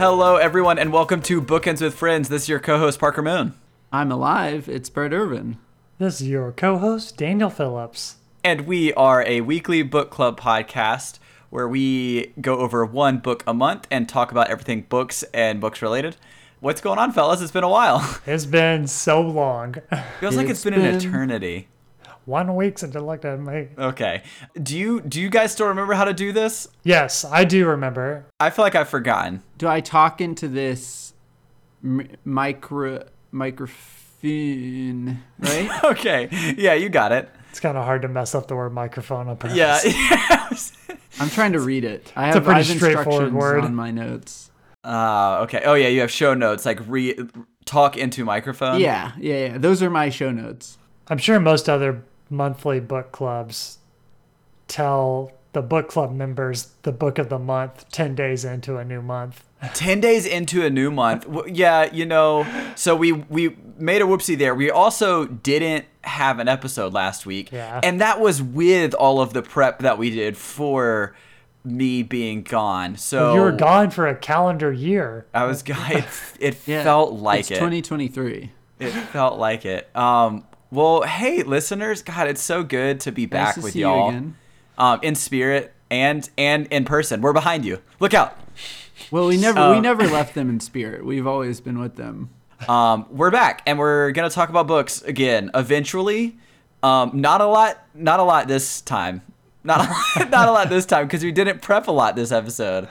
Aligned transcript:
Hello, 0.00 0.36
everyone, 0.36 0.78
and 0.78 0.94
welcome 0.94 1.20
to 1.20 1.42
Bookends 1.42 1.82
with 1.82 1.94
Friends. 1.94 2.30
This 2.30 2.44
is 2.44 2.48
your 2.48 2.58
co-host 2.58 2.98
Parker 2.98 3.20
Moon, 3.20 3.52
I'm 3.92 4.10
alive. 4.10 4.66
It's 4.66 4.88
Brett 4.88 5.12
Irvin. 5.12 5.58
This 5.98 6.22
is 6.22 6.28
your 6.28 6.52
co-host 6.52 7.18
Daniel 7.18 7.50
Phillips. 7.50 8.16
and 8.42 8.62
we 8.66 8.94
are 8.94 9.22
a 9.26 9.42
weekly 9.42 9.82
book 9.82 10.10
club 10.10 10.40
podcast 10.40 11.18
where 11.50 11.68
we 11.68 12.32
go 12.40 12.56
over 12.60 12.82
one 12.86 13.18
book 13.18 13.44
a 13.46 13.52
month 13.52 13.86
and 13.90 14.08
talk 14.08 14.30
about 14.30 14.48
everything 14.48 14.86
books 14.88 15.22
and 15.34 15.60
books 15.60 15.82
related. 15.82 16.16
What's 16.60 16.80
going 16.80 16.98
on, 16.98 17.12
fellas? 17.12 17.42
It's 17.42 17.52
been 17.52 17.62
a 17.64 17.68
while. 17.68 18.18
It's 18.26 18.46
been 18.46 18.86
so 18.86 19.20
long. 19.20 19.74
Feels 20.20 20.34
like 20.34 20.48
it's 20.48 20.64
It's 20.64 20.76
been, 20.76 20.82
an 20.82 20.94
eternity. 20.94 21.68
One 22.30 22.54
week 22.54 22.78
since 22.78 22.94
I 22.94 23.00
looked 23.00 23.24
at 23.24 23.40
me. 23.40 23.70
Okay. 23.76 24.22
Do 24.62 24.78
you 24.78 25.00
do 25.00 25.20
you 25.20 25.28
guys 25.28 25.50
still 25.50 25.66
remember 25.66 25.94
how 25.94 26.04
to 26.04 26.12
do 26.12 26.30
this? 26.30 26.68
Yes, 26.84 27.24
I 27.24 27.42
do 27.44 27.66
remember. 27.66 28.24
I 28.38 28.50
feel 28.50 28.64
like 28.64 28.76
I've 28.76 28.88
forgotten. 28.88 29.42
Do 29.58 29.66
I 29.66 29.80
talk 29.80 30.20
into 30.20 30.46
this 30.46 31.12
m- 31.82 32.08
micro 32.24 33.04
microphone? 33.32 35.18
Right? 35.40 35.70
Okay. 35.84 36.28
Yeah, 36.56 36.74
you 36.74 36.88
got 36.88 37.10
it. 37.10 37.28
It's 37.48 37.58
kind 37.58 37.76
of 37.76 37.84
hard 37.84 38.02
to 38.02 38.08
mess 38.08 38.32
up 38.36 38.46
the 38.46 38.54
word 38.54 38.72
microphone 38.72 39.28
on 39.28 39.36
purpose. 39.36 39.56
Yeah. 39.56 39.80
I'm 41.20 41.30
trying 41.30 41.52
to 41.54 41.60
read 41.60 41.84
it. 41.84 42.12
I 42.14 42.28
a 42.28 42.34
have, 42.34 42.44
pretty 42.44 42.60
I 42.60 42.62
have 42.62 42.76
straightforward 42.76 43.24
instructions 43.24 43.34
word. 43.34 43.64
on 43.64 43.74
my 43.74 43.90
notes. 43.90 44.52
uh, 44.84 45.40
okay. 45.44 45.62
Oh 45.64 45.74
yeah, 45.74 45.88
you 45.88 46.00
have 46.02 46.12
show 46.12 46.34
notes 46.34 46.64
like 46.64 46.78
re 46.86 47.18
talk 47.64 47.96
into 47.96 48.24
microphone. 48.24 48.78
Yeah, 48.78 49.12
yeah, 49.18 49.46
yeah. 49.48 49.58
Those 49.58 49.82
are 49.82 49.90
my 49.90 50.10
show 50.10 50.30
notes. 50.30 50.78
I'm 51.08 51.18
sure 51.18 51.40
most 51.40 51.68
other 51.68 52.04
monthly 52.30 52.80
book 52.80 53.10
clubs 53.12 53.78
tell 54.68 55.32
the 55.52 55.62
book 55.62 55.88
club 55.88 56.12
members 56.12 56.70
the 56.82 56.92
book 56.92 57.18
of 57.18 57.28
the 57.28 57.38
month 57.38 57.84
10 57.90 58.14
days 58.14 58.44
into 58.44 58.76
a 58.76 58.84
new 58.84 59.02
month. 59.02 59.44
10 59.74 60.00
days 60.00 60.24
into 60.24 60.64
a 60.64 60.70
new 60.70 60.90
month 60.90 61.24
W- 61.24 61.52
yeah 61.52 61.92
you 61.92 62.06
know 62.06 62.46
so 62.76 62.94
we 62.94 63.12
we 63.12 63.56
made 63.76 64.00
a 64.00 64.04
whoopsie 64.04 64.38
there 64.38 64.54
we 64.54 64.70
also 64.70 65.26
didn't 65.26 65.84
have 66.02 66.38
an 66.38 66.48
episode 66.48 66.92
last 66.94 67.26
week 67.26 67.50
Yeah. 67.52 67.80
and 67.82 68.00
that 68.00 68.20
was 68.20 68.40
with 68.40 68.94
all 68.94 69.20
of 69.20 69.32
the 69.34 69.42
prep 69.42 69.80
that 69.80 69.98
we 69.98 70.10
did 70.10 70.36
for 70.38 71.14
me 71.64 72.02
being 72.02 72.42
gone 72.42 72.96
so 72.96 73.34
You 73.34 73.40
were 73.40 73.52
gone 73.52 73.90
for 73.90 74.06
a 74.06 74.14
calendar 74.14 74.72
year. 74.72 75.26
i 75.34 75.44
was 75.44 75.62
gone 75.62 75.92
it, 75.92 76.04
it 76.38 76.56
Yeah, 76.66 76.82
felt 76.84 77.12
like 77.14 77.40
it's 77.40 77.50
it 77.50 77.54
2023. 77.56 78.50
it 78.78 78.90
felt 78.92 79.38
like 79.38 79.66
it 79.66 79.94
um 79.94 80.44
well 80.70 81.02
hey 81.02 81.42
listeners 81.42 82.02
god 82.02 82.28
it's 82.28 82.42
so 82.42 82.62
good 82.62 83.00
to 83.00 83.10
be 83.12 83.26
back 83.26 83.56
nice 83.56 83.64
with 83.64 83.76
y'all 83.76 84.10
you 84.12 84.16
again. 84.16 84.36
um 84.78 84.98
in 85.02 85.14
spirit 85.14 85.72
and 85.90 86.28
and 86.38 86.66
in 86.70 86.84
person 86.84 87.20
we're 87.20 87.32
behind 87.32 87.64
you 87.64 87.80
look 87.98 88.14
out 88.14 88.36
Well, 89.10 89.26
we 89.28 89.36
never 89.38 89.58
Um, 89.58 89.76
we 89.76 89.80
never 89.80 90.06
left 90.06 90.34
them 90.34 90.50
in 90.50 90.60
spirit. 90.60 91.04
We've 91.04 91.26
always 91.26 91.58
been 91.60 91.78
with 91.80 91.96
them. 91.96 92.28
Um, 92.68 93.06
we're 93.10 93.30
back 93.30 93.62
and 93.66 93.78
we're 93.78 94.10
gonna 94.12 94.28
talk 94.28 94.50
about 94.50 94.66
books 94.66 95.00
again 95.02 95.50
eventually. 95.54 96.36
Um, 96.82 97.10
not 97.14 97.40
a 97.40 97.46
lot, 97.46 97.82
not 97.94 98.20
a 98.20 98.22
lot 98.22 98.46
this 98.46 98.82
time. 98.82 99.22
Not 99.64 99.80
a 99.80 99.90
lot, 99.90 100.30
not 100.30 100.48
a 100.48 100.52
lot 100.52 100.68
this 100.68 100.84
time 100.86 101.06
because 101.06 101.22
we 101.24 101.32
didn't 101.32 101.62
prep 101.62 101.88
a 101.88 101.92
lot 101.92 102.14
this 102.14 102.30
episode. 102.30 102.88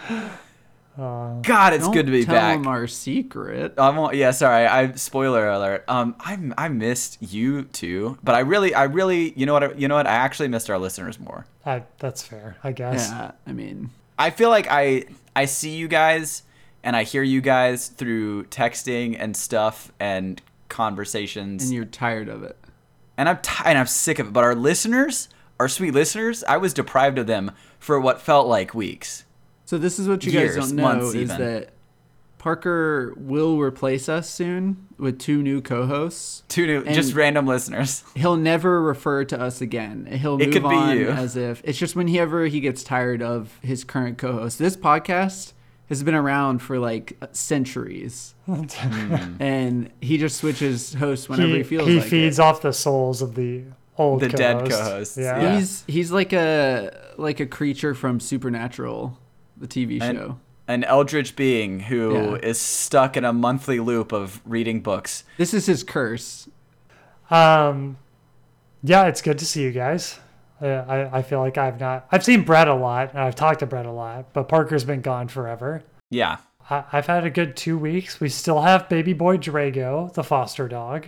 God, 1.00 1.73
it's 1.73 1.88
good 1.88 2.05
to 2.08 2.11
be 2.11 2.25
tell 2.25 2.36
back. 2.36 2.58
them 2.58 2.67
our 2.67 2.86
secret. 2.88 3.73
I 3.78 3.89
won't, 3.89 4.16
yeah, 4.16 4.31
sorry. 4.31 4.66
I 4.67 4.92
spoiler 4.94 5.47
alert. 5.50 5.86
Um, 5.88 6.16
I 6.19 6.38
I 6.58 6.67
missed 6.69 7.17
you 7.22 7.64
too, 7.64 8.17
but 8.23 8.36
I 8.36 8.39
really, 8.39 8.73
I 8.73 8.83
really, 8.83 9.31
you 9.38 9.45
know 9.45 9.53
what? 9.53 9.64
I- 9.64 9.73
You 9.73 9.88
know 9.88 9.95
what? 9.95 10.08
I 10.08 10.11
actually 10.11 10.50
missed 10.50 10.69
our 10.69 10.78
listeners 10.78 11.19
more. 11.19 11.46
I, 11.66 11.84
that's 12.00 12.22
fair, 12.24 12.57
I 12.63 12.72
guess. 12.72 13.09
Yeah, 13.09 13.31
I 13.47 13.53
mean, 13.53 13.91
I 14.18 14.29
feel 14.29 14.50
like 14.50 14.68
I 14.69 15.06
I 15.35 15.46
see 15.46 15.72
you 15.75 15.88
guys 15.88 16.44
and 16.84 16.96
I 16.96 17.03
hear 17.03 17.24
you 17.24 17.41
guys 17.41 17.88
through 17.88 18.45
texting 18.45 19.16
and 19.19 19.35
stuff 19.35 19.91
and 20.00 20.41
conversations. 20.69 21.63
and 21.66 21.74
you're 21.74 21.85
tired 21.85 22.29
of 22.29 22.44
it. 22.44 22.57
and 23.18 23.28
I'm 23.29 23.38
t- 23.41 23.63
and 23.66 23.78
I'm 23.78 23.85
sick 23.88 24.18
of 24.19 24.28
it. 24.28 24.34
But 24.34 24.44
our 24.44 24.56
listeners, 24.56 25.29
our 25.59 25.68
sweet 25.68 25.94
listeners, 25.94 26.44
I 26.45 26.57
was 26.57 26.74
deprived 26.74 27.18
of 27.19 27.28
them 27.28 27.51
for 27.78 28.00
what 28.00 28.22
felt 28.22 28.47
like 28.47 28.74
weeks. 28.74 29.25
So 29.69 29.78
this 29.78 30.00
is 30.00 30.07
what 30.07 30.25
you 30.25 30.31
Years, 30.31 30.56
guys 30.56 30.69
don't 30.69 30.78
know 30.78 30.81
months 30.84 31.09
is 31.09 31.16
even. 31.30 31.38
that 31.38 31.69
Parker 32.40 33.13
will 33.18 33.59
replace 33.59 34.09
us 34.09 34.28
soon 34.28 34.88
with 34.97 35.19
two 35.19 35.44
new 35.44 35.62
co-hosts. 35.62 36.41
Two 36.47 36.66
new, 36.66 36.84
just 36.85 37.13
random 37.13 37.46
listeners. 37.46 38.03
He'll 38.16 38.35
never 38.35 38.81
refer 38.81 39.25
to 39.25 39.40
us 39.40 39.62
again. 39.62 40.07
He'll 40.07 40.41
It 40.41 40.46
move 40.46 40.53
could 40.53 40.63
be 40.63 40.75
on 40.75 40.97
you. 40.97 41.09
as 41.09 41.35
if 41.38 41.62
it's 41.63 41.78
just 41.78 41.96
whenever 41.96 42.46
he 42.47 42.62
gets 42.62 42.84
tired 42.84 43.22
of 43.22 43.59
his 43.62 43.84
current 43.84 44.18
co-host. 44.18 44.57
This 44.57 44.75
podcast 44.75 45.53
has 45.88 46.01
been 46.01 46.16
around 46.16 46.63
for 46.63 46.80
like 46.80 47.16
centuries, 47.31 48.34
and 49.40 49.91
he 50.01 50.18
just 50.18 50.38
switches 50.38 50.96
hosts 50.96 51.30
whenever 51.30 51.50
he, 51.50 51.57
he 51.57 51.63
feels 51.63 51.88
he 51.88 52.00
like 52.00 52.09
feeds 52.09 52.40
it. 52.40 52.41
off 52.41 52.63
the 52.63 52.74
souls 52.74 53.22
of 53.22 53.36
the 53.36 53.66
old 54.00 54.22
The 54.22 54.30
dead 54.30 54.57
co-hosts. 54.68 54.78
co-hosts, 54.81 55.18
Yeah. 55.18 55.41
yeah. 55.41 55.57
He's 55.59 55.84
he's 55.88 56.12
like 56.12 56.34
a 56.34 56.91
like 57.18 57.40
a 57.40 57.46
creature 57.46 57.94
from 57.94 58.19
Supernatural, 58.19 59.18
the 59.59 59.68
TV 59.68 60.00
And- 60.02 60.18
show. 60.18 60.38
An 60.68 60.84
eldritch 60.84 61.36
being 61.36 61.80
who 61.80 62.36
is 62.36 62.44
Yeah. 62.44 62.53
stuck 62.53 63.18
in 63.18 63.25
a 63.25 63.34
monthly 63.34 63.80
loop 63.80 64.12
of 64.12 64.40
reading 64.46 64.81
books. 64.81 65.24
This 65.38 65.52
is 65.52 65.66
his 65.66 65.84
curse. 65.84 66.47
Um, 67.31 67.98
yeah, 68.84 69.06
it's 69.06 69.22
good 69.24 69.40
to 69.40 69.46
see 69.46 69.64
you 69.64 69.72
guys. 69.72 70.19
Uh, 70.62 70.68
I, 70.88 71.18
I 71.19 71.22
feel 71.24 71.40
like 71.40 71.58
I've 71.58 71.80
not, 71.80 72.06
I've 72.12 72.24
seen 72.24 72.44
Brett 72.44 72.68
a 72.68 72.75
lot 72.75 73.12
and 73.14 73.19
I've 73.19 73.34
talked 73.36 73.62
to 73.62 73.66
Brett 73.66 73.86
a 73.88 73.92
lot, 73.92 74.31
but 74.34 74.48
Parker's 74.48 74.84
been 74.84 75.02
gone 75.02 75.28
forever. 75.28 75.81
Yeah. 76.12 76.38
I, 76.69 76.84
I've 76.92 77.08
had 77.08 77.25
a 77.25 77.30
good 77.31 77.56
two 77.58 77.78
weeks. 77.78 78.19
We 78.19 78.30
still 78.30 78.62
have 78.62 78.90
baby 78.90 79.14
boy 79.14 79.38
Drago, 79.38 80.14
the 80.14 80.24
foster 80.24 80.68
dog. 80.68 81.08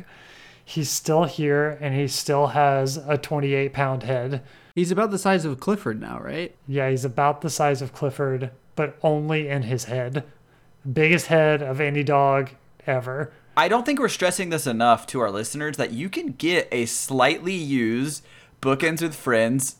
He's 0.71 0.89
still 0.89 1.25
here 1.25 1.77
and 1.81 1.93
he 1.93 2.07
still 2.07 2.47
has 2.47 2.95
a 2.95 3.17
28 3.17 3.73
pound 3.73 4.03
head. 4.03 4.41
He's 4.73 4.89
about 4.89 5.11
the 5.11 5.17
size 5.19 5.43
of 5.43 5.59
Clifford 5.59 5.99
now, 5.99 6.17
right? 6.21 6.55
Yeah, 6.65 6.89
he's 6.89 7.03
about 7.03 7.41
the 7.41 7.49
size 7.49 7.81
of 7.81 7.91
Clifford, 7.91 8.51
but 8.77 8.97
only 9.03 9.49
in 9.49 9.63
his 9.63 9.83
head. 9.85 10.23
Biggest 10.91 11.25
head 11.27 11.61
of 11.61 11.81
any 11.81 12.03
dog 12.03 12.51
ever. 12.87 13.33
I 13.57 13.67
don't 13.67 13.85
think 13.85 13.99
we're 13.99 14.07
stressing 14.07 14.49
this 14.49 14.65
enough 14.65 15.05
to 15.07 15.19
our 15.19 15.29
listeners 15.29 15.75
that 15.75 15.91
you 15.91 16.07
can 16.07 16.27
get 16.31 16.69
a 16.71 16.85
slightly 16.85 17.53
used 17.53 18.23
Bookends 18.61 19.01
with 19.01 19.13
Friends 19.13 19.75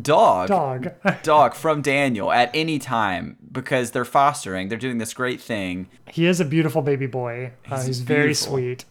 dog. 0.00 0.48
Dog. 0.48 0.92
Dog 1.22 1.54
from 1.54 1.82
Daniel 1.82 2.32
at 2.32 2.50
any 2.52 2.80
time 2.80 3.36
because 3.52 3.92
they're 3.92 4.04
fostering. 4.04 4.68
They're 4.68 4.78
doing 4.78 4.98
this 4.98 5.14
great 5.14 5.40
thing. 5.40 5.88
He 6.10 6.26
is 6.26 6.40
a 6.40 6.44
beautiful 6.44 6.82
baby 6.82 7.06
boy. 7.06 7.52
Uh, 7.70 7.76
He's 7.76 7.86
he's 7.86 8.00
very 8.00 8.34
sweet, 8.34 8.84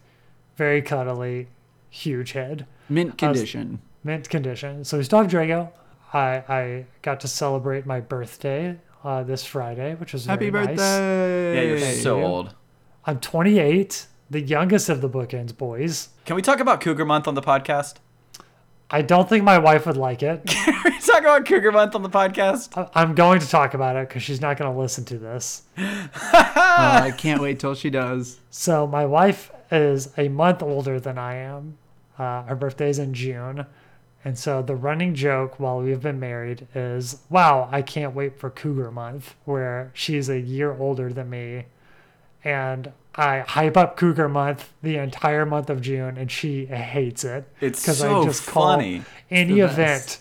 very 0.61 0.81
cuddly, 0.83 1.47
huge 1.89 2.33
head, 2.33 2.67
Mint 2.87 3.09
I 3.23 3.29
was- 3.29 3.37
condition. 3.39 3.79
mint 4.03 4.29
condition. 4.29 4.83
So 4.85 4.97
we 4.99 5.03
still 5.03 5.21
have 5.23 5.31
Drago. 5.31 5.69
I 6.13 6.27
I 6.61 6.85
got 7.01 7.19
to 7.21 7.27
celebrate 7.27 7.83
my 7.87 7.99
birthday 7.99 8.77
uh, 9.03 9.23
this 9.23 9.43
Friday, 9.43 9.95
which 9.95 10.13
was 10.13 10.27
Happy 10.27 10.51
very 10.51 10.65
nice. 10.65 10.77
birthday! 10.77 11.55
Yeah, 11.55 11.61
you're 11.69 11.79
Thank 11.79 12.01
so 12.03 12.19
you. 12.19 12.25
old. 12.25 12.53
I'm 13.07 13.19
28, 13.19 14.05
the 14.29 14.41
youngest 14.41 14.87
of 14.89 15.01
the 15.01 15.09
bookends 15.09 15.57
boys. 15.57 16.09
Can 16.25 16.35
we 16.35 16.43
talk 16.43 16.59
about 16.59 16.79
Cougar 16.79 17.05
Month 17.05 17.27
on 17.27 17.33
the 17.33 17.41
podcast? 17.41 17.95
I 18.93 19.01
don't 19.01 19.27
think 19.29 19.43
my 19.45 19.57
wife 19.57 19.85
would 19.85 19.95
like 19.97 20.21
it. 20.21 20.45
Can 20.45 20.81
we 20.85 20.99
talk 20.99 21.21
about 21.21 21.45
Cougar 21.45 21.71
Month 21.71 21.95
on 21.95 22.03
the 22.03 22.09
podcast? 22.09 22.77
I- 22.77 22.89
I'm 23.01 23.15
going 23.15 23.39
to 23.39 23.47
talk 23.47 23.73
about 23.73 23.95
it 23.95 24.09
because 24.09 24.21
she's 24.21 24.41
not 24.41 24.57
going 24.57 24.71
to 24.71 24.77
listen 24.77 25.05
to 25.05 25.17
this. 25.17 25.63
Oh, 25.77 26.09
I 26.13 27.13
can't 27.17 27.41
wait 27.41 27.59
till 27.59 27.73
she 27.73 27.89
does. 27.89 28.39
So 28.49 28.85
my 28.85 29.05
wife 29.05 29.51
is 29.71 30.11
a 30.17 30.27
month 30.27 30.61
older 30.61 30.99
than 30.99 31.17
I 31.17 31.35
am. 31.35 31.77
Uh, 32.19 32.43
her 32.43 32.55
birthday's 32.55 32.99
in 32.99 33.13
June. 33.13 33.65
And 34.23 34.37
so 34.37 34.61
the 34.61 34.75
running 34.75 35.15
joke 35.15 35.59
while 35.59 35.79
we've 35.79 36.01
been 36.01 36.19
married 36.19 36.67
is, 36.75 37.21
wow, 37.29 37.69
I 37.71 37.81
can't 37.81 38.13
wait 38.13 38.37
for 38.39 38.49
Cougar 38.51 38.91
Month, 38.91 39.35
where 39.45 39.89
she's 39.95 40.29
a 40.29 40.39
year 40.39 40.73
older 40.77 41.11
than 41.11 41.29
me. 41.29 41.65
And 42.43 42.91
I 43.15 43.39
hype 43.41 43.77
up 43.77 43.97
Cougar 43.97 44.29
Month 44.29 44.71
the 44.81 44.97
entire 44.97 45.45
month 45.45 45.69
of 45.69 45.81
June, 45.81 46.17
and 46.17 46.31
she 46.31 46.65
hates 46.65 47.23
it. 47.23 47.47
It's 47.59 47.85
'cause 47.85 47.99
so 47.99 48.21
I 48.21 48.25
just 48.25 48.47
call 48.47 48.73
funny. 48.75 49.03
any 49.29 49.59
event. 49.59 50.19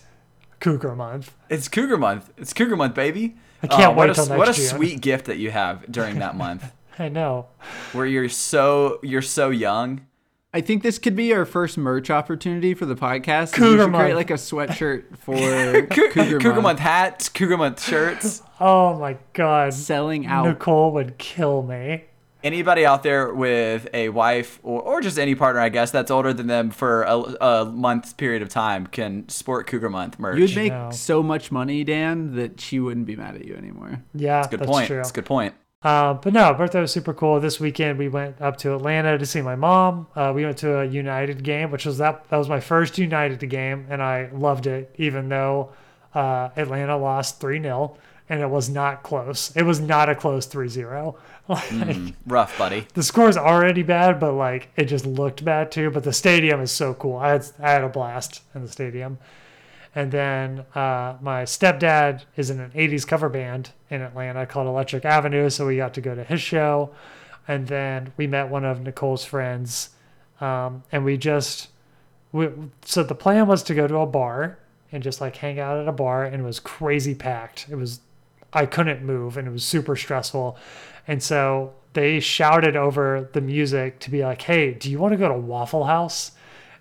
Cougar 0.59 0.95
Month. 0.95 1.33
It's 1.49 1.67
Cougar 1.67 1.97
Month. 1.97 2.31
It's 2.37 2.53
Cougar 2.53 2.75
Month, 2.75 2.93
baby. 2.93 3.35
I 3.63 3.67
can't 3.67 3.89
um, 3.91 3.95
what 3.95 4.09
wait 4.09 4.17
a, 4.17 4.25
till 4.25 4.37
What 4.37 4.49
a 4.49 4.53
June. 4.53 4.65
sweet 4.65 5.01
gift 5.01 5.25
that 5.25 5.37
you 5.37 5.51
have 5.51 5.91
during 5.91 6.19
that 6.19 6.35
month, 6.37 6.71
I 6.99 7.09
know. 7.09 7.47
where 7.93 8.05
you're 8.05 8.29
so 8.29 8.99
you're 9.01 9.21
so 9.21 9.49
young. 9.49 10.01
I 10.53 10.59
think 10.61 10.83
this 10.83 10.99
could 10.99 11.15
be 11.15 11.33
our 11.33 11.45
first 11.45 11.77
merch 11.77 12.09
opportunity 12.09 12.73
for 12.73 12.85
the 12.85 12.95
podcast. 12.95 13.53
Cougar 13.53 13.71
we 13.71 13.77
should 13.83 13.91
Month. 13.91 14.01
create 14.03 14.13
like 14.15 14.29
a 14.31 14.33
sweatshirt 14.35 15.17
for 15.19 15.33
Cougar, 15.37 15.87
Cougar, 16.11 16.37
Cougar 16.39 16.49
Month. 16.55 16.63
Month 16.63 16.79
hats, 16.79 17.29
Cougar 17.29 17.57
Month 17.57 17.81
shirts. 17.83 18.41
Oh 18.59 18.99
my 18.99 19.17
God. 19.33 19.73
selling 19.73 20.25
out. 20.27 20.45
Nicole 20.45 20.91
would 20.91 21.17
kill 21.17 21.63
me. 21.63 22.03
Anybody 22.43 22.85
out 22.85 23.03
there 23.03 23.33
with 23.33 23.87
a 23.93 24.09
wife 24.09 24.59
or, 24.63 24.81
or 24.81 25.01
just 25.01 25.19
any 25.19 25.35
partner, 25.35 25.61
I 25.61 25.69
guess, 25.69 25.91
that's 25.91 26.09
older 26.09 26.33
than 26.33 26.47
them 26.47 26.71
for 26.71 27.03
a, 27.03 27.15
a 27.17 27.65
month 27.65 28.17
period 28.17 28.41
of 28.41 28.49
time 28.49 28.87
can 28.87 29.29
sport 29.29 29.67
Cougar 29.67 29.89
Month 29.89 30.17
merch. 30.17 30.39
You'd 30.39 30.55
make 30.55 30.71
No. 30.73 30.89
so 30.91 31.21
much 31.21 31.51
money, 31.51 31.83
Dan, 31.83 32.35
that 32.35 32.59
she 32.59 32.79
wouldn't 32.79 33.05
be 33.05 33.15
mad 33.15 33.35
at 33.35 33.45
you 33.45 33.55
anymore. 33.55 34.01
Yeah, 34.13 34.47
Good 34.49 34.61
that's 34.61 34.71
point. 34.71 34.87
true. 34.87 34.97
That's 34.97 35.11
a 35.11 35.13
good 35.13 35.25
point. 35.25 35.53
Uh, 35.83 36.13
but 36.15 36.31
no, 36.31 36.53
birthday 36.53 36.79
was 36.81 36.91
super 36.91 37.13
cool. 37.13 37.39
This 37.39 37.59
weekend 37.59 37.97
we 37.97 38.07
went 38.07 38.39
up 38.39 38.57
to 38.57 38.75
Atlanta 38.75 39.17
to 39.17 39.25
see 39.25 39.41
my 39.41 39.55
mom. 39.55 40.05
Uh, 40.15 40.31
we 40.35 40.45
went 40.45 40.57
to 40.59 40.79
a 40.79 40.85
United 40.85 41.43
game, 41.43 41.71
which 41.71 41.85
was 41.85 41.97
that 41.97 42.29
that 42.29 42.37
was 42.37 42.47
my 42.49 42.59
first 42.59 42.97
United 42.99 43.39
game, 43.49 43.87
and 43.89 44.01
I 44.01 44.29
loved 44.31 44.67
it, 44.67 44.93
even 44.97 45.29
though 45.29 45.71
uh, 46.13 46.49
Atlanta 46.55 46.97
lost 46.97 47.39
three 47.41 47.59
0 47.61 47.97
and 48.31 48.41
it 48.41 48.49
was 48.49 48.69
not 48.69 49.03
close. 49.03 49.51
It 49.55 49.63
was 49.63 49.79
not 49.79 50.09
a 50.09 50.15
close 50.15 50.47
3-0. 50.47 51.15
Like, 51.49 51.63
Mm, 51.69 52.13
rough, 52.27 52.57
buddy. 52.57 52.87
the 52.93 53.03
score's 53.03 53.35
already 53.35 53.83
bad, 53.83 54.19
but 54.21 54.33
like 54.33 54.69
it 54.77 54.85
just 54.85 55.05
looked 55.05 55.43
bad 55.43 55.69
too. 55.71 55.89
But 55.91 56.03
the 56.05 56.13
stadium 56.13 56.61
is 56.61 56.71
so 56.71 56.93
cool. 56.93 57.17
I 57.17 57.29
had 57.31 57.45
I 57.59 57.71
had 57.71 57.83
a 57.83 57.89
blast 57.89 58.41
in 58.55 58.61
the 58.61 58.69
stadium. 58.71 59.17
And 59.93 60.11
then 60.13 60.59
uh, 60.73 61.17
my 61.19 61.43
stepdad 61.43 62.21
is 62.37 62.49
in 62.49 62.61
an 62.61 62.71
80s 62.71 63.05
cover 63.05 63.27
band 63.27 63.71
in 63.89 64.01
Atlanta 64.01 64.45
called 64.45 64.67
Electric 64.67 65.03
Avenue. 65.03 65.49
So 65.49 65.67
we 65.67 65.75
got 65.75 65.93
to 65.95 66.01
go 66.01 66.15
to 66.15 66.23
his 66.23 66.39
show. 66.41 66.91
And 67.49 67.67
then 67.67 68.13
we 68.15 68.27
met 68.27 68.47
one 68.49 68.63
of 68.63 68.79
Nicole's 68.81 69.25
friends. 69.25 69.89
Um, 70.39 70.83
and 70.91 71.03
we 71.03 71.17
just, 71.17 71.67
we, 72.31 72.47
so 72.85 73.03
the 73.03 73.15
plan 73.15 73.47
was 73.47 73.63
to 73.63 73.73
go 73.73 73.87
to 73.87 73.97
a 73.97 74.05
bar 74.05 74.57
and 74.93 75.03
just 75.03 75.19
like 75.19 75.35
hang 75.37 75.59
out 75.59 75.77
at 75.79 75.87
a 75.89 75.91
bar. 75.91 76.23
And 76.23 76.35
it 76.43 76.45
was 76.45 76.61
crazy 76.61 77.15
packed. 77.15 77.65
It 77.69 77.75
was, 77.75 77.99
I 78.53 78.65
couldn't 78.65 79.03
move 79.03 79.37
and 79.37 79.47
it 79.47 79.51
was 79.51 79.63
super 79.63 79.95
stressful. 79.95 80.57
And 81.07 81.21
so 81.21 81.73
they 81.93 82.19
shouted 82.19 82.75
over 82.75 83.29
the 83.33 83.41
music 83.41 83.99
to 83.99 84.11
be 84.11 84.23
like, 84.23 84.41
hey, 84.43 84.73
do 84.73 84.89
you 84.89 84.99
want 84.99 85.13
to 85.13 85.17
go 85.17 85.27
to 85.27 85.37
Waffle 85.37 85.85
House? 85.85 86.31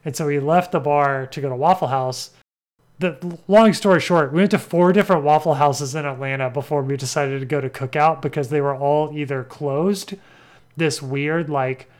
And 0.04 0.14
so 0.16 0.26
we 0.26 0.40
left 0.40 0.72
the 0.72 0.80
bar 0.80 1.26
to 1.26 1.40
go 1.40 1.48
to 1.48 1.56
Waffle 1.56 1.88
House 1.88 2.30
the 3.00 3.38
long 3.48 3.72
story 3.72 3.98
short, 3.98 4.30
we 4.30 4.40
went 4.40 4.50
to 4.50 4.58
four 4.58 4.92
different 4.92 5.24
Waffle 5.24 5.54
Houses 5.54 5.94
in 5.94 6.04
Atlanta 6.04 6.50
before 6.50 6.82
we 6.82 6.98
decided 6.98 7.40
to 7.40 7.46
go 7.46 7.58
to 7.60 7.70
Cookout 7.70 8.20
because 8.20 8.50
they 8.50 8.60
were 8.60 8.76
all 8.76 9.16
either 9.16 9.42
closed, 9.42 10.14
this 10.76 11.00
weird 11.00 11.48
like 11.48 11.90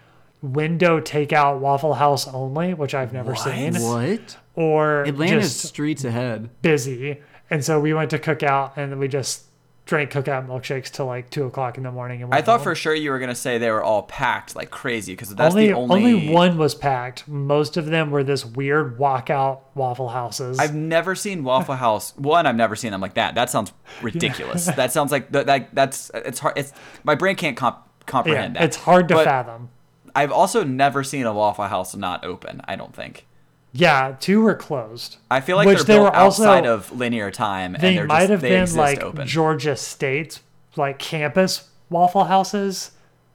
window 0.43 1.01
takeout 1.01 1.59
Waffle 1.59 1.95
House 1.95 2.29
only, 2.29 2.75
which 2.75 2.95
I've 2.95 3.15
never 3.15 3.33
What? 3.33 3.39
seen, 3.41 3.75
What? 3.77 4.37
or 4.55 5.05
Atlanta's 5.05 5.55
just 5.55 5.65
streets 5.69 6.05
ahead. 6.05 6.51
busy. 6.61 7.21
And 7.49 7.65
so 7.65 7.81
we 7.81 7.95
went 7.95 8.11
to 8.11 8.19
Cookout 8.19 8.77
and 8.77 8.99
we 8.99 9.09
just 9.09 9.45
drank 9.91 10.13
Cookout 10.13 10.47
milkshakes 10.47 10.89
till 10.89 11.07
like 11.07 11.29
two 11.31 11.45
o'clock 11.47 11.77
in 11.77 11.83
the 11.83 11.91
morning. 11.91 12.23
And 12.23 12.33
I 12.33 12.43
thought 12.43 12.59
home. 12.59 12.65
for 12.65 12.75
sure 12.77 12.95
you 12.95 13.11
were 13.11 13.19
gonna 13.19 13.35
say 13.35 13.59
they 13.59 13.73
were 13.73 13.83
all 13.83 14.05
packed 14.05 14.55
like 14.55 14.71
crazy 14.71 15.15
because 15.15 15.35
that's 15.35 15.53
only, 15.53 15.67
the 15.67 15.73
only. 15.75 16.31
one 16.31 16.57
was 16.57 16.77
packed. 16.77 17.27
Most 17.27 17.77
of 17.77 17.87
them 17.87 18.13
were 18.13 18.23
this 18.23 18.47
weird 18.47 18.99
walkout 18.99 19.63
Waffle 19.75 20.09
Houses. 20.11 20.61
I've 20.61 20.77
never 20.77 21.17
seen 21.17 21.43
Waffle 21.43 21.75
House. 21.75 22.17
One, 22.17 22.47
I've 22.47 22.55
never 22.55 22.77
seen 22.77 22.93
them 22.93 23.01
like 23.01 23.15
that. 23.15 23.35
That 23.35 23.51
sounds 23.51 23.73
ridiculous. 24.03 24.67
that 24.67 24.93
sounds 24.93 25.11
like 25.11 25.33
that. 25.33 25.47
that 25.47 25.75
that's 25.75 26.13
it's 26.15 26.39
hard. 26.39 26.57
It's 26.57 26.73
my 27.03 27.17
brain 27.17 27.35
can't 27.35 27.57
comp- 27.57 27.85
yeah, 27.85 28.05
comprehend 28.07 28.57
that. 28.57 28.63
it's 28.63 28.77
hard 28.77 29.09
to 29.09 29.15
But 29.15 29.25
fathom. 29.25 29.71
I've 30.15 30.31
also 30.33 30.63
never 30.63 31.03
seen 31.03 31.27
a 31.27 31.35
Waffle 31.35 31.67
House 31.67 31.97
not 31.97 32.25
open. 32.25 32.61
I 32.65 32.77
don't 32.77 32.95
think. 32.95 33.27
Yeah, 33.73 34.17
two 34.19 34.41
were 34.43 34.55
closed. 34.57 35.17
I 35.31 35.41
feel 35.41 35.57
like 35.57 35.67
Which 35.67 35.79
they're 35.79 35.85
they 35.85 35.95
built 35.95 36.13
were 36.13 36.17
also- 36.19 36.43
outside 36.45 36.67
of 36.67 36.91
linear 36.97 37.31
time, 37.31 37.77
They 37.81 37.95
they're 37.97 38.07
might 38.07 38.21
just, 38.21 38.31
have 38.31 38.41
they 38.41 38.51
been 38.51 38.75
like 38.75 39.03
open. 39.03 39.27
Georgia 39.27 39.77
State's 39.77 40.41
like 40.77 40.99
campus 40.99 41.69
Waffle 41.89 42.25
Houses, 42.25 42.91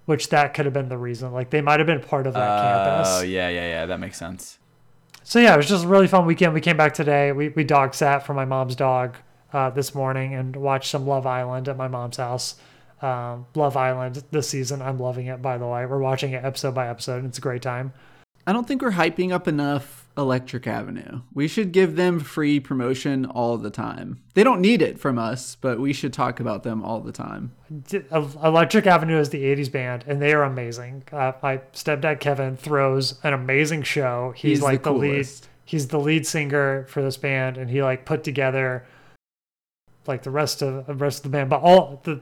which 0.06 0.30
that 0.30 0.54
could 0.54 0.66
have 0.66 0.74
been 0.74 0.90
the 0.90 0.98
reason. 0.98 1.32
Like 1.32 1.50
they 1.52 1.62
might 1.62 1.80
have 1.80 1.88
been 1.88 2.02
part 2.02 2.28
of 2.28 2.34
that 2.34 2.50
Oh 2.60 2.64
campus. 2.64 3.10
Oh 3.20 3.22
yeah, 3.24 3.50
yeah, 3.50 3.68
yeah. 3.68 3.86
That 3.86 4.00
makes 4.00 4.18
sense. 4.18 4.60
So 5.24 5.40
yeah, 5.40 5.54
it 5.54 5.58
was 5.58 5.68
just 5.68 5.86
a 5.86 5.88
really 5.88 6.08
fun 6.08 6.26
weekend. 6.26 6.54
We 6.54 6.62
came 6.62 6.78
back 6.78 6.94
today. 6.94 7.32
We 7.32 7.50
we 7.50 7.64
dog 7.64 7.94
sat 7.94 8.26
for 8.26 8.34
my 8.34 8.46
mom's 8.46 8.76
dog 8.76 9.16
uh, 9.54 9.70
this 9.70 9.96
morning 9.96 10.34
and 10.36 10.56
watched 10.56 10.90
some 10.92 11.08
Love 11.08 11.26
Island 11.26 11.68
at 11.70 11.78
my 11.78 11.88
mom's 11.88 12.18
house. 12.18 12.56
Um, 13.02 13.46
Love 13.56 13.76
Island 13.78 14.24
this 14.32 14.50
season, 14.50 14.82
I'm 14.82 15.00
loving 15.00 15.28
it. 15.28 15.42
By 15.42 15.58
the 15.58 15.66
way, 15.68 15.86
we're 15.86 15.98
watching 16.00 16.34
it 16.34 16.44
episode 16.44 16.74
by 16.76 16.88
episode. 16.90 17.18
And 17.20 17.28
it's 17.28 17.38
a 17.38 17.42
great 17.42 17.62
time. 17.62 17.94
I 18.48 18.54
don't 18.54 18.68
think 18.68 18.82
we're 18.82 18.92
hyping 18.92 19.32
up 19.32 19.48
enough 19.48 20.05
Electric 20.18 20.66
Avenue. 20.66 21.22
We 21.34 21.48
should 21.48 21.72
give 21.72 21.96
them 21.96 22.20
free 22.20 22.60
promotion 22.60 23.26
all 23.26 23.58
the 23.58 23.70
time. 23.70 24.22
They 24.34 24.44
don't 24.44 24.62
need 24.62 24.82
it 24.82 25.00
from 25.00 25.20
us, 25.20 25.56
but 25.60 25.80
we 25.80 25.92
should 25.92 26.14
talk 26.14 26.40
about 26.40 26.64
them 26.64 26.84
all 26.84 27.02
the 27.02 27.12
time. 27.12 27.52
Electric 28.12 28.88
Avenue 28.88 29.20
is 29.20 29.30
the 29.30 29.44
80s 29.44 29.72
band, 29.72 30.06
and 30.08 30.22
they 30.22 30.34
are 30.34 30.44
amazing. 30.44 31.04
Uh, 31.12 31.34
my 31.44 31.58
stepdad 31.74 32.20
Kevin 32.20 32.56
throws 32.56 33.20
an 33.24 33.34
amazing 33.34 33.84
show. 33.84 34.34
He's, 34.36 34.58
He's 34.58 34.62
like 34.62 34.84
the, 34.84 34.94
lead. 34.94 35.28
He's 35.66 35.88
the 35.90 36.00
lead 36.00 36.26
singer 36.26 36.86
for 36.88 37.02
this 37.02 37.18
band, 37.18 37.58
and 37.58 37.70
he 37.70 37.84
like 37.84 38.06
put 38.06 38.24
together 38.24 38.86
like 40.08 40.24
the 40.24 40.32
rest 40.32 40.62
of 40.62 40.86
the 40.86 40.94
rest 40.94 41.20
of 41.20 41.24
the 41.32 41.38
band. 41.38 41.50
But 41.50 41.62
all 41.62 42.02
the 42.04 42.22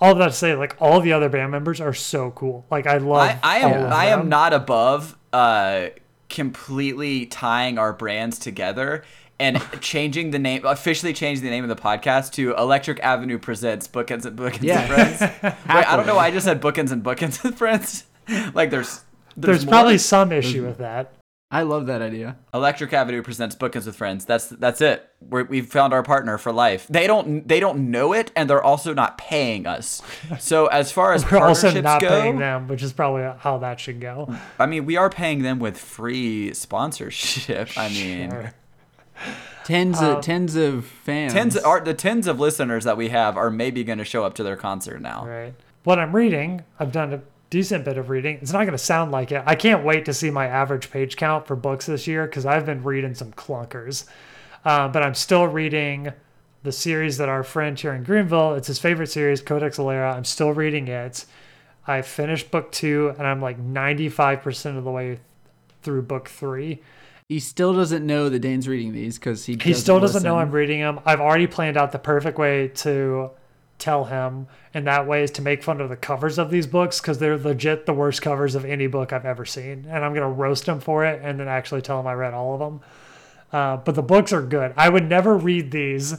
all 0.00 0.12
of 0.12 0.18
that 0.18 0.28
to 0.28 0.32
say, 0.32 0.54
like 0.54 0.76
all 0.80 1.00
the 1.00 1.12
other 1.12 1.28
band 1.28 1.50
members 1.50 1.80
are 1.80 1.94
so 1.94 2.30
cool. 2.30 2.64
Like 2.70 2.86
I 2.86 2.98
love. 2.98 3.20
I, 3.20 3.38
I 3.42 3.58
am 3.58 3.84
of 3.84 3.92
I 3.92 4.06
am 4.06 4.28
not 4.28 4.52
above 4.52 5.16
uh 5.32 5.88
completely 6.30 7.26
tying 7.26 7.76
our 7.78 7.92
brands 7.92 8.38
together 8.38 9.04
and 9.38 9.60
changing 9.80 10.30
the 10.30 10.38
name 10.38 10.64
officially 10.64 11.12
changing 11.12 11.44
the 11.44 11.50
name 11.50 11.64
of 11.64 11.68
the 11.68 11.76
podcast 11.82 12.32
to 12.32 12.54
Electric 12.56 13.00
Avenue 13.00 13.38
presents 13.38 13.88
Bookends 13.88 14.24
and 14.24 14.38
Bookends 14.38 14.62
Yeah. 14.62 14.80
and 14.80 14.88
Friends. 15.18 15.20
Wait, 15.42 15.54
I 15.68 15.96
don't 15.96 16.06
know 16.06 16.14
why 16.16 16.26
I 16.26 16.30
just 16.30 16.46
said 16.46 16.60
Bookends 16.62 16.92
and 16.92 17.02
Bookends 17.02 17.44
and 17.44 17.56
Friends. 17.56 18.04
like 18.54 18.70
there's 18.70 19.02
There's, 19.36 19.64
more? 19.66 19.72
probably 19.72 19.98
some 19.98 20.32
issue 20.32 20.64
with 20.64 20.78
that. 20.78 21.12
I 21.52 21.62
love 21.62 21.86
that 21.86 22.00
idea. 22.00 22.36
Electric 22.54 22.92
Avenue 22.92 23.22
presents 23.22 23.56
Bookends 23.56 23.86
with 23.86 23.96
Friends. 23.96 24.24
That's 24.24 24.48
that's 24.48 24.80
it. 24.80 25.08
We're, 25.20 25.42
we've 25.44 25.66
found 25.66 25.92
our 25.92 26.04
partner 26.04 26.38
for 26.38 26.52
life. 26.52 26.86
They 26.88 27.08
don't 27.08 27.46
they 27.48 27.58
don't 27.58 27.90
know 27.90 28.12
it, 28.12 28.30
and 28.36 28.48
they're 28.48 28.62
also 28.62 28.94
not 28.94 29.18
paying 29.18 29.66
us. 29.66 30.00
So 30.38 30.66
as 30.66 30.92
far 30.92 31.12
as 31.12 31.24
We're 31.30 31.38
also 31.38 31.80
not 31.80 32.00
go, 32.00 32.08
paying 32.08 32.38
them, 32.38 32.68
which 32.68 32.84
is 32.84 32.92
probably 32.92 33.28
how 33.38 33.58
that 33.58 33.80
should 33.80 34.00
go. 34.00 34.32
I 34.60 34.66
mean, 34.66 34.86
we 34.86 34.96
are 34.96 35.10
paying 35.10 35.42
them 35.42 35.58
with 35.58 35.76
free 35.76 36.54
sponsorship. 36.54 37.70
I 37.76 37.88
mean, 37.88 38.30
Sure. 38.30 38.54
Tens 39.64 40.00
of 40.00 40.16
um, 40.16 40.22
tens 40.22 40.56
of 40.56 40.84
fans. 40.86 41.32
tens 41.32 41.56
are 41.56 41.80
the 41.80 41.94
tens 41.94 42.26
of 42.26 42.40
listeners 42.40 42.84
that 42.84 42.96
we 42.96 43.08
have 43.08 43.36
are 43.36 43.50
maybe 43.50 43.84
going 43.84 43.98
to 43.98 44.04
show 44.04 44.24
up 44.24 44.34
to 44.34 44.42
their 44.42 44.56
concert 44.56 45.00
now. 45.00 45.26
Right. 45.26 45.54
What 45.84 45.98
I'm 45.98 46.14
reading, 46.14 46.62
I've 46.78 46.92
done 46.92 47.12
a 47.12 47.20
decent 47.50 47.84
bit 47.84 47.98
of 47.98 48.08
reading. 48.08 48.38
It's 48.40 48.52
not 48.52 48.60
going 48.60 48.72
to 48.72 48.78
sound 48.78 49.10
like 49.10 49.32
it. 49.32 49.42
I 49.44 49.56
can't 49.56 49.84
wait 49.84 50.04
to 50.06 50.14
see 50.14 50.30
my 50.30 50.46
average 50.46 50.90
page 50.90 51.16
count 51.16 51.46
for 51.46 51.56
books 51.56 51.86
this 51.86 52.06
year 52.06 52.26
because 52.26 52.46
I've 52.46 52.64
been 52.64 52.82
reading 52.82 53.14
some 53.14 53.32
clunkers. 53.32 54.06
Uh, 54.64 54.88
but 54.88 55.02
I'm 55.02 55.14
still 55.14 55.46
reading 55.46 56.12
the 56.62 56.72
series 56.72 57.16
that 57.18 57.28
our 57.28 57.42
friend 57.42 57.78
here 57.78 57.92
in 57.92 58.04
Greenville, 58.04 58.54
it's 58.54 58.68
his 58.68 58.78
favorite 58.78 59.08
series, 59.08 59.40
Codex 59.40 59.78
Alera. 59.78 60.14
I'm 60.14 60.24
still 60.24 60.52
reading 60.52 60.88
it. 60.88 61.24
I 61.86 62.02
finished 62.02 62.50
book 62.50 62.70
two 62.70 63.14
and 63.18 63.26
I'm 63.26 63.40
like 63.40 63.58
95% 63.58 64.76
of 64.78 64.84
the 64.84 64.90
way 64.90 65.18
through 65.82 66.02
book 66.02 66.28
three. 66.28 66.82
He 67.28 67.40
still 67.40 67.72
doesn't 67.72 68.04
know 68.04 68.28
that 68.28 68.40
Dane's 68.40 68.68
reading 68.68 68.92
these 68.92 69.18
because 69.18 69.46
he 69.46 69.56
He 69.60 69.72
still 69.72 70.00
doesn't 70.00 70.22
know. 70.22 70.36
I'm 70.36 70.50
reading 70.50 70.80
them. 70.80 71.00
I've 71.06 71.20
already 71.20 71.46
planned 71.46 71.76
out 71.76 71.92
the 71.92 71.98
perfect 71.98 72.38
way 72.38 72.68
to 72.68 73.30
tell 73.80 74.04
him, 74.04 74.46
and 74.72 74.86
that 74.86 75.06
way 75.06 75.22
is 75.22 75.30
to 75.32 75.42
make 75.42 75.62
fun 75.62 75.80
of 75.80 75.88
the 75.88 75.96
covers 75.96 76.38
of 76.38 76.50
these 76.50 76.66
books 76.66 77.00
because 77.00 77.18
they're 77.18 77.38
legit 77.38 77.86
the 77.86 77.94
worst 77.94 78.22
covers 78.22 78.54
of 78.54 78.64
any 78.64 78.86
book 78.86 79.12
I've 79.12 79.24
ever 79.24 79.44
seen. 79.44 79.86
And 79.88 80.04
I'm 80.04 80.14
gonna 80.14 80.30
roast 80.30 80.66
him 80.66 80.80
for 80.80 81.04
it, 81.04 81.20
and 81.22 81.40
then 81.40 81.48
actually 81.48 81.82
tell 81.82 81.98
him 81.98 82.06
I 82.06 82.14
read 82.14 82.34
all 82.34 82.54
of 82.54 82.60
them. 82.60 82.80
Uh, 83.52 83.76
but 83.78 83.94
the 83.94 84.02
books 84.02 84.32
are 84.32 84.42
good. 84.42 84.72
I 84.76 84.88
would 84.88 85.08
never 85.08 85.36
read 85.36 85.70
these 85.70 86.18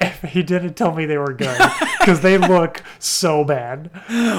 if 0.00 0.22
he 0.22 0.42
didn't 0.42 0.74
tell 0.74 0.94
me 0.94 1.04
they 1.04 1.18
were 1.18 1.32
good 1.32 1.58
because 1.98 2.20
they 2.20 2.38
look 2.38 2.82
so 2.98 3.44
bad. 3.44 3.90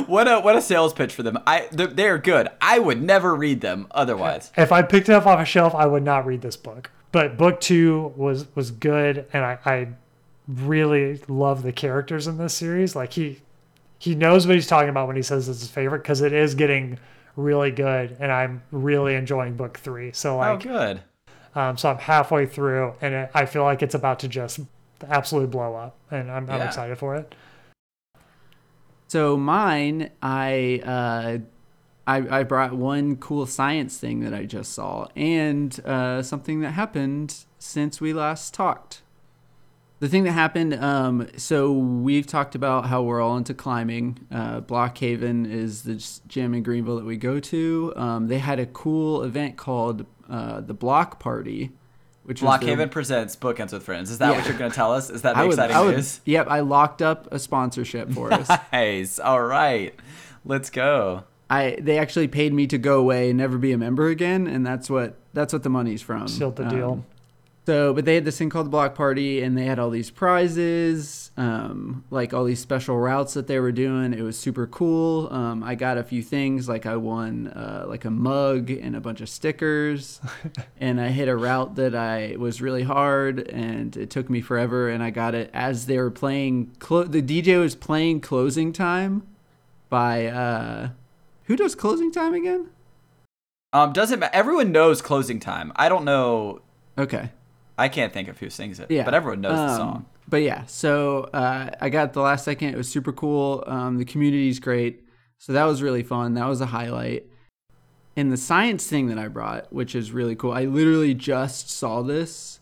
What 0.07 0.27
a 0.27 0.39
what 0.39 0.55
a 0.55 0.61
sales 0.61 0.93
pitch 0.93 1.13
for 1.13 1.23
them. 1.23 1.37
I 1.45 1.67
they're, 1.71 1.87
they're 1.87 2.17
good. 2.17 2.49
I 2.59 2.79
would 2.79 3.01
never 3.01 3.35
read 3.35 3.61
them 3.61 3.87
otherwise. 3.91 4.51
If 4.57 4.71
I 4.71 4.81
picked 4.81 5.09
it 5.09 5.13
up 5.13 5.25
off 5.25 5.39
a 5.39 5.45
shelf, 5.45 5.75
I 5.75 5.85
would 5.85 6.03
not 6.03 6.25
read 6.25 6.41
this 6.41 6.57
book. 6.57 6.91
But 7.11 7.37
book 7.37 7.59
two 7.59 8.13
was 8.15 8.47
was 8.55 8.71
good, 8.71 9.27
and 9.33 9.43
I, 9.43 9.59
I 9.65 9.87
really 10.55 11.22
love 11.27 11.63
the 11.63 11.72
characters 11.72 12.27
in 12.27 12.38
this 12.38 12.53
series. 12.53 12.96
Like 12.96 13.13
he 13.13 13.41
he 13.98 14.15
knows 14.15 14.48
what 14.48 14.55
he's 14.55 14.67
talking 14.67 14.89
about 14.89 15.08
when 15.08 15.15
he 15.15 15.22
says 15.22 15.48
it's 15.48 15.60
his 15.62 15.70
favorite 15.70 16.00
because 16.00 16.22
it 16.22 16.34
is 16.34 16.55
getting 16.55 16.98
really 17.36 17.72
good, 17.72 18.17
and 18.20 18.31
I'm 18.31 18.63
really 18.72 19.15
enjoying 19.15 19.55
book 19.55 19.77
three. 19.77 20.12
So 20.12 20.38
like, 20.38 20.65
Oh, 20.65 20.70
good. 20.70 21.01
um, 21.55 21.77
so 21.77 21.89
I'm 21.91 21.98
halfway 21.98 22.46
through, 22.46 22.93
and 23.01 23.13
it, 23.13 23.31
I 23.34 23.46
feel 23.46 23.63
like 23.63 23.81
it's 23.81 23.96
about 23.96 24.20
to 24.20 24.27
just 24.27 24.60
absolutely 25.08 25.50
blow 25.50 25.75
up, 25.75 25.98
and 26.10 26.29
I'm, 26.31 26.50
I'm 26.50 26.62
excited 26.62 26.98
for 26.98 27.15
it. 27.15 27.34
So 29.08 29.36
mine, 29.38 30.10
I 30.22 30.81
uh, 30.86 31.38
I 32.08 32.39
I 32.39 32.43
brought 32.43 32.74
one 32.74 33.17
cool 33.17 33.46
science 33.46 33.98
thing 33.98 34.22
that 34.22 34.34
I 34.34 34.46
just 34.46 34.74
saw, 34.74 35.08
and 35.15 35.77
uh, 35.86 36.22
something 36.24 36.62
that 36.62 36.72
happened 36.72 37.46
since 37.60 38.00
we 38.01 38.13
last 38.13 38.53
talked. 38.53 39.01
The 40.01 40.10
thing 40.10 40.24
that 40.24 40.31
happened, 40.31 40.74
um, 40.74 41.27
so 41.38 41.72
we've 41.72 42.25
talked 42.25 42.55
about 42.55 42.88
how 42.88 43.03
we're 43.03 43.22
all 43.22 43.38
into 43.38 43.53
climbing. 43.53 44.17
Uh, 44.31 44.60
Blockhaven 44.62 45.50
is 45.50 45.84
the 45.84 45.93
s- 45.93 46.22
gym 46.27 46.55
in 46.55 46.63
Greenville 46.63 46.96
that 46.96 47.05
we 47.05 47.17
go 47.17 47.39
to. 47.39 47.93
Um, 47.96 48.27
they 48.27 48.39
had 48.39 48.60
a 48.60 48.65
cool 48.65 49.22
event 49.24 49.58
called 49.58 50.08
uh, 50.27 50.62
the 50.62 50.74
Block 50.74 51.20
Party, 51.20 51.70
which 52.24 52.41
was 52.41 52.60
the- 52.60 52.65
Blockhaven 52.65 52.89
presents 52.89 53.36
Bookends 53.36 53.74
with 53.74 53.84
Friends. 53.84 54.10
Is 54.10 54.17
that 54.17 54.36
what 54.36 54.48
you're 54.48 54.58
going 54.58 54.72
to 54.72 54.75
tell 54.75 54.91
us? 54.91 55.12
Is 55.12 55.22
that 55.22 55.34
the 55.36 55.41
I 55.41 55.43
would, 55.43 55.51
exciting 55.53 55.75
I 55.75 55.81
would, 55.81 55.96
news? 55.98 56.20
Yep, 56.25 56.48
I 56.50 56.62
locked 56.62 57.03
up 57.03 57.31
a 57.31 57.38
sponsorship 57.38 58.12
for 58.12 58.34
us. 58.34 58.50
Nice. 58.74 59.20
All 59.20 59.41
right. 59.43 59.93
Let's 60.43 60.72
go. 60.72 61.25
I 61.48 61.77
they 61.79 62.00
actually 62.00 62.27
paid 62.27 62.53
me 62.53 62.65
to 62.67 62.79
go 62.79 62.98
away 63.00 63.29
and 63.29 63.38
never 63.38 63.60
be 63.60 63.72
a 63.72 63.77
member 63.77 64.08
again, 64.08 64.48
and 64.48 64.65
that's 64.65 64.89
what 64.89 65.17
that's 65.34 65.53
what 65.53 65.62
the 65.62 65.70
money's 65.70 66.01
from. 66.01 66.27
Sealed 66.27 66.55
the 66.55 66.63
deal. 66.63 67.05
So, 67.67 67.93
but 67.93 68.05
they 68.05 68.15
had 68.15 68.25
this 68.25 68.39
thing 68.39 68.49
called 68.49 68.65
the 68.65 68.71
Block 68.71 68.95
Party, 68.95 69.43
and 69.43 69.55
they 69.55 69.65
had 69.65 69.77
all 69.77 69.91
these 69.91 70.09
prizes, 70.09 71.29
um, 71.37 72.03
like 72.09 72.33
all 72.33 72.43
these 72.43 72.59
special 72.59 72.97
routes 72.97 73.35
that 73.35 73.45
they 73.45 73.59
were 73.59 73.71
doing. 73.71 74.13
It 74.13 74.23
was 74.23 74.37
super 74.37 74.65
cool. 74.65 75.31
Um, 75.31 75.63
I 75.63 75.75
got 75.75 75.99
a 75.99 76.03
few 76.03 76.23
things, 76.23 76.67
like 76.67 76.87
I 76.87 76.95
won 76.95 77.49
uh, 77.49 77.85
like 77.87 78.03
a 78.03 78.09
mug 78.09 78.71
and 78.71 78.95
a 78.95 78.99
bunch 78.99 79.21
of 79.21 79.29
stickers, 79.29 80.19
and 80.79 80.99
I 80.99 81.09
hit 81.09 81.27
a 81.27 81.35
route 81.35 81.75
that 81.75 81.93
I 81.93 82.35
was 82.39 82.63
really 82.63 82.81
hard, 82.81 83.47
and 83.49 83.95
it 83.95 84.09
took 84.09 84.27
me 84.27 84.41
forever, 84.41 84.89
and 84.89 85.03
I 85.03 85.11
got 85.11 85.35
it 85.35 85.51
as 85.53 85.85
they 85.85 85.99
were 85.99 86.11
playing. 86.11 86.71
Clo- 86.79 87.03
the 87.03 87.21
DJ 87.21 87.59
was 87.59 87.75
playing 87.75 88.21
"Closing 88.21 88.73
Time" 88.73 89.21
by 89.87 90.25
uh, 90.25 90.89
who 91.43 91.55
does 91.55 91.75
"Closing 91.75 92.11
Time" 92.11 92.33
again? 92.33 92.69
Um, 93.73 93.93
doesn't 93.93 94.19
matter. 94.19 94.35
Everyone 94.35 94.71
knows 94.71 95.01
closing 95.01 95.39
time. 95.39 95.71
I 95.75 95.87
don't 95.87 96.03
know. 96.03 96.61
Okay. 96.97 97.29
I 97.81 97.89
can't 97.89 98.13
think 98.13 98.27
of 98.27 98.39
who 98.39 98.50
sings 98.50 98.79
it. 98.79 98.89
Yeah. 98.89 99.03
But 99.03 99.13
everyone 99.13 99.41
knows 99.41 99.57
the 99.57 99.73
Um, 99.73 99.77
song. 99.77 100.05
But 100.29 100.43
yeah, 100.43 100.65
so 100.65 101.23
uh, 101.33 101.71
I 101.81 101.89
got 101.89 102.13
the 102.13 102.21
last 102.21 102.45
second. 102.45 102.69
It 102.69 102.77
was 102.77 102.88
super 102.88 103.11
cool. 103.11 103.63
Um, 103.67 103.97
the 103.97 104.05
community's 104.05 104.59
great. 104.59 105.03
So 105.39 105.53
that 105.53 105.65
was 105.65 105.81
really 105.81 106.03
fun. 106.03 106.35
That 106.35 106.47
was 106.47 106.61
a 106.61 106.67
highlight. 106.67 107.25
And 108.15 108.31
the 108.31 108.38
science 108.38 108.88
thing 108.88 109.07
that 109.07 109.17
I 109.17 109.27
brought, 109.27 109.71
which 109.73 109.95
is 109.95 110.11
really 110.11 110.35
cool. 110.35 110.51
I 110.51 110.65
literally 110.65 111.13
just 111.13 111.69
saw 111.69 112.01
this. 112.01 112.59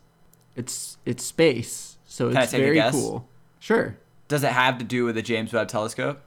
It's 0.55 0.97
it's 1.05 1.23
space, 1.23 1.97
so 2.05 2.31
Can 2.31 2.41
it's 2.43 2.53
very 2.53 2.81
cool. 2.91 3.27
Sure. 3.59 3.97
Does 4.27 4.43
it 4.43 4.51
have 4.51 4.77
to 4.77 4.83
do 4.85 5.05
with 5.05 5.15
the 5.15 5.21
James 5.21 5.51
Webb 5.53 5.67
Telescope? 5.67 6.21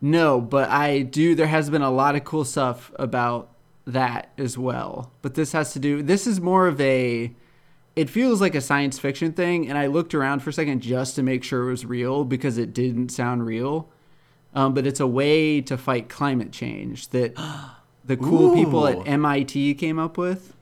No, 0.00 0.40
but 0.40 0.68
I 0.68 1.02
do. 1.02 1.34
There 1.34 1.46
has 1.46 1.70
been 1.70 1.82
a 1.82 1.90
lot 1.90 2.14
of 2.14 2.24
cool 2.24 2.44
stuff 2.44 2.92
about 2.96 3.50
that 3.86 4.30
as 4.38 4.56
well. 4.56 5.12
But 5.22 5.34
this 5.34 5.52
has 5.52 5.72
to 5.72 5.78
do. 5.78 6.02
This 6.02 6.26
is 6.26 6.40
more 6.40 6.66
of 6.68 6.80
a. 6.80 7.34
It 7.98 8.08
feels 8.08 8.40
like 8.40 8.54
a 8.54 8.60
science 8.60 8.96
fiction 8.96 9.32
thing, 9.32 9.68
and 9.68 9.76
I 9.76 9.88
looked 9.88 10.14
around 10.14 10.40
for 10.40 10.50
a 10.50 10.52
second 10.52 10.82
just 10.82 11.16
to 11.16 11.22
make 11.24 11.42
sure 11.42 11.66
it 11.66 11.70
was 11.70 11.84
real 11.84 12.24
because 12.24 12.56
it 12.56 12.72
didn't 12.72 13.08
sound 13.08 13.44
real. 13.44 13.88
Um, 14.54 14.72
but 14.72 14.86
it's 14.86 15.00
a 15.00 15.06
way 15.06 15.60
to 15.62 15.76
fight 15.76 16.08
climate 16.08 16.52
change 16.52 17.08
that 17.08 17.34
the 18.04 18.16
cool 18.16 18.54
people 18.54 18.86
at 18.86 19.06
MIT 19.08 19.74
came 19.74 19.98
up 19.98 20.16
with. 20.16 20.54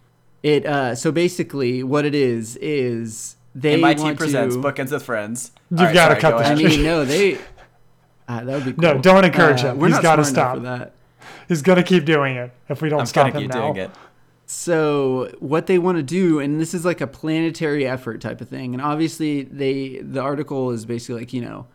It 0.42 0.64
uh, 0.64 0.94
so 0.94 1.12
basically 1.12 1.82
what 1.82 2.06
it 2.06 2.14
is 2.14 2.56
is 2.56 3.36
they 3.54 3.74
MIT 3.74 4.02
want 4.02 4.18
presents 4.18 4.54
to, 4.56 4.62
Bookends 4.62 4.90
with 4.92 5.02
Friends. 5.02 5.52
You've 5.70 5.80
All 5.80 5.86
right, 5.86 5.94
gotta 5.94 6.16
cut 6.16 6.30
go 6.32 6.38
this 6.38 6.46
ahead. 6.48 6.58
I 6.58 6.62
mean, 6.62 6.82
no, 6.82 7.04
they. 7.04 7.38
Uh, 8.28 8.42
that 8.42 8.54
would 8.56 8.64
be 8.64 8.72
cool. 8.72 8.94
No, 8.94 9.00
don't 9.00 9.24
encourage 9.24 9.62
Uh, 9.62 9.70
him. 9.70 9.78
We're 9.78 9.86
not 9.86 10.02
gotta 10.02 10.24
stop. 10.24 10.56
for 10.56 10.60
that. 10.62 10.94
He's 11.46 11.62
gonna 11.62 11.84
keep 11.84 12.04
doing 12.04 12.34
it 12.34 12.50
if 12.68 12.82
we 12.82 12.88
don't 12.88 12.98
I'm 13.00 13.06
stop 13.06 13.32
gonna 13.32 13.44
him 13.44 13.50
keep 13.50 13.54
now. 13.76 13.90
So 14.46 15.32
what 15.40 15.66
they 15.66 15.78
want 15.78 15.96
to 15.98 16.02
do, 16.02 16.38
and 16.38 16.60
this 16.60 16.72
is 16.72 16.84
like 16.84 17.00
a 17.00 17.06
planetary 17.06 17.86
effort 17.86 18.20
type 18.20 18.40
of 18.40 18.48
thing, 18.48 18.74
and 18.74 18.82
obviously 18.82 19.42
they 19.42 19.98
the 19.98 20.20
article 20.20 20.70
is 20.70 20.86
basically 20.86 21.20
like 21.22 21.32
you 21.32 21.42
know 21.42 21.66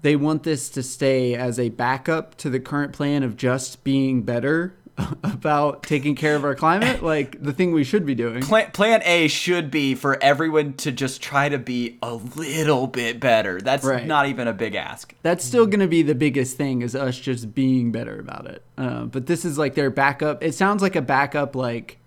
they 0.00 0.16
want 0.16 0.42
this 0.42 0.70
to 0.70 0.82
stay 0.82 1.34
as 1.34 1.58
a 1.58 1.68
backup 1.68 2.34
to 2.38 2.48
the 2.50 2.60
current 2.60 2.92
plan 2.94 3.22
of 3.22 3.36
just 3.36 3.84
being 3.84 4.22
better 4.22 4.74
about 5.24 5.82
taking 5.82 6.14
care 6.14 6.36
of 6.36 6.44
our 6.44 6.54
climate, 6.54 7.02
like 7.02 7.42
the 7.42 7.52
thing 7.52 7.72
we 7.72 7.84
should 7.84 8.06
be 8.06 8.14
doing. 8.14 8.40
Plan, 8.42 8.70
plan 8.70 9.02
A 9.04 9.28
should 9.28 9.70
be 9.70 9.94
for 9.94 10.22
everyone 10.22 10.72
to 10.74 10.92
just 10.92 11.20
try 11.20 11.50
to 11.50 11.58
be 11.58 11.98
a 12.02 12.14
little 12.14 12.86
bit 12.86 13.20
better. 13.20 13.60
That's 13.60 13.84
Right. 13.84 14.06
not 14.06 14.26
even 14.26 14.48
a 14.48 14.54
big 14.54 14.74
ask. 14.74 15.14
That's 15.20 15.44
still 15.44 15.66
going 15.66 15.80
to 15.80 15.86
be 15.88 16.00
the 16.02 16.14
biggest 16.14 16.56
thing 16.56 16.80
is 16.80 16.94
us 16.96 17.18
just 17.18 17.54
being 17.54 17.92
better 17.92 18.18
about 18.18 18.46
it. 18.46 18.62
Uh, 18.78 19.04
but 19.04 19.26
this 19.26 19.44
is 19.44 19.58
like 19.58 19.74
their 19.74 19.90
backup. 19.90 20.42
It 20.42 20.54
sounds 20.54 20.80
like 20.80 20.96
a 20.96 21.02
backup, 21.02 21.54
like 21.54 21.98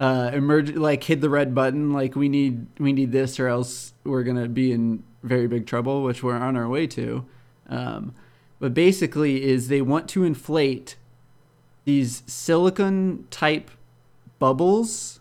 uh, 0.00 0.30
emerg 0.30 0.76
like 0.76 1.04
hit 1.04 1.20
the 1.20 1.30
red 1.30 1.54
button. 1.54 1.92
Like 1.92 2.16
we 2.16 2.28
need 2.28 2.66
we 2.78 2.92
need 2.92 3.12
this 3.12 3.38
or 3.38 3.46
else 3.46 3.92
we're 4.02 4.24
gonna 4.24 4.48
be 4.48 4.72
in 4.72 5.04
very 5.22 5.46
big 5.46 5.66
trouble, 5.66 6.02
which 6.02 6.22
we're 6.22 6.34
on 6.34 6.56
our 6.56 6.68
way 6.68 6.86
to. 6.88 7.26
Um, 7.68 8.14
but 8.58 8.74
basically, 8.74 9.44
is 9.44 9.68
they 9.68 9.82
want 9.82 10.08
to 10.10 10.24
inflate 10.24 10.96
these 11.84 12.22
silicon 12.26 13.26
type 13.30 13.70
bubbles 14.38 15.20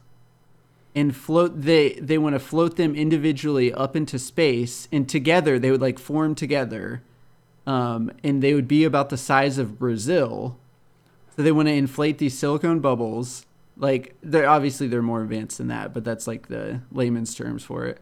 and 0.96 1.16
float 1.16 1.62
they 1.62 1.94
they 1.94 2.18
want 2.18 2.34
to 2.34 2.40
float 2.40 2.76
them 2.76 2.96
individually 2.96 3.74
up 3.74 3.96
into 3.96 4.18
space 4.18 4.88
and 4.92 5.08
together 5.08 5.60
they 5.60 5.72
would 5.72 5.82
like 5.82 6.00
form 6.00 6.34
together 6.34 7.02
um, 7.68 8.12
and 8.24 8.42
they 8.42 8.54
would 8.54 8.68
be 8.68 8.84
about 8.84 9.10
the 9.10 9.18
size 9.18 9.58
of 9.58 9.78
brazil 9.78 10.58
so 11.36 11.44
they 11.44 11.52
want 11.52 11.68
to 11.68 11.74
inflate 11.74 12.18
these 12.18 12.38
silicone 12.38 12.80
bubbles 12.80 13.46
like 13.80 14.16
they're 14.22 14.48
obviously 14.48 14.88
they're 14.88 15.02
more 15.02 15.22
advanced 15.24 15.58
than 15.58 15.70
that 15.70 15.94
but 15.94 16.04
that's 16.04 16.28
like 16.28 16.48
the 16.48 16.82
layman's 16.92 17.34
terms 17.34 17.64
for 17.64 17.86
it. 17.86 18.00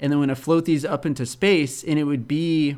And 0.00 0.12
then 0.12 0.20
when 0.20 0.28
to 0.28 0.36
float 0.36 0.64
these 0.64 0.84
up 0.84 1.04
into 1.06 1.26
space 1.26 1.84
and 1.84 1.98
it 1.98 2.04
would 2.04 2.26
be 2.26 2.76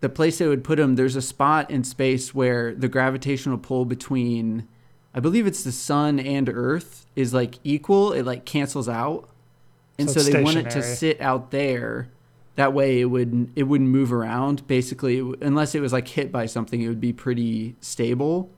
the 0.00 0.08
place 0.08 0.38
they 0.38 0.46
would 0.46 0.64
put 0.64 0.76
them 0.76 0.96
there's 0.96 1.16
a 1.16 1.22
spot 1.22 1.70
in 1.70 1.84
space 1.84 2.34
where 2.34 2.74
the 2.74 2.88
gravitational 2.88 3.56
pull 3.56 3.84
between 3.84 4.68
i 5.14 5.20
believe 5.20 5.46
it's 5.46 5.64
the 5.64 5.72
sun 5.72 6.18
and 6.18 6.48
earth 6.48 7.04
is 7.16 7.32
like 7.32 7.58
equal. 7.64 8.12
It 8.12 8.24
like 8.24 8.44
cancels 8.44 8.88
out. 8.88 9.28
And 9.98 10.10
So 10.10 10.20
so, 10.20 10.30
they 10.30 10.42
want 10.42 10.56
it 10.56 10.70
to 10.70 10.82
sit 10.82 11.20
out 11.20 11.50
there. 11.50 12.08
That 12.56 12.72
way 12.72 13.00
it 13.00 13.06
would 13.06 13.52
it 13.56 13.64
wouldn't 13.64 13.90
move 13.90 14.12
around. 14.12 14.66
Basically 14.66 15.18
unless 15.40 15.74
it 15.74 15.80
was 15.80 15.92
like 15.92 16.08
hit 16.08 16.32
by 16.32 16.46
something 16.46 16.80
it 16.80 16.88
would 16.88 17.00
be 17.00 17.12
pretty 17.12 17.76
stable 17.80 18.50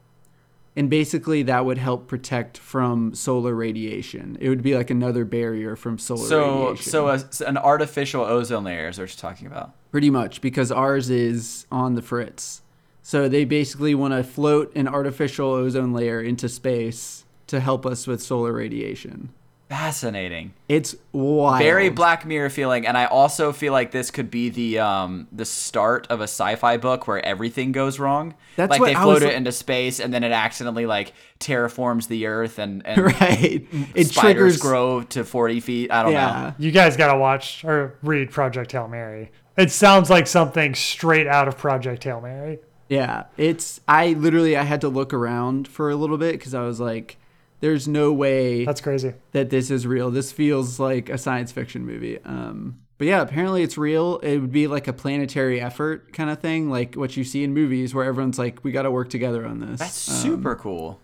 and 0.77 0.91
basically 0.91 1.43
that 1.43 1.65
would 1.65 1.79
help 1.79 2.07
protect 2.07 2.59
from 2.59 3.15
solar 3.15 3.55
radiation 3.55 4.37
it 4.41 4.49
would 4.49 4.63
be 4.63 4.77
like 4.77 4.91
another 4.91 5.25
barrier 5.25 5.75
from 5.75 5.99
solar 5.99 6.27
So, 6.29 6.61
radiation 6.69 6.91
so 6.91 7.09
uh, 7.09 7.19
a, 7.41 7.45
an 7.45 7.57
artificial 7.57 8.23
ozone 8.23 8.65
layer 8.65 8.89
is 8.89 8.99
what 8.99 9.09
you're 9.09 9.31
talking 9.31 9.47
about. 9.47 9.73
Pretty 9.91 10.11
much, 10.11 10.41
because 10.41 10.71
ours 10.71 11.09
is 11.09 11.67
on 11.73 11.95
the 11.95 12.03
fritz. 12.03 12.61
So 13.03 13.29
they 13.29 13.45
basically 13.45 13.95
want 13.95 14.15
to 14.15 14.25
float 14.25 14.75
an 14.75 14.89
artificial 14.89 15.51
ozone 15.51 15.93
layer 15.93 16.21
into 16.21 16.49
space 16.49 17.25
to 17.47 17.61
help 17.61 17.87
us 17.87 18.07
with 18.07 18.21
solar 18.21 18.53
radiation. 18.53 19.31
Fascinating. 19.69 20.55
It's 20.69 20.95
wild. 21.11 21.61
Very 21.61 21.89
Black 21.89 22.25
Mirror 22.25 22.51
feeling, 22.51 22.87
and 22.87 22.97
I 22.97 23.07
also 23.07 23.53
feel 23.53 23.73
like 23.73 23.91
this 23.91 24.13
could 24.13 24.31
be 24.31 24.49
the 24.49 24.79
um 24.79 25.27
the 25.33 25.45
start 25.45 26.07
of 26.09 26.21
a 26.21 26.25
sci-fi 26.25 26.77
book 26.77 27.09
where 27.09 27.25
everything 27.25 27.73
goes 27.73 27.99
wrong. 27.99 28.35
That's 28.55 28.71
like 28.71 28.81
what 28.81 28.87
they 28.87 28.95
float 28.95 29.15
was 29.15 29.23
it 29.25 29.35
into 29.35 29.51
space, 29.51 29.99
and 29.99 30.15
then 30.15 30.23
it 30.23 30.31
accidentally 30.31 30.87
like 30.87 31.15
terraforms 31.41 32.07
the 32.07 32.27
Earth, 32.27 32.61
and, 32.61 32.87
and 32.87 33.03
right. 33.21 33.67
It 33.95 34.07
spiders 34.07 34.15
triggers. 34.15 34.57
grow 34.59 35.03
to 35.03 35.25
forty 35.25 35.59
feet. 35.59 35.91
I 35.91 36.03
don't 36.05 36.13
know. 36.13 36.55
You 36.59 36.71
guys 36.71 36.97
gotta 36.97 37.19
watch 37.19 37.65
or 37.65 37.99
read 38.03 38.31
Project 38.31 38.71
Hail 38.71 38.87
Mary. 38.87 39.33
It 39.57 39.73
sounds 39.73 40.11
like 40.11 40.29
something 40.29 40.75
straight 40.75 41.27
out 41.27 41.49
of 41.49 41.59
Project 41.59 42.05
Hail 42.05 42.21
Mary. 42.21 42.61
Yeah. 42.89 43.25
It's. 43.37 43.81
I 43.89 44.13
literally 44.13 44.57
I 44.57 44.63
had 44.63 44.81
to 44.83 44.89
look 44.89 45.13
around 45.13 45.67
for 45.67 45.91
a 45.91 45.97
little 45.97 46.19
bit 46.19 46.33
because 46.33 46.55
I 46.55 46.63
was 46.63 46.79
like, 46.79 47.17
"There's 47.61 47.87
no 47.89 48.13
way 48.13 48.65
That's 48.65 48.81
crazy. 48.81 49.15
that 49.33 49.51
this 49.51 49.71
is 49.71 49.87
real. 49.87 50.11
This 50.11 50.33
feels 50.33 50.79
like 50.81 51.09
a 51.09 51.19
science 51.19 51.53
fiction 51.53 51.85
movie." 51.87 52.19
Um. 52.25 52.81
But 52.99 53.09
yeah, 53.09 53.21
apparently 53.21 53.63
it's 53.63 53.77
real. 53.77 54.19
It 54.21 54.39
would 54.39 54.53
be 54.53 54.67
like 54.69 54.89
a 54.89 54.93
planetary 54.95 55.61
effort 55.61 56.15
kind 56.15 56.31
of 56.31 56.39
thing, 56.41 56.71
like 56.71 56.95
what 56.95 57.15
you 57.15 57.25
see 57.25 57.45
in 57.45 57.53
movies 57.53 57.95
where 57.95 58.07
everyone's 58.07 58.39
like, 58.39 58.65
"We 58.65 58.73
got 58.73 58.83
to 58.83 58.91
work 58.91 59.11
together 59.11 59.45
on 59.45 59.61
this." 59.61 59.79
That's 59.81 60.09
Um, 60.09 60.15
super 60.15 60.55
cool. 60.57 60.99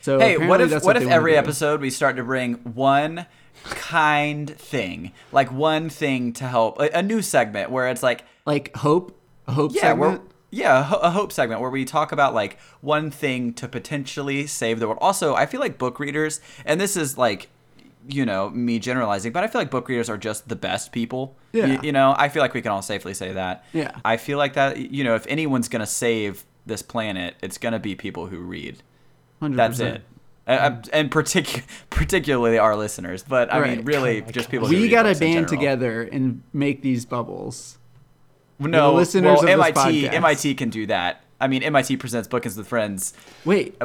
So 0.00 0.18
Hey, 0.18 0.38
what 0.38 0.60
if 0.62 0.70
that's 0.70 0.86
what 0.86 0.96
if 0.96 1.06
every 1.06 1.36
episode 1.36 1.80
we 1.82 1.90
start 1.90 2.16
to 2.16 2.22
bring 2.24 2.54
one 2.54 3.26
kind 3.64 4.48
thing, 4.48 5.12
like 5.32 5.52
one 5.52 5.90
thing 5.90 6.32
to 6.34 6.44
help, 6.44 6.80
a, 6.80 6.88
a 6.98 7.02
new 7.02 7.20
segment 7.20 7.70
where 7.70 7.88
it's 7.88 8.02
like, 8.02 8.24
like 8.46 8.74
hope, 8.76 9.18
hope 9.48 9.72
yeah, 9.74 9.92
we're 9.92 10.12
segment? 10.12 10.30
Yeah, 10.50 10.80
a 10.80 10.82
ho- 10.82 10.98
a 11.02 11.10
hope 11.10 11.32
segment 11.32 11.60
where 11.60 11.70
we 11.70 11.84
talk 11.84 12.12
about 12.12 12.34
like 12.34 12.58
one 12.80 13.10
thing 13.10 13.52
to 13.54 13.68
potentially 13.68 14.46
save 14.46 14.80
the 14.80 14.86
world. 14.88 14.98
Also, 15.00 15.34
I 15.34 15.46
feel 15.46 15.60
like 15.60 15.78
book 15.78 15.98
readers, 16.00 16.40
and 16.64 16.80
this 16.80 16.96
is 16.96 17.18
like, 17.18 17.48
you 18.08 18.24
know, 18.24 18.48
me 18.50 18.78
generalizing, 18.78 19.32
but 19.32 19.44
I 19.44 19.48
feel 19.48 19.60
like 19.60 19.70
book 19.70 19.88
readers 19.88 20.08
are 20.08 20.16
just 20.16 20.48
the 20.48 20.56
best 20.56 20.92
people. 20.92 21.36
Y- 21.52 21.60
Yeah. 21.60 21.82
you 21.82 21.92
know, 21.92 22.14
I 22.16 22.28
feel 22.30 22.40
like 22.42 22.54
we 22.54 22.62
can 22.62 22.72
all 22.72 22.82
safely 22.82 23.12
say 23.14 23.32
that. 23.32 23.64
Yeah. 23.72 23.92
I 24.04 24.16
feel 24.16 24.38
like 24.38 24.54
that. 24.54 24.78
You 24.78 25.04
know, 25.04 25.14
if 25.14 25.26
anyone's 25.26 25.68
gonna 25.68 25.86
save 25.86 26.44
this 26.66 26.82
planet, 26.82 27.34
it's 27.42 27.58
gonna 27.58 27.78
be 27.78 27.94
people 27.94 28.26
who 28.28 28.38
read. 28.38 28.82
100%. 29.42 29.56
That's 29.56 29.80
it. 29.80 30.02
Uh, 30.46 30.50
uh, 30.50 30.82
and 30.94 31.10
partic- 31.10 31.62
particularly 31.90 32.56
our 32.58 32.74
listeners, 32.74 33.22
but 33.22 33.52
I 33.52 33.60
mean, 33.68 33.84
really, 33.84 34.22
Oh 34.26 34.30
just 34.30 34.50
people. 34.50 34.66
who 34.66 34.74
We 34.74 34.82
read 34.84 34.90
got 34.90 35.02
to 35.02 35.08
books 35.10 35.20
band 35.20 35.32
general. 35.34 35.50
together 35.50 36.02
and 36.10 36.42
make 36.54 36.80
these 36.82 37.04
bubbles. 37.04 37.77
No, 38.58 38.90
the 38.90 38.96
listeners 38.96 39.24
well, 39.24 39.40
of 39.40 39.42
this 39.42 39.76
MIT, 39.76 40.02
podcast. 40.02 40.12
MIT 40.14 40.54
can 40.54 40.70
do 40.70 40.86
that. 40.86 41.22
I 41.40 41.46
mean, 41.46 41.62
MIT 41.62 41.96
presents 41.98 42.26
Bookends 42.28 42.56
with 42.56 42.66
Friends. 42.66 43.14
Wait, 43.44 43.80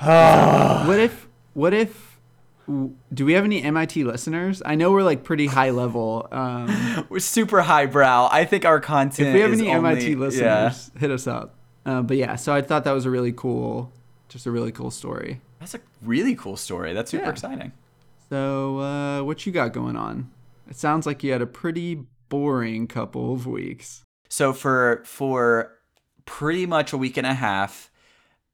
Uh, 0.00 0.84
what 0.86 0.98
if 0.98 1.28
what 1.54 1.74
if 1.74 2.18
do 3.12 3.24
we 3.26 3.32
have 3.34 3.44
any 3.44 3.62
MIT 3.62 4.04
listeners? 4.04 4.62
I 4.64 4.76
know 4.76 4.92
we're 4.92 5.02
like 5.02 5.24
pretty 5.24 5.46
high 5.46 5.70
level. 5.70 6.28
Um, 6.30 7.06
We're 7.10 7.18
super 7.18 7.62
highbrow. 7.62 8.28
I 8.30 8.44
think 8.44 8.64
our 8.64 8.78
content. 8.80 9.28
if 9.28 9.34
we 9.34 9.40
have 9.40 9.52
is 9.52 9.60
any 9.60 9.70
only- 9.72 9.90
MIT 9.90 10.10
yeah. 10.12 10.16
listeners, 10.16 10.90
hit 10.98 11.10
us 11.10 11.26
up. 11.26 11.56
Uh, 11.84 12.02
but 12.02 12.16
yeah, 12.16 12.36
so 12.36 12.52
I 12.54 12.62
thought 12.62 12.84
that 12.84 12.92
was 12.92 13.06
a 13.06 13.10
really 13.10 13.32
cool, 13.32 13.90
just 14.28 14.46
a 14.46 14.50
really 14.52 14.70
cool 14.70 14.90
story. 14.92 15.40
That's 15.58 15.74
a 15.74 15.80
really 16.00 16.34
cool 16.36 16.56
story. 16.56 16.92
That's 16.92 17.10
super 17.10 17.24
Yeah. 17.24 17.30
exciting. 17.30 17.72
So, 18.28 18.78
uh, 18.78 19.22
what 19.24 19.44
you 19.46 19.52
got 19.52 19.72
going 19.72 19.96
on? 19.96 20.30
It 20.68 20.76
sounds 20.76 21.06
like 21.06 21.24
you 21.24 21.32
had 21.32 21.42
a 21.42 21.46
pretty 21.46 22.04
boring 22.30 22.86
couple 22.86 23.34
of 23.34 23.46
weeks. 23.46 24.02
So 24.30 24.54
for 24.54 25.02
for 25.04 25.76
pretty 26.24 26.64
much 26.64 26.94
a 26.94 26.96
week 26.96 27.18
and 27.18 27.26
a 27.26 27.34
half, 27.34 27.90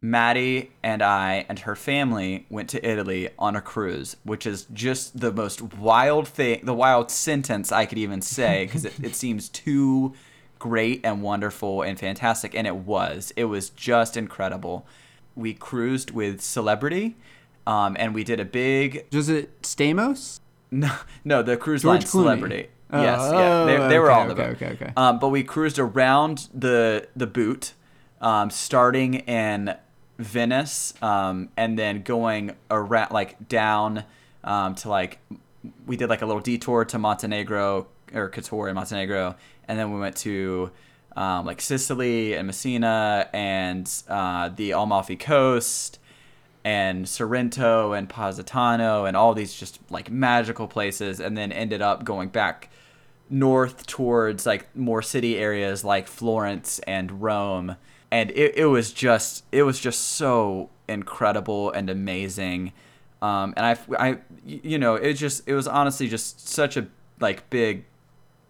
Maddie 0.01 0.73
and 0.83 1.03
I 1.03 1.47
and 1.49 1.61
her 1.61 1.77
family 1.77 2.47
went 2.51 2.69
to 2.71 2.85
Italy 2.85 3.29
on 3.39 3.55
a 3.55 3.61
cruise, 3.61 4.17
which 4.25 4.47
is 4.47 4.67
just 4.73 5.21
the 5.21 5.33
most 5.33 5.63
wild 5.75 6.27
thing, 6.27 6.65
the 6.65 6.75
wild 6.75 7.11
sentence 7.11 7.71
I 7.71 7.87
could 7.87 7.99
even 7.99 8.21
say 8.23 8.67
because 8.67 8.85
it, 8.85 8.95
it 9.03 9.15
seems 9.15 9.49
too 9.49 10.15
great 10.59 11.01
and 11.05 11.23
wonderful 11.23 11.83
and 11.83 11.99
fantastic, 11.99 12.55
and 12.55 12.67
it 12.67 12.77
was. 12.77 13.33
It 13.37 13.45
was 13.45 13.69
just 13.71 14.17
incredible. 14.17 14.87
We 15.35 15.53
cruised 15.53 16.11
with 16.13 16.41
Celebrity, 16.41 17.17
um, 17.67 17.95
and 17.99 18.15
we 18.15 18.25
did 18.25 18.41
a 18.41 18.45
big 18.47 19.05
Was 19.13 19.29
it 19.29 19.61
Stamos? 19.63 20.41
no, 20.71 20.97
no, 21.25 21.43
the 21.43 21.57
cruise 21.59 21.83
George 21.83 21.93
line 21.93 22.03
Clooney. 22.03 22.11
celebrity. 22.11 22.69
Oh, 22.91 23.03
yes, 23.03 23.21
yeah, 23.33 23.65
they, 23.65 23.89
they 23.89 23.99
were 23.99 24.13
okay, 24.13 24.21
all 24.21 24.27
the 24.29 24.33
okay, 24.35 24.43
boat. 24.43 24.57
okay, 24.57 24.85
okay. 24.85 24.93
Um, 24.97 25.19
but 25.19 25.29
we 25.29 25.43
cruised 25.43 25.79
around 25.79 26.49
the 26.55 27.09
the 27.17 27.27
boot, 27.27 27.73
um, 28.21 28.51
starting 28.51 29.15
in 29.15 29.75
Venice, 30.19 30.95
um, 31.03 31.49
and 31.57 31.79
then 31.79 32.03
going 32.03 32.55
around 32.71 33.11
like 33.11 33.49
down 33.49 34.05
um, 34.45 34.75
to 34.77 34.89
like 34.89 35.19
we 35.85 35.97
did 35.97 36.09
like 36.09 36.23
a 36.23 36.27
little 36.27 36.43
detour 36.43 36.85
to 36.85 36.99
Montenegro 36.99 37.89
or 38.15 38.31
Kotor 38.31 38.69
in 38.69 38.75
Montenegro, 38.77 39.35
and 39.67 39.79
then 39.79 39.93
we 39.93 39.99
went 39.99 40.17
to 40.19 40.71
um, 41.17 41.45
like 41.45 41.61
Sicily 41.61 42.35
and 42.35 42.47
Messina 42.47 43.29
and 43.33 43.91
uh, 44.09 44.49
the 44.51 44.73
Amalfi 44.73 45.17
Coast 45.17 45.99
and 46.67 47.09
Sorrento 47.09 47.93
and 47.93 48.09
Positano 48.09 49.05
and 49.05 49.17
all 49.17 49.35
these 49.35 49.55
just 49.55 49.79
like 49.89 50.11
magical 50.11 50.67
places, 50.67 51.21
and 51.21 51.39
then 51.39 51.53
ended 51.53 51.81
up 51.81 52.03
going 52.03 52.29
back 52.29 52.71
north 53.31 53.87
towards 53.87 54.47
like 54.47 54.75
more 54.75 55.01
city 55.01 55.39
areas 55.39 55.85
like 55.85 56.09
Florence 56.09 56.81
and 56.81 57.23
Rome. 57.23 57.77
And 58.11 58.33
it, 58.33 58.57
it 58.57 58.67
was 58.67 58.93
just 58.93 59.45
it 59.53 59.63
was 59.63 59.79
just 59.79 60.01
so 60.01 60.71
incredible 60.89 61.71
and 61.71 61.89
amazing. 61.89 62.73
Um, 63.23 63.55
and 63.57 63.65
I, 63.65 63.79
I, 63.97 64.19
you 64.45 64.79
know, 64.79 64.97
it 64.97 65.15
just 65.15 65.45
it 65.47 65.55
was 65.55 65.69
honestly 65.69 66.09
just 66.09 66.49
such 66.49 66.77
a 66.77 66.89
like 67.21 67.49
big 67.49 67.85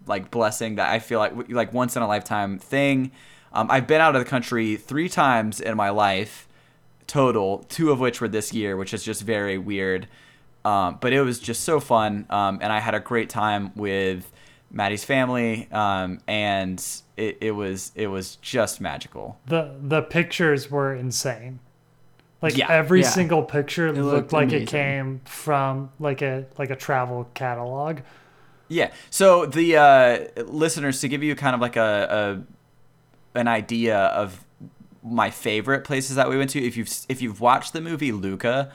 like 0.07 0.31
blessing 0.31 0.77
that 0.77 0.91
I 0.91 1.01
feel 1.01 1.19
like 1.19 1.51
like 1.51 1.75
once 1.75 1.97
in 1.97 2.03
a 2.03 2.09
lifetime 2.09 2.59
thing. 2.59 3.13
Um, 3.53 3.71
I've 3.71 3.87
been 3.87 4.01
out 4.01 4.17
of 4.17 4.25
the 4.25 4.29
country 4.29 4.77
three 4.77 5.11
times 5.11 5.61
in 5.61 5.77
my 5.77 5.91
life 5.91 6.46
total, 7.07 7.65
two 7.69 7.91
of 7.91 8.01
which 8.01 8.21
were 8.21 8.29
this 8.29 8.53
year, 8.53 8.77
which 8.77 8.93
is 8.95 9.03
just 9.05 9.23
very 9.23 9.59
weird. 9.59 10.09
Um, 10.65 10.99
but 11.01 11.13
it 11.13 11.21
was 11.23 11.39
just 11.39 11.63
so 11.65 11.79
fun, 11.79 12.27
um, 12.31 12.59
and 12.61 12.73
I 12.73 12.81
had 12.81 12.95
a 12.95 13.01
great 13.01 13.31
time 13.31 13.71
with 13.77 14.33
Maddie's 14.71 15.05
family, 15.05 15.69
um, 15.71 16.19
and 16.27 16.85
it, 17.17 17.39
it 17.41 17.51
was 17.53 17.93
it 17.95 18.09
was 18.09 18.37
just 18.37 18.81
magical. 18.81 19.39
The 19.47 19.75
the 19.81 20.03
pictures 20.03 20.69
were 20.71 20.93
insane. 20.95 21.61
Like 22.43 22.57
Yeah. 22.57 22.69
every 22.69 23.03
Yeah. 23.03 23.09
single 23.09 23.43
picture 23.45 23.87
It 23.87 23.95
looked, 23.95 24.07
looked 24.15 24.33
like 24.33 24.49
amazing. 24.49 24.63
it 24.63 24.71
came 24.71 25.21
from 25.25 25.91
like 26.01 26.21
a 26.21 26.47
like 26.59 26.71
a 26.71 26.77
travel 26.77 27.29
catalog. 27.35 28.01
Yeah. 28.69 28.91
So 29.11 29.47
the 29.47 29.77
uh, 29.77 30.43
listeners, 30.47 31.01
to 31.01 31.09
give 31.09 31.23
you 31.23 31.37
kind 31.37 31.55
of 31.55 31.61
like 31.61 31.77
a, 31.77 32.45
a 33.35 33.39
an 33.39 33.47
idea 33.47 33.97
of 33.97 34.45
my 35.07 35.31
favorite 35.31 35.85
places 35.85 36.17
that 36.17 36.29
we 36.29 36.37
went 36.37 36.51
to, 36.51 36.63
if 36.65 36.77
you've 36.77 36.91
if 37.09 37.23
you've 37.23 37.41
watched 37.41 37.73
the 37.73 37.81
movie 37.81 38.13
Luca, 38.13 38.71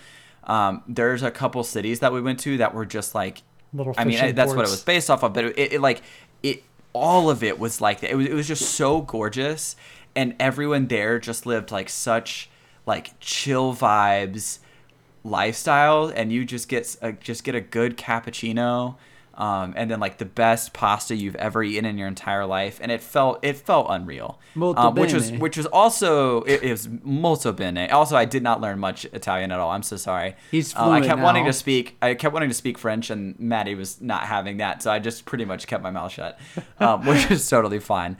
um, 0.45 0.83
there's 0.87 1.23
a 1.23 1.31
couple 1.31 1.63
cities 1.63 1.99
that 1.99 2.13
we 2.13 2.21
went 2.21 2.39
to 2.41 2.57
that 2.57 2.73
were 2.73 2.85
just 2.85 3.13
like 3.13 3.43
Little 3.73 3.93
I 3.97 4.03
mean, 4.05 4.19
I- 4.19 4.31
that's 4.31 4.49
what 4.53 4.65
it 4.65 4.71
was 4.71 4.83
based 4.83 5.09
off 5.09 5.23
of, 5.23 5.33
but 5.33 5.45
it, 5.45 5.73
it 5.73 5.81
like 5.81 6.01
it 6.43 6.63
all 6.93 7.29
of 7.29 7.43
it 7.43 7.57
was 7.59 7.79
like 7.81 8.01
that. 8.01 8.11
It 8.11 8.15
was 8.15 8.27
it 8.27 8.33
was 8.33 8.47
just 8.47 8.71
so 8.75 9.01
gorgeous, 9.01 9.75
and 10.15 10.35
everyone 10.39 10.87
there 10.87 11.19
just 11.19 11.45
lived 11.45 11.71
like 11.71 11.89
such 11.89 12.49
like 12.85 13.17
chill 13.19 13.73
vibes 13.75 14.59
lifestyle, 15.23 16.11
and 16.15 16.31
you 16.31 16.45
just 16.45 16.67
get 16.67 16.95
a, 17.01 17.11
just 17.13 17.43
get 17.43 17.55
a 17.55 17.61
good 17.61 17.97
cappuccino. 17.97 18.95
Um, 19.41 19.73
and 19.75 19.89
then 19.89 19.99
like 19.99 20.19
the 20.19 20.25
best 20.25 20.71
pasta 20.71 21.15
you've 21.15 21.35
ever 21.37 21.63
eaten 21.63 21.83
in 21.83 21.97
your 21.97 22.07
entire 22.07 22.45
life, 22.45 22.77
and 22.79 22.91
it 22.91 23.01
felt 23.01 23.43
it 23.43 23.57
felt 23.57 23.87
unreal. 23.89 24.39
Um, 24.55 24.93
which 24.93 25.13
was 25.13 25.31
which 25.31 25.57
was 25.57 25.65
also 25.65 26.43
it, 26.43 26.61
it 26.61 26.69
was 26.69 26.87
molto 27.01 27.51
bene. 27.51 27.89
Also, 27.91 28.15
I 28.15 28.25
did 28.25 28.43
not 28.43 28.61
learn 28.61 28.77
much 28.77 29.05
Italian 29.05 29.51
at 29.51 29.59
all. 29.59 29.71
I'm 29.71 29.81
so 29.81 29.97
sorry. 29.97 30.35
He's 30.51 30.75
Um, 30.75 30.81
I 30.81 30.85
fluent 30.85 31.05
kept 31.07 31.21
wanting 31.21 31.45
to 31.45 31.53
speak. 31.53 31.97
I 32.03 32.13
kept 32.13 32.33
wanting 32.33 32.49
to 32.49 32.55
speak 32.55 32.77
French, 32.77 33.09
and 33.09 33.39
Maddie 33.39 33.73
was 33.73 33.99
not 33.99 34.25
having 34.25 34.57
that, 34.57 34.83
so 34.83 34.91
I 34.91 34.99
just 34.99 35.25
pretty 35.25 35.45
much 35.45 35.65
kept 35.65 35.81
my 35.81 35.89
mouth 35.89 36.11
shut, 36.11 36.37
um, 36.79 37.03
which 37.07 37.31
is 37.31 37.49
totally 37.49 37.79
fine. 37.79 38.17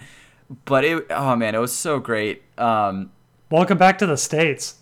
But 0.65 0.83
it, 0.83 1.05
oh 1.11 1.35
man, 1.35 1.53
it 1.53 1.59
was 1.59 1.71
so 1.71 1.99
great. 1.99 2.41
Um, 2.57 3.11
Welcome 3.51 3.77
back 3.77 3.99
to 3.99 4.07
the 4.07 4.17
states. 4.17 4.79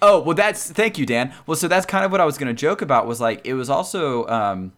oh 0.00 0.20
well, 0.20 0.34
that's 0.34 0.72
thank 0.72 0.96
you, 0.96 1.04
Dan. 1.04 1.34
Well, 1.46 1.56
so 1.56 1.68
that's 1.68 1.84
kind 1.84 2.02
of 2.02 2.10
what 2.10 2.22
I 2.22 2.24
was 2.24 2.38
gonna 2.38 2.54
joke 2.54 2.80
about. 2.80 3.06
Was 3.06 3.20
like 3.20 3.42
it 3.44 3.52
was 3.52 3.68
also 3.68 4.26
um, 4.28 4.72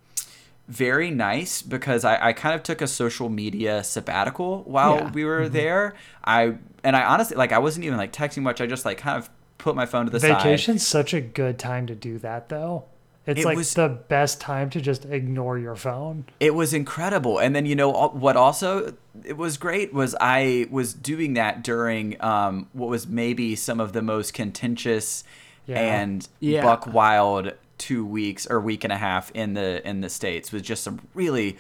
very 0.68 1.10
nice 1.10 1.60
because 1.62 2.04
I, 2.04 2.28
I 2.28 2.32
kind 2.32 2.54
of 2.54 2.62
took 2.62 2.80
a 2.80 2.86
social 2.86 3.28
media 3.28 3.84
sabbatical 3.84 4.62
while 4.64 4.96
Yeah. 4.96 5.10
we 5.12 5.24
were 5.24 5.48
there. 5.48 5.94
I 6.24 6.54
and 6.82 6.96
I 6.96 7.04
honestly 7.04 7.36
like 7.36 7.52
I 7.52 7.58
wasn't 7.58 7.84
even 7.86 7.98
like 7.98 8.12
texting 8.12 8.42
much. 8.42 8.60
I 8.60 8.66
just 8.66 8.84
like 8.84 8.98
kind 8.98 9.18
of 9.18 9.28
put 9.58 9.76
my 9.76 9.86
phone 9.86 10.06
to 10.06 10.10
the 10.10 10.20
side. 10.20 10.28
Vacation's 10.38 10.86
such 10.86 11.12
a 11.14 11.20
good 11.20 11.58
time 11.58 11.86
to 11.86 11.94
do 11.94 12.18
that 12.18 12.48
though. 12.48 12.84
It's 13.26 13.40
It 13.40 13.44
like 13.46 13.56
was- 13.56 13.72
the 13.74 13.88
best 13.88 14.40
time 14.40 14.68
to 14.70 14.80
just 14.82 15.06
ignore 15.06 15.58
your 15.58 15.76
phone. 15.76 16.26
it 16.40 16.54
was 16.54 16.74
incredible 16.74 17.38
and 17.38 17.54
then 17.56 17.64
you 17.64 17.74
know 17.74 17.90
what 18.08 18.36
also 18.36 18.94
it 19.24 19.36
was 19.38 19.56
great 19.56 19.94
was 19.94 20.14
i 20.20 20.66
was 20.70 20.92
doing 20.92 21.32
that 21.34 21.62
during 21.64 22.20
um, 22.22 22.68
what 22.74 22.88
was 22.90 23.06
maybe 23.06 23.54
some 23.56 23.80
of 23.80 23.92
the 23.94 24.02
most 24.02 24.34
contentious 24.34 25.24
Yeah. 25.66 25.78
and 25.78 26.28
Yeah. 26.40 26.62
buck 26.62 26.86
wild 26.86 27.52
two 27.78 28.04
weeks 28.06 28.46
or 28.46 28.60
week 28.60 28.84
and 28.84 28.92
a 28.92 28.96
half 28.96 29.30
in 29.32 29.54
the 29.54 29.86
in 29.88 30.00
the 30.00 30.08
states 30.08 30.52
with 30.52 30.62
just 30.62 30.82
some 30.84 31.00
really 31.14 31.56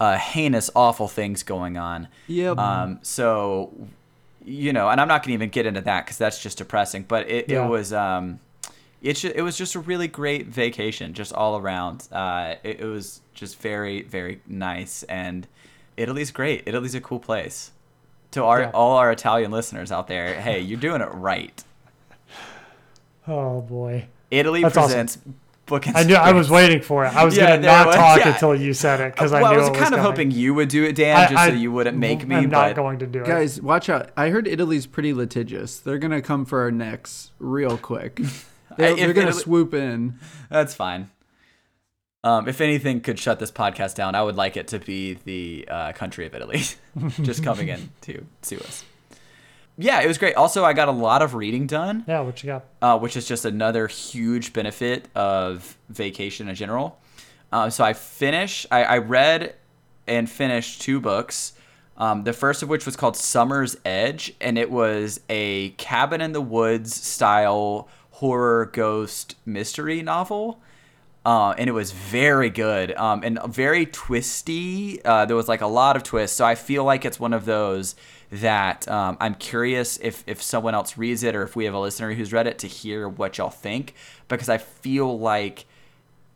uh, 0.00 0.16
heinous 0.18 0.68
awful 0.74 1.08
things 1.08 1.42
going 1.42 1.76
on 1.76 2.08
Yep. 2.26 2.58
um, 2.58 2.98
so 3.02 3.72
you 4.44 4.72
know 4.72 4.88
and 4.90 5.00
i'm 5.00 5.08
not 5.08 5.22
going 5.22 5.30
to 5.30 5.34
even 5.34 5.48
get 5.48 5.64
into 5.66 5.80
that 5.82 6.04
because 6.04 6.18
that's 6.18 6.42
just 6.42 6.58
depressing 6.58 7.04
but 7.06 7.28
it, 7.30 7.48
Yeah. 7.48 7.64
it 7.64 7.68
was 7.68 7.92
um, 7.92 8.40
it, 9.02 9.24
it 9.24 9.42
was 9.42 9.56
just 9.56 9.74
a 9.74 9.80
really 9.80 10.08
great 10.08 10.46
vacation 10.48 11.14
just 11.14 11.32
all 11.32 11.56
around 11.56 12.06
uh, 12.12 12.56
it, 12.62 12.80
it 12.80 12.86
was 12.86 13.20
just 13.34 13.58
very 13.60 14.02
very 14.02 14.40
nice 14.46 15.02
and 15.04 15.46
italy's 15.96 16.30
great 16.30 16.64
italy's 16.66 16.94
a 16.94 17.00
cool 17.00 17.18
place 17.20 17.70
to 18.32 18.44
our 18.44 18.60
Yeah. 18.62 18.70
all 18.74 18.96
our 18.98 19.10
italian 19.12 19.50
listeners 19.50 19.90
out 19.92 20.08
there 20.08 20.34
hey 20.40 20.60
you're 20.60 20.80
doing 20.80 21.00
it 21.00 21.08
right 21.14 21.62
Oh 23.28 23.60
boy. 23.60 24.06
Italy 24.30 24.62
That's 24.62 24.76
awesome. 24.76 24.88
presents 25.06 25.18
book 25.66 25.86
and 25.88 25.96
I 25.96 26.04
knew 26.04 26.14
I 26.14 26.30
was 26.32 26.48
waiting 26.48 26.80
for 26.80 27.04
it. 27.04 27.12
I 27.12 27.24
was 27.24 27.36
Yeah, 27.36 27.56
gonna 27.56 27.66
not 27.66 27.86
was- 27.88 27.96
talk 27.96 28.18
yeah. 28.20 28.32
until 28.34 28.54
you 28.54 28.72
said 28.72 29.00
it 29.00 29.14
because 29.14 29.32
well, 29.32 29.44
I 29.44 29.50
knew 29.50 29.56
I 29.56 29.58
was 29.58 29.68
it 29.68 29.74
kind 29.74 29.94
of 29.94 29.98
coming. 30.00 30.04
hoping 30.04 30.30
you 30.30 30.54
would 30.54 30.68
do 30.68 30.84
it, 30.84 30.94
Dan, 30.94 31.16
I- 31.16 31.26
just 31.28 31.44
so 31.44 31.52
you 31.54 31.72
wouldn't 31.72 31.98
make 31.98 32.24
me. 32.24 32.36
I'm 32.36 32.50
but 32.50 32.68
not 32.68 32.76
going 32.76 33.00
to 33.00 33.06
do 33.08 33.22
it. 33.22 33.26
Guys, 33.26 33.60
watch 33.60 33.88
out. 33.88 34.10
I 34.16 34.28
heard 34.28 34.46
Italy's 34.46 34.86
pretty 34.86 35.12
litigious. 35.12 35.78
They're 35.80 35.98
going 35.98 36.12
to 36.12 36.22
come 36.22 36.44
for 36.44 36.60
our 36.60 36.70
necks 36.70 37.32
real 37.40 37.76
quick. 37.78 38.16
They're, 38.76 38.90
if 38.92 38.96
they're 38.98 39.12
going 39.12 39.26
to 39.26 39.30
Italy- 39.30 39.42
swoop 39.42 39.74
in. 39.74 40.20
That's 40.50 40.72
fine. 40.74 41.10
Um, 42.22 42.46
if 42.46 42.60
anything 42.60 43.00
could 43.00 43.18
shut 43.18 43.38
this 43.40 43.50
podcast 43.50 43.94
down, 43.96 44.14
I 44.14 44.22
would 44.22 44.36
like 44.36 44.56
it 44.56 44.68
to 44.68 44.78
be 44.78 45.14
the 45.24 45.66
uh, 45.68 45.92
country 45.94 46.26
of 46.26 46.34
Italy, 46.36 46.62
just 47.22 47.42
coming 47.42 47.68
in 47.68 47.88
to 48.02 48.24
sue 48.42 48.58
us. 48.58 48.84
Yeah, 49.78 50.00
it 50.00 50.06
was 50.06 50.16
great. 50.18 50.34
Also, 50.36 50.64
I 50.64 50.72
got 50.72 50.88
a 50.88 50.92
lot 50.92 51.20
of 51.22 51.34
reading 51.34 51.66
done, 51.66 52.04
Yeah, 52.08 52.20
what 52.20 52.42
you 52.42 52.46
got? 52.46 52.64
uh, 52.80 52.98
which 52.98 53.16
is 53.16 53.26
just 53.28 53.44
another 53.44 53.86
huge 53.88 54.52
benefit 54.52 55.08
of 55.14 55.76
vacation 55.90 56.48
in 56.48 56.54
general. 56.54 56.98
Uh, 57.52 57.68
so 57.70 57.84
I 57.84 57.92
finished. 57.92 58.66
I, 58.70 58.84
I 58.84 58.98
read 58.98 59.54
and 60.06 60.28
finished 60.30 60.80
two 60.82 61.00
books. 61.00 61.52
Um, 61.98 62.24
the 62.24 62.32
first 62.32 62.62
of 62.62 62.68
which 62.68 62.84
was 62.86 62.96
called 62.96 63.16
Summer's 63.16 63.76
Edge, 63.84 64.34
and 64.40 64.58
it 64.58 64.70
was 64.70 65.20
a 65.28 65.70
cabin 65.70 66.20
in 66.20 66.32
the 66.32 66.40
woods 66.42 66.94
style 66.94 67.88
horror 68.12 68.66
ghost 68.72 69.36
mystery 69.44 70.02
novel. 70.02 70.60
Uh, 71.24 71.54
and 71.58 71.68
it 71.68 71.72
was 71.72 71.90
very 71.90 72.50
good 72.50 72.92
um, 72.96 73.22
and 73.24 73.38
very 73.52 73.84
twisty. 73.86 75.04
Uh, 75.04 75.24
there 75.24 75.34
was 75.36 75.48
like 75.48 75.60
a 75.60 75.66
lot 75.66 75.96
of 75.96 76.02
twists, 76.02 76.36
so 76.36 76.44
I 76.44 76.54
feel 76.54 76.84
like 76.84 77.04
it's 77.04 77.18
one 77.18 77.32
of 77.32 77.44
those 77.46 77.96
that 78.30 78.88
um, 78.88 79.16
I'm 79.20 79.34
curious 79.34 79.98
if 80.02 80.24
if 80.26 80.42
someone 80.42 80.74
else 80.74 80.98
reads 80.98 81.22
it 81.22 81.34
or 81.36 81.42
if 81.42 81.54
we 81.56 81.64
have 81.64 81.74
a 81.74 81.80
listener 81.80 82.12
who's 82.14 82.32
read 82.32 82.46
it 82.46 82.58
to 82.60 82.66
hear 82.66 83.08
what 83.08 83.38
y'all 83.38 83.50
think 83.50 83.94
because 84.28 84.48
I 84.48 84.58
feel 84.58 85.18
like 85.18 85.66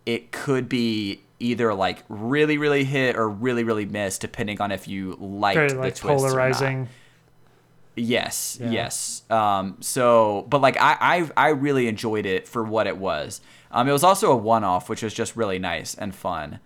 it 0.06 0.32
could 0.32 0.68
be 0.68 1.20
either 1.40 1.74
like 1.74 2.04
really 2.08 2.58
really 2.58 2.84
hit 2.84 3.16
or 3.16 3.28
really 3.28 3.64
really 3.64 3.86
miss 3.86 4.18
depending 4.18 4.60
on 4.60 4.70
if 4.72 4.86
you 4.86 5.16
liked 5.20 5.56
Very 5.56 5.68
the 5.70 5.78
like 5.78 5.94
twist 5.96 6.24
or 6.24 6.28
not. 6.28 6.36
Yes, 7.96 8.58
Yeah. 8.60 8.70
yes. 8.70 9.22
Um, 9.28 9.76
so, 9.80 10.46
but 10.48 10.60
like 10.60 10.76
I, 10.78 10.96
I, 11.00 11.30
I 11.36 11.48
really 11.50 11.86
enjoyed 11.88 12.24
it 12.24 12.46
for 12.48 12.62
what 12.62 12.86
it 12.86 12.96
was. 12.96 13.40
Um, 13.70 13.88
it 13.88 13.92
was 13.92 14.04
also 14.04 14.32
a 14.32 14.36
one-off, 14.36 14.88
which 14.88 15.02
was 15.02 15.12
just 15.12 15.36
really 15.36 15.58
nice 15.58 15.94
and 15.94 16.14
fun. 16.14 16.60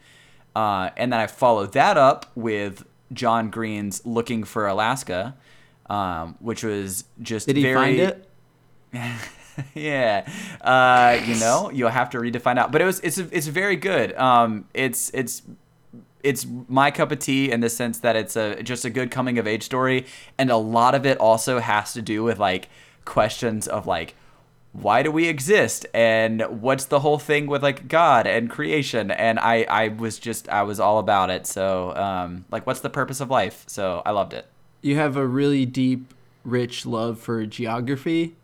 Uh, 0.55 0.91
and 0.97 1.13
then 1.13 1.19
I 1.21 1.27
followed 1.27 1.73
that 1.73 1.97
up 1.97 2.31
with 2.35 2.85
John 3.15 3.51
Green's 3.51 4.05
"Looking 4.05 4.45
for 4.45 4.67
Alaska," 4.67 5.37
um, 5.89 6.37
which 6.41 6.63
was 6.63 7.05
just 7.21 7.47
Did 7.47 7.57
he 7.57 7.63
very, 7.63 7.75
find 7.75 8.01
it? 8.01 8.29
yeah, 9.75 10.29
uh, 10.61 11.19
you 11.25 11.37
know, 11.37 11.71
you'll 11.73 11.91
have 11.91 12.11
to 12.11 12.21
read 12.21 12.33
to 12.35 12.41
find 12.41 12.59
out. 12.59 12.73
But 12.73 12.83
it 12.83 12.85
was 12.85 13.01
it's 13.01 13.19
it's 13.19 13.47
very 13.47 13.77
good. 13.77 14.15
Um, 14.17 14.67
it's 14.75 15.11
it's 15.15 15.43
it's 16.23 16.47
my 16.69 16.91
cup 16.91 17.13
of 17.13 17.19
tea 17.19 17.53
in 17.53 17.61
the 17.61 17.71
sense 17.71 17.99
that 18.01 18.17
it's 18.17 18.35
a 18.37 18.63
just 18.63 18.85
a 18.85 18.91
good 18.91 19.11
coming 19.11 19.39
of 19.39 19.47
age 19.47 19.63
story, 19.63 20.07
and 20.39 20.51
a 20.51 20.57
lot 20.57 20.95
of 20.95 21.07
it 21.07 21.19
also 21.19 21.61
has 21.61 21.93
to 21.93 22.03
do 22.03 22.25
with 22.25 22.39
like 22.39 22.69
questions 23.05 23.69
of 23.69 23.87
like 23.87 24.15
why 24.75 25.05
do 25.05 25.11
we 25.13 25.29
exist 25.29 25.87
and 25.95 26.43
what's 26.61 26.87
the 26.87 26.99
whole 26.99 27.19
thing 27.19 27.47
with 27.47 27.63
like 27.63 27.87
God 27.87 28.27
and 28.27 28.51
creation 28.51 29.13
and 29.13 29.39
I 29.39 29.63
I 29.71 29.89
was 29.89 30.19
just 30.19 30.49
I 30.49 30.65
was 30.65 30.81
all 30.81 30.99
about 30.99 31.31
it. 31.31 31.47
So 31.47 31.95
um, 31.95 32.45
like 32.51 32.67
what's 32.67 32.81
the 32.81 32.91
purpose 32.91 33.21
of 33.21 33.31
life? 33.31 33.65
So 33.69 34.03
I 34.05 34.11
loved 34.11 34.33
it. 34.35 34.47
You 34.83 34.97
have 34.97 35.17
a 35.17 35.25
really 35.27 35.65
deep, 35.65 36.13
rich 36.45 36.85
love 36.85 37.21
for 37.21 37.47
geography. 37.47 38.35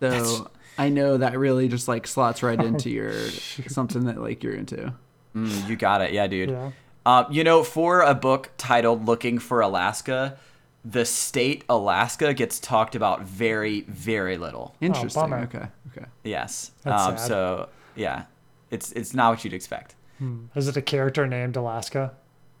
So 0.00 0.10
That's- 0.10 0.40
I 0.78 0.88
know 0.88 1.18
that 1.18 1.38
really 1.38 1.68
just 1.68 1.86
like 1.86 2.06
slots 2.06 2.42
right 2.42 2.58
into 2.58 2.88
your 2.88 3.12
something 3.68 4.06
that 4.06 4.18
like 4.18 4.42
you're 4.42 4.54
into. 4.54 4.94
Mm, 5.36 5.68
you 5.68 5.76
got 5.76 6.00
it, 6.00 6.12
yeah, 6.12 6.26
dude. 6.26 6.48
Yeah. 6.50 6.70
Um, 7.04 7.26
you 7.30 7.44
know, 7.44 7.62
for 7.62 8.00
a 8.00 8.14
book 8.14 8.50
titled 8.56 9.06
"Looking 9.06 9.38
for 9.38 9.60
Alaska," 9.60 10.38
the 10.84 11.04
state 11.04 11.64
Alaska 11.68 12.34
gets 12.34 12.58
talked 12.58 12.94
about 12.94 13.22
very, 13.22 13.82
very 13.82 14.36
little. 14.36 14.74
Interesting. 14.80 15.22
bummer. 15.22 15.42
okay. 15.44 15.66
Okay. 15.96 16.06
Yes. 16.24 16.72
That's 16.82 17.02
um, 17.02 17.18
sad. 17.18 17.26
so 17.26 17.68
yeah, 17.94 18.24
it's 18.70 18.92
it's 18.92 19.14
not 19.14 19.30
what 19.30 19.44
you'd 19.44 19.54
expect. 19.54 19.94
Hmm. 20.18 20.46
Is 20.54 20.68
it 20.68 20.76
a 20.76 20.82
character 20.82 21.26
named 21.26 21.56
Alaska? 21.56 22.14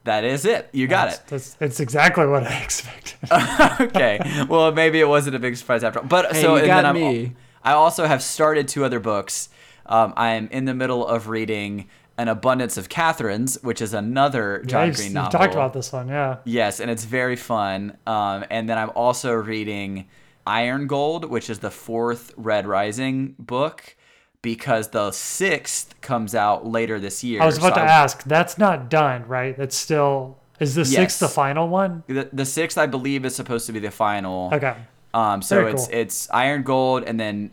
That 0.04 0.24
is 0.24 0.44
it. 0.44 0.68
You 0.72 0.88
got 0.88 1.10
That's, 1.10 1.54
That's, 1.54 1.56
it's 1.60 1.80
exactly 1.80 2.26
what 2.26 2.44
I 2.44 2.58
expected. 2.62 3.18
okay. 3.80 4.44
Well, 4.48 4.72
maybe 4.72 5.00
it 5.00 5.08
wasn't 5.08 5.36
a 5.36 5.38
big 5.38 5.56
surprise 5.56 5.84
after 5.84 6.00
all. 6.00 6.06
But 6.06 6.34
Hey, 6.34 6.42
so 6.42 6.54
you 6.54 6.62
and 6.62 6.66
got 6.66 6.76
then 6.76 6.86
I'm, 6.86 6.94
me. 6.94 7.34
I 7.62 7.72
also 7.72 8.06
have 8.06 8.22
started 8.22 8.66
two 8.66 8.84
other 8.84 8.98
books. 8.98 9.48
Um, 9.86 10.12
I 10.16 10.30
am 10.30 10.48
in 10.48 10.64
the 10.64 10.74
middle 10.74 11.06
of 11.06 11.28
reading 11.28 11.88
"An 12.18 12.28
Abundance 12.28 12.76
of 12.76 12.88
Catherines," 12.88 13.58
which 13.62 13.80
is 13.80 13.94
another 13.94 14.62
John 14.66 14.88
you've, 14.88 14.96
Green 14.96 15.14
you've 15.14 15.30
talked 15.30 15.54
about 15.54 15.72
this 15.72 15.92
one, 15.92 16.08
yeah. 16.08 16.38
Yes, 16.44 16.80
and 16.80 16.90
it's 16.90 17.04
very 17.04 17.36
fun. 17.36 17.96
Um, 18.06 18.44
and 18.50 18.68
then 18.68 18.78
I'm 18.78 18.90
also 18.94 19.32
reading 19.32 20.08
Iron 20.46 20.86
Gold, 20.86 21.24
which 21.24 21.48
is 21.48 21.60
the 21.60 21.70
fourth 21.70 22.32
Red 22.36 22.66
Rising 22.66 23.34
book, 23.38 23.96
because 24.42 24.88
the 24.88 25.10
sixth 25.12 26.00
comes 26.00 26.34
out 26.34 26.66
later 26.66 26.98
this 26.98 27.22
year. 27.22 27.40
I 27.40 27.46
was 27.46 27.58
about 27.58 27.74
So 27.74 27.80
to 27.80 27.86
ask. 27.86 28.24
That's 28.24 28.58
not 28.58 28.90
done, 28.90 29.26
right? 29.26 29.58
It's 29.58 29.76
still. 29.76 30.38
Is 30.60 30.74
the 30.74 30.84
sixth 30.84 31.18
the 31.18 31.28
final 31.28 31.68
one? 31.68 32.04
The, 32.06 32.28
the 32.32 32.44
sixth, 32.44 32.78
I 32.78 32.86
believe, 32.86 33.24
is 33.24 33.34
supposed 33.34 33.66
to 33.66 33.72
be 33.72 33.80
the 33.80 33.90
final. 33.90 34.50
Okay. 34.52 34.76
Um, 35.14 35.42
so 35.42 35.56
Very 35.56 35.72
it's 35.72 35.86
cool. 35.86 35.98
it's 35.98 36.30
Iron 36.30 36.62
Gold, 36.62 37.04
and 37.04 37.18
then 37.18 37.50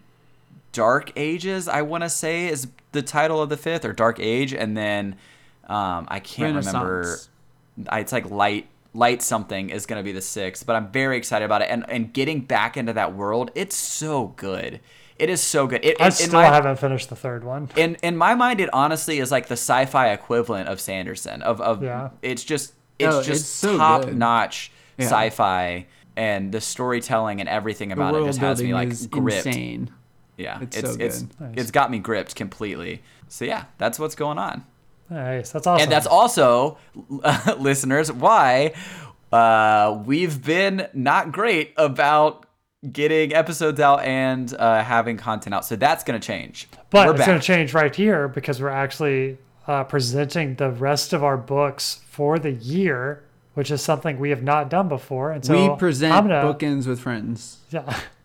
Dark 0.72 1.12
Ages. 1.16 1.68
I 1.68 1.82
want 1.82 2.04
to 2.04 2.10
say 2.10 2.48
is 2.48 2.68
the 2.92 3.02
title 3.02 3.42
of 3.42 3.50
the 3.50 3.58
fifth, 3.58 3.86
or 3.86 3.94
Dark 3.94 4.20
Age, 4.20 4.54
and 4.54 4.76
then 4.76 5.16
um, 5.68 6.08
I 6.10 6.20
can't 6.20 6.56
remember. 6.66 7.18
It's 7.92 8.12
like 8.12 8.30
light 8.30 8.68
light 8.94 9.22
something 9.22 9.70
is 9.70 9.86
going 9.86 10.00
to 10.00 10.04
be 10.04 10.12
the 10.12 10.22
sixth 10.22 10.66
but 10.66 10.76
i'm 10.76 10.92
very 10.92 11.16
excited 11.16 11.46
about 11.46 11.62
it 11.62 11.68
and 11.70 11.86
and 11.90 12.12
getting 12.12 12.42
back 12.42 12.76
into 12.76 12.92
that 12.92 13.14
world 13.16 13.52
it's 13.54 13.76
so 13.76 14.30
good 14.36 14.80
it 15.18 15.30
is 15.30 15.40
so 15.40 15.68
good 15.68 15.86
it, 15.86 15.96
I 16.02 16.06
in- 16.06 16.08
in 16.08 16.12
still 16.14 16.34
my, 16.34 16.46
haven't 16.46 16.78
finished 16.78 17.08
the 17.10 17.16
third 17.16 17.44
one. 17.44 17.70
in 17.76 17.96
in 18.02 18.18
my 18.18 18.34
mind 18.34 18.60
it 18.60 18.68
honestly 18.74 19.20
is 19.20 19.30
like 19.32 19.46
the 19.48 19.54
sci-fi 19.54 20.10
equivalent 20.10 20.70
of 20.70 20.82
sanderson 20.82 21.44
of, 21.44 21.62
of 21.62 21.84
Yeah. 21.84 22.10
it's 22.24 22.44
just 22.44 22.74
it's 22.98 23.14
Oh, 23.16 23.22
just 23.22 23.42
it's 23.42 23.48
so 23.50 23.78
top 23.78 24.06
good. 24.06 24.18
notch 24.18 24.72
Yeah. 24.98 25.06
sci-fi 25.06 25.86
and 26.18 26.52
the 26.52 26.60
storytelling 26.60 27.40
and 27.42 27.48
everything 27.48 27.92
about 27.92 28.10
it 28.16 28.18
world 28.18 28.28
just 28.30 28.40
has 28.40 28.62
me 28.62 28.74
like 28.74 28.90
gripped 29.12 29.46
insane. 29.46 29.92
Yeah 30.40 30.60
It's 30.62 30.78
it's 30.78 30.94
so 30.94 30.98
it's 31.00 31.22
good. 31.22 31.40
Nice. 31.42 31.54
it's 31.58 31.72
got 31.72 31.92
me 31.92 32.00
gripped 32.00 32.36
completely 32.36 33.04
so 33.28 33.46
yeah 33.46 33.66
that's 33.78 34.00
what's 34.00 34.16
going 34.16 34.38
on 34.38 34.64
Nice. 35.10 35.52
That's 35.52 35.66
awesome. 35.66 35.84
and 35.84 35.92
that's 35.92 36.06
also, 36.06 36.78
listeners, 37.58 38.12
why 38.12 38.74
uh, 39.32 40.02
we've 40.06 40.44
been 40.44 40.88
not 40.94 41.32
great 41.32 41.74
about 41.78 42.46
getting 42.92 43.34
episodes 43.34 43.80
out 43.80 44.04
and 44.04 44.54
uh, 44.54 44.84
having 44.84 45.18
content 45.18 45.54
out. 45.54 45.66
So 45.66 45.76
that's 45.76 46.04
going 46.04 46.20
to 46.20 46.26
change. 46.26 46.68
But 46.90 47.08
We're 47.08 47.16
it's 47.16 47.26
going 47.26 47.40
to 47.40 47.46
change 47.46 47.74
right 47.74 47.94
here 47.96 48.28
because 48.28 48.62
we're 48.62 48.70
actually 48.70 49.38
uh, 49.68 49.84
presenting 49.84 50.56
the 50.56 50.70
rest 50.72 51.12
of 51.14 51.24
our 51.24 51.38
books 51.38 52.02
for 52.08 52.40
the 52.40 52.52
year, 52.52 53.24
which 53.56 53.72
is 53.72 53.82
something 53.82 54.20
we 54.20 54.30
have 54.30 54.44
not 54.44 54.70
done 54.70 54.88
before. 54.88 55.32
And 55.32 55.44
so 55.44 55.72
we 55.72 55.76
present 55.78 56.14
gonna, 56.14 56.44
bookends 56.44 56.88
with 56.88 57.00
friends. 57.00 57.58
Yeah, 57.72 58.00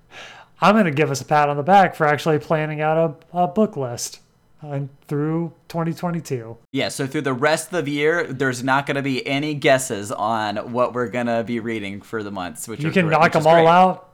I'm 0.64 0.74
going 0.74 0.87
to 0.87 0.90
give 0.90 1.11
us 1.11 1.20
a 1.20 1.27
pat 1.27 1.50
on 1.50 1.59
the 1.59 1.62
back 1.62 1.94
for 1.94 2.07
actually 2.07 2.38
planning 2.38 2.81
out 2.81 3.18
a, 3.35 3.38
a 3.42 3.46
book 3.46 3.77
list 3.77 4.20
uh, 4.62 4.81
through 5.09 5.53
2022. 5.68 6.57
Yeah, 6.72 6.88
so 6.88 7.07
through 7.07 7.20
the 7.20 7.35
rest 7.35 7.70
of 7.74 7.85
the 7.85 7.90
year, 7.90 8.27
there's 8.33 8.64
not 8.64 8.87
going 8.87 8.94
to 8.96 9.03
be 9.03 9.27
any 9.27 9.53
guesses 9.55 10.11
on 10.11 10.72
what 10.72 10.94
we're 10.94 11.09
going 11.09 11.27
to 11.27 11.44
be 11.44 11.61
reading 11.61 12.00
for 12.00 12.22
the 12.22 12.31
months. 12.31 12.66
Which 12.66 12.81
You 12.83 12.90
can 12.90 13.09
great- 13.09 13.18
knock 13.20 13.33
them 13.33 13.46
all 13.46 13.55
great. 13.57 13.66
out 13.66 14.09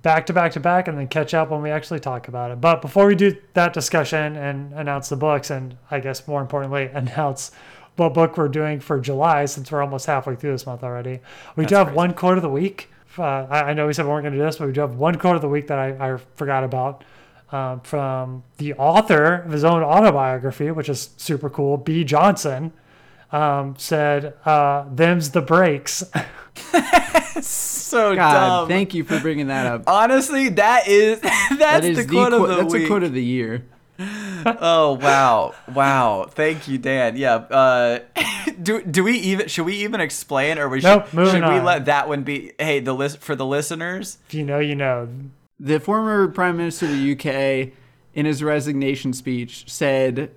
back 0.00 0.24
to 0.26 0.32
back 0.32 0.52
to 0.52 0.60
back 0.60 0.88
and 0.88 0.96
then 0.98 1.08
catch 1.08 1.34
up 1.34 1.50
when 1.50 1.60
we 1.60 1.70
actually 1.70 2.00
talk 2.00 2.28
about 2.28 2.50
it. 2.50 2.60
But 2.62 2.80
before 2.80 3.06
we 3.06 3.14
do 3.14 3.36
that 3.52 3.72
discussion 3.74 4.36
and 4.36 4.72
announce 4.72 5.10
the 5.10 5.16
books, 5.16 5.50
and 5.50 5.76
I 5.90 6.00
guess 6.00 6.26
more 6.26 6.40
importantly, 6.40 6.84
announce 6.94 7.50
what 7.96 8.14
book 8.14 8.38
we're 8.38 8.48
doing 8.48 8.80
for 8.80 8.98
July, 9.00 9.44
since 9.44 9.70
we're 9.70 9.82
almost 9.82 10.06
halfway 10.06 10.34
through 10.34 10.52
this 10.52 10.64
month 10.66 10.82
already, 10.82 11.20
we 11.56 11.66
do 11.66 11.74
have 11.74 11.88
crazy. 11.88 11.96
one 11.96 12.14
quote 12.14 12.38
of 12.38 12.42
the 12.42 12.48
week. 12.48 12.88
Uh, 13.18 13.22
I, 13.48 13.60
I 13.70 13.72
know 13.74 13.86
we 13.86 13.92
said 13.92 14.04
we 14.04 14.10
weren't 14.10 14.24
going 14.24 14.32
to 14.32 14.38
do 14.38 14.44
this, 14.44 14.56
but 14.56 14.66
we 14.66 14.72
do 14.72 14.80
have 14.80 14.96
one 14.96 15.16
quote 15.16 15.36
of 15.36 15.42
the 15.42 15.48
week 15.48 15.68
that 15.68 15.78
I, 15.78 16.14
I 16.14 16.16
forgot 16.36 16.64
about. 16.64 17.04
Um, 17.52 17.80
from 17.82 18.42
the 18.56 18.74
author 18.74 19.34
of 19.42 19.52
his 19.52 19.62
own 19.64 19.82
autobiography, 19.82 20.70
which 20.72 20.88
is 20.88 21.10
super 21.16 21.48
cool, 21.48 21.76
B. 21.76 22.02
Johnson, 22.02 22.72
um, 23.30 23.76
said, 23.78 24.34
uh, 24.44 24.86
"Them's 24.92 25.30
the 25.30 25.40
breaks." 25.42 26.02
So 27.40 28.14
God, 28.14 28.32
dumb. 28.60 28.68
thank 28.68 28.94
you 28.94 29.04
for 29.04 29.20
bringing 29.20 29.48
that 29.48 29.66
up. 29.66 29.84
Honestly, 29.86 30.48
that 30.50 30.88
is 30.88 31.20
that's 31.20 31.58
that 31.58 31.84
is 31.84 31.96
the 31.96 32.04
quote 32.04 32.30
quote, 32.30 32.42
of 32.42 32.48
the 32.48 32.62
that's 32.62 32.72
week. 32.72 32.84
a 32.84 32.86
quote 32.86 33.02
of 33.02 33.12
the 33.12 33.22
year. 33.22 33.64
Oh 34.46 34.92
wow, 35.00 35.54
wow! 35.72 36.26
Thank 36.30 36.68
you, 36.68 36.78
Dan. 36.78 37.16
Yeah. 37.16 37.34
Uh, 37.36 38.00
do 38.62 38.82
do 38.82 39.04
we 39.04 39.16
even 39.18 39.48
should 39.48 39.64
we 39.66 39.76
even 39.76 40.00
explain, 40.00 40.58
or 40.58 40.68
we 40.68 40.80
should 40.80 40.88
Nope, 40.88 41.12
moving 41.12 41.32
should 41.34 41.48
we 41.48 41.58
on. 41.58 41.64
let 41.64 41.84
that 41.86 42.08
one 42.08 42.22
be? 42.22 42.52
Hey, 42.58 42.80
the 42.80 42.92
list 42.92 43.18
for 43.18 43.34
the 43.34 43.46
listeners. 43.46 44.18
if 44.28 44.34
you 44.34 44.44
know, 44.44 44.58
you 44.58 44.74
know. 44.74 45.08
The 45.60 45.78
former 45.80 46.28
Prime 46.28 46.56
Minister 46.56 46.86
of 46.86 46.92
the 46.92 47.12
UK, 47.12 47.72
in 48.14 48.26
his 48.26 48.42
resignation 48.42 49.12
speech, 49.12 49.64
said, 49.70 50.30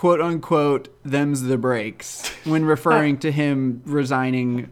quote 0.00 0.18
unquote, 0.22 0.88
them's 1.04 1.42
the 1.42 1.58
breaks, 1.58 2.26
when 2.46 2.64
referring 2.64 3.18
to 3.18 3.30
him 3.30 3.82
resigning 3.84 4.70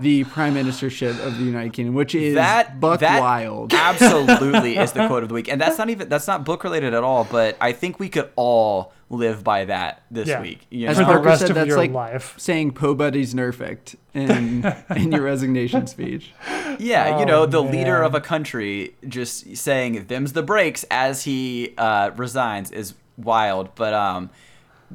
the 0.00 0.24
Prime 0.24 0.54
Ministership 0.54 1.18
of 1.26 1.36
the 1.36 1.44
United 1.44 1.74
Kingdom, 1.74 1.94
which 1.94 2.14
is 2.14 2.36
That 2.36 2.80
buck 2.80 3.00
that 3.00 3.20
wild. 3.20 3.74
absolutely 3.74 4.78
is 4.78 4.92
the 4.92 5.06
quote 5.08 5.24
of 5.24 5.28
the 5.28 5.34
week, 5.34 5.48
and 5.48 5.60
that's 5.60 5.76
not 5.76 5.90
even 5.90 6.08
that's 6.08 6.26
not 6.26 6.46
book 6.46 6.64
related 6.64 6.94
at 6.94 7.04
all. 7.04 7.24
But 7.24 7.58
I 7.60 7.72
think 7.72 8.00
we 8.00 8.08
could 8.08 8.30
all 8.34 8.94
live 9.10 9.44
by 9.44 9.66
that 9.66 10.04
this 10.10 10.28
Yeah. 10.28 10.40
week. 10.40 10.66
You 10.70 10.88
As 10.88 10.96
For 10.96 11.02
know? 11.02 11.08
the 11.08 11.12
Parker 11.16 11.28
rest 11.28 11.40
said, 11.42 11.50
of 11.50 11.56
that's 11.56 11.68
your 11.68 11.76
like 11.76 11.92
life. 11.92 12.34
saying 12.38 12.70
Po 12.72 12.94
Buddy's 12.94 13.34
nerfect 13.34 13.96
in, 14.14 14.64
in 14.96 15.12
your 15.12 15.20
resignation 15.20 15.86
speech. 15.86 16.32
Yeah, 16.78 17.18
you 17.18 17.24
Oh, 17.24 17.28
know, 17.28 17.44
the 17.44 17.62
leader 17.62 18.02
of 18.02 18.14
a 18.14 18.22
country 18.22 18.94
just 19.06 19.54
saying 19.54 20.06
"them's 20.08 20.32
the 20.32 20.42
breaks" 20.42 20.86
as 20.90 21.24
he 21.24 21.74
uh, 21.76 22.12
resigns 22.16 22.70
is 22.70 22.94
wild. 23.18 23.74
But 23.74 23.92
um, 23.92 24.30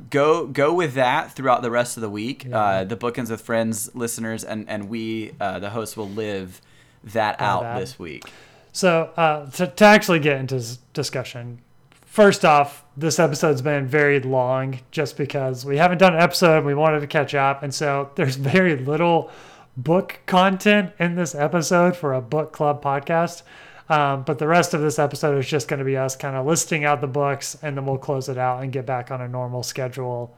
go 0.09 0.47
go 0.47 0.73
with 0.73 0.93
that 0.95 1.31
throughout 1.33 1.61
the 1.61 1.71
rest 1.71 1.97
of 1.97 2.01
the 2.01 2.09
week. 2.09 2.47
Uh, 2.51 2.83
the 2.83 2.97
bookends 2.97 3.29
with 3.29 3.41
friends, 3.41 3.93
listeners, 3.95 4.43
and 4.43 4.67
and 4.69 4.89
we, 4.89 5.33
uh, 5.39 5.59
the 5.59 5.69
hosts, 5.69 5.97
will 5.97 6.09
live 6.09 6.61
that 7.03 7.39
out 7.39 7.63
that. 7.63 7.79
this 7.79 7.99
week. 7.99 8.23
So 8.71 9.11
uh, 9.17 9.49
to, 9.51 9.67
to 9.67 9.85
actually 9.85 10.19
get 10.19 10.39
into 10.39 10.55
this 10.55 10.77
discussion, 10.93 11.59
first 12.05 12.45
off, 12.45 12.83
this 12.95 13.19
episode's 13.19 13.61
been 13.61 13.87
very 13.87 14.19
long 14.19 14.79
just 14.91 15.17
because 15.17 15.65
we 15.65 15.77
haven't 15.77 15.97
done 15.97 16.13
an 16.13 16.21
episode. 16.21 16.65
We 16.65 16.75
wanted 16.75 16.99
to 16.99 17.07
catch 17.07 17.33
up, 17.33 17.63
and 17.63 17.73
so 17.73 18.11
there's 18.15 18.35
very 18.53 18.75
little 18.75 19.31
book 19.75 20.19
content 20.25 20.91
in 20.99 21.15
this 21.15 21.35
episode 21.35 21.95
for 21.95 22.13
a 22.13 22.21
book 22.21 22.51
club 22.51 22.83
podcast. 22.83 23.43
Um, 23.89 24.23
but 24.23 24.37
the 24.37 24.47
rest 24.47 24.73
of 24.73 24.81
this 24.81 24.99
episode 24.99 25.37
is 25.37 25.47
just 25.47 25.67
going 25.67 25.79
to 25.79 25.85
be 25.85 25.95
us 25.95 26.15
kind 26.15 26.35
of 26.35 26.45
listing 26.45 26.83
out 26.83 27.01
the 27.01 27.07
books, 27.07 27.57
and 27.61 27.77
then 27.77 27.85
we'll 27.85 27.97
close 27.97 28.27
it 28.27 28.37
out 28.37 28.61
and 28.63 28.71
get 28.71 28.85
back 28.85 29.11
on 29.11 29.21
a 29.21 29.27
normal 29.27 29.63
schedule 29.63 30.35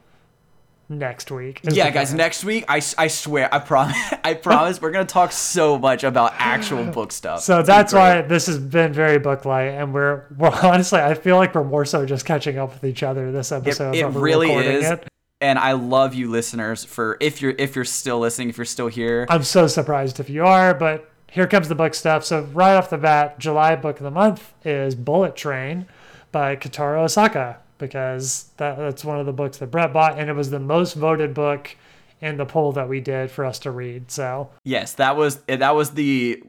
next 0.90 1.30
week. 1.30 1.60
Yeah, 1.62 1.90
guys, 1.90 2.12
next 2.12 2.44
week 2.44 2.64
I, 2.68 2.82
I 2.98 3.06
swear, 3.06 3.52
I 3.54 3.60
promise, 3.60 3.96
I 4.24 4.34
promise 4.34 4.82
we're 4.82 4.90
going 4.90 5.06
to 5.06 5.12
talk 5.12 5.32
so 5.32 5.78
much 5.78 6.04
about 6.04 6.34
actual 6.36 6.84
book 6.92 7.12
stuff. 7.12 7.40
So 7.40 7.60
It's 7.60 7.66
that's 7.66 7.92
why 7.92 8.22
this 8.22 8.46
has 8.46 8.58
been 8.58 8.92
very 8.92 9.18
book 9.18 9.44
light, 9.44 9.68
and 9.68 9.94
we're 9.94 10.24
we're 10.36 10.50
honestly, 10.62 11.00
I 11.00 11.14
feel 11.14 11.36
like 11.36 11.54
we're 11.54 11.64
more 11.64 11.84
so 11.84 12.04
just 12.04 12.26
catching 12.26 12.58
up 12.58 12.74
with 12.74 12.84
each 12.84 13.02
other 13.02 13.32
this 13.32 13.52
episode. 13.52 13.94
it 13.94 14.04
we're 14.12 14.20
really 14.20 14.52
is. 14.52 14.90
It. 14.90 15.06
And 15.42 15.58
I 15.58 15.72
love 15.72 16.12
you 16.12 16.30
listeners 16.30 16.84
for 16.84 17.16
if 17.18 17.40
you're 17.40 17.54
if 17.56 17.74
you're 17.74 17.86
still 17.86 18.18
listening, 18.18 18.50
if 18.50 18.58
you're 18.58 18.66
still 18.66 18.88
here. 18.88 19.26
I'm 19.30 19.42
so 19.42 19.66
surprised 19.66 20.20
if 20.20 20.28
you 20.28 20.44
are, 20.44 20.74
but 20.74 21.09
here 21.30 21.46
comes 21.46 21.68
the 21.68 21.74
book 21.74 21.94
stuff. 21.94 22.24
So 22.24 22.42
right 22.52 22.74
off 22.74 22.90
the 22.90 22.98
bat, 22.98 23.38
July 23.38 23.76
book 23.76 23.96
of 23.98 24.02
the 24.04 24.10
month 24.10 24.52
is 24.64 24.94
Bullet 24.94 25.36
Train 25.36 25.86
by 26.32 26.56
Kotaro 26.56 27.04
Isaka 27.04 27.56
because 27.78 28.50
that, 28.58 28.76
that's 28.76 29.04
one 29.04 29.18
of 29.18 29.26
the 29.26 29.32
books 29.32 29.58
that 29.58 29.68
Brett 29.70 29.92
bought, 29.92 30.18
and 30.18 30.28
it 30.28 30.34
was 30.34 30.50
the 30.50 30.60
most 30.60 30.94
voted 30.94 31.32
book 31.34 31.74
in 32.20 32.36
the 32.36 32.44
poll 32.44 32.72
that 32.72 32.88
we 32.88 33.00
did 33.00 33.30
for 33.30 33.44
us 33.46 33.58
to 33.60 33.70
read. 33.70 34.10
So 34.10 34.50
Yes, 34.64 34.92
that 34.94 35.16
was 35.16 35.40
eh, 35.48 35.56
that 35.56 35.74
was 35.74 35.92
the 35.92 36.42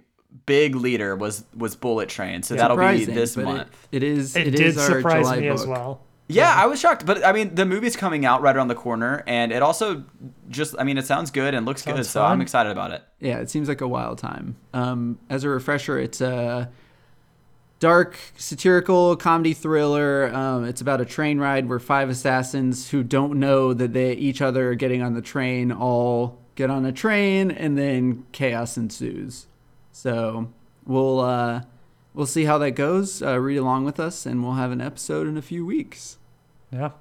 big 0.45 0.75
leader 0.75 1.15
was 1.15 1.43
was 1.55 1.75
Bullet 1.75 2.09
Train. 2.09 2.43
So 2.43 2.55
that'll 2.55 2.77
be 2.77 3.05
this 3.05 3.35
but 3.35 3.41
it- 3.41 3.45
month. 3.45 3.87
it 3.91 4.03
is. 4.03 4.35
it, 4.35 4.47
it 4.47 4.51
did 4.51 4.59
is 4.61 4.77
our 4.77 4.87
surprise 4.87 5.23
July 5.25 5.39
me 5.39 5.47
as 5.47 5.61
book. 5.65 5.69
well. 5.69 6.01
Yeah, 6.35 6.53
I 6.55 6.65
was 6.65 6.79
shocked, 6.79 7.05
but 7.05 7.25
I 7.25 7.31
mean, 7.31 7.55
the 7.55 7.65
movie's 7.65 7.95
coming 7.95 8.25
out 8.25 8.41
right 8.41 8.55
around 8.55 8.67
the 8.67 8.75
corner, 8.75 9.23
and 9.27 9.51
it 9.51 9.61
also 9.61 10.03
just, 10.49 10.75
I 10.77 10.83
mean, 10.83 10.97
it 10.97 11.05
sounds 11.05 11.31
good 11.31 11.53
and 11.53 11.65
looks 11.65 11.83
good, 11.83 11.95
Sounds 11.95 12.09
so 12.09 12.21
fun. 12.21 12.31
I'm 12.33 12.41
excited 12.41 12.71
about 12.71 12.91
it. 12.91 13.03
Yeah, 13.19 13.37
it 13.39 13.49
seems 13.49 13.67
like 13.67 13.81
a 13.81 13.87
wild 13.87 14.17
time. 14.17 14.55
Um, 14.73 15.19
as 15.29 15.43
a 15.43 15.49
refresher, 15.49 15.99
it's 15.99 16.21
a 16.21 16.69
dark 17.79 18.17
satirical 18.37 19.15
comedy 19.15 19.53
thriller. 19.53 20.33
Um, 20.33 20.65
it's 20.65 20.81
about 20.81 21.01
a 21.01 21.05
train 21.05 21.39
ride 21.39 21.67
where 21.67 21.79
five 21.79 22.09
assassins 22.09 22.89
who 22.91 23.03
don't 23.03 23.39
know 23.39 23.73
that 23.73 23.93
they 23.93 24.13
each 24.13 24.41
other 24.41 24.69
are 24.69 24.75
getting 24.75 25.01
on 25.01 25.13
the 25.15 25.21
train 25.21 25.71
all 25.71 26.39
get 26.55 26.69
on 26.69 26.85
a 26.85 26.91
train, 26.91 27.49
and 27.51 27.77
then 27.77 28.25
chaos 28.31 28.77
ensues. 28.77 29.47
So 29.91 30.51
we'll 30.85 31.19
uh, 31.19 31.63
we'll 32.13 32.25
see 32.25 32.45
how 32.45 32.57
that 32.59 32.71
goes. 32.71 33.21
Uh, 33.21 33.39
read 33.39 33.57
along 33.57 33.85
with 33.85 33.99
us, 33.99 34.25
and 34.25 34.43
we'll 34.43 34.53
have 34.53 34.71
an 34.71 34.81
episode 34.81 35.27
in 35.27 35.37
a 35.37 35.41
few 35.41 35.65
weeks. 35.65 36.17
Yeah. 36.71 36.91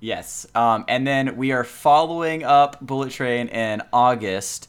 Yes. 0.00 0.46
Um, 0.54 0.84
and 0.86 1.06
then 1.06 1.36
we 1.36 1.52
are 1.52 1.64
following 1.64 2.44
up 2.44 2.84
Bullet 2.84 3.10
Train 3.10 3.48
in 3.48 3.82
August 3.92 4.68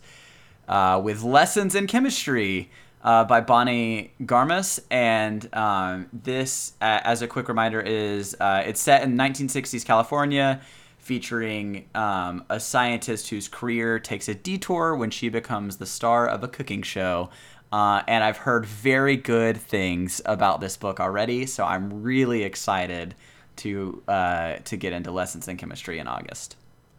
uh, 0.68 1.02
with 1.04 1.24
Lessons 1.24 1.76
in 1.76 1.88
Chemistry 1.88 2.72
uh, 3.04 3.26
by 3.26 3.42
Bonnie 3.42 4.14
Garmus. 4.24 4.80
And 4.90 5.54
um, 5.54 6.08
this, 6.14 6.74
uh, 6.82 7.02
as 7.04 7.22
a 7.22 7.28
quick 7.28 7.50
reminder, 7.50 7.82
is 7.82 8.36
uh, 8.40 8.64
it's 8.66 8.80
set 8.80 9.04
in 9.04 9.18
1960s 9.18 9.86
California, 9.86 10.62
featuring 11.00 11.90
um, 11.94 12.46
a 12.50 12.60
scientist 12.60 13.30
whose 13.30 13.50
career 13.50 14.00
takes 14.00 14.30
a 14.30 14.34
detour 14.34 14.96
when 14.96 15.12
she 15.12 15.28
becomes 15.28 15.78
the 15.78 15.86
star 15.86 16.28
of 16.28 16.44
a 16.44 16.48
cooking 16.48 16.82
show. 16.82 17.30
Uh, 17.74 18.02
and 18.08 18.24
I've 18.24 18.38
heard 18.38 18.66
very 18.66 19.18
good 19.18 19.58
things 19.58 20.22
about 20.26 20.62
this 20.62 20.78
book 20.78 21.02
already, 21.02 21.46
so 21.46 21.66
I'm 21.66 22.04
really 22.04 22.44
excited 22.44 23.16
to 23.58 24.02
uh, 24.08 24.56
to 24.66 24.78
get 24.78 24.94
into 24.94 25.12
lessons 25.12 25.48
in 25.48 25.58
chemistry 25.58 26.00
in 26.00 26.08
August. 26.08 26.56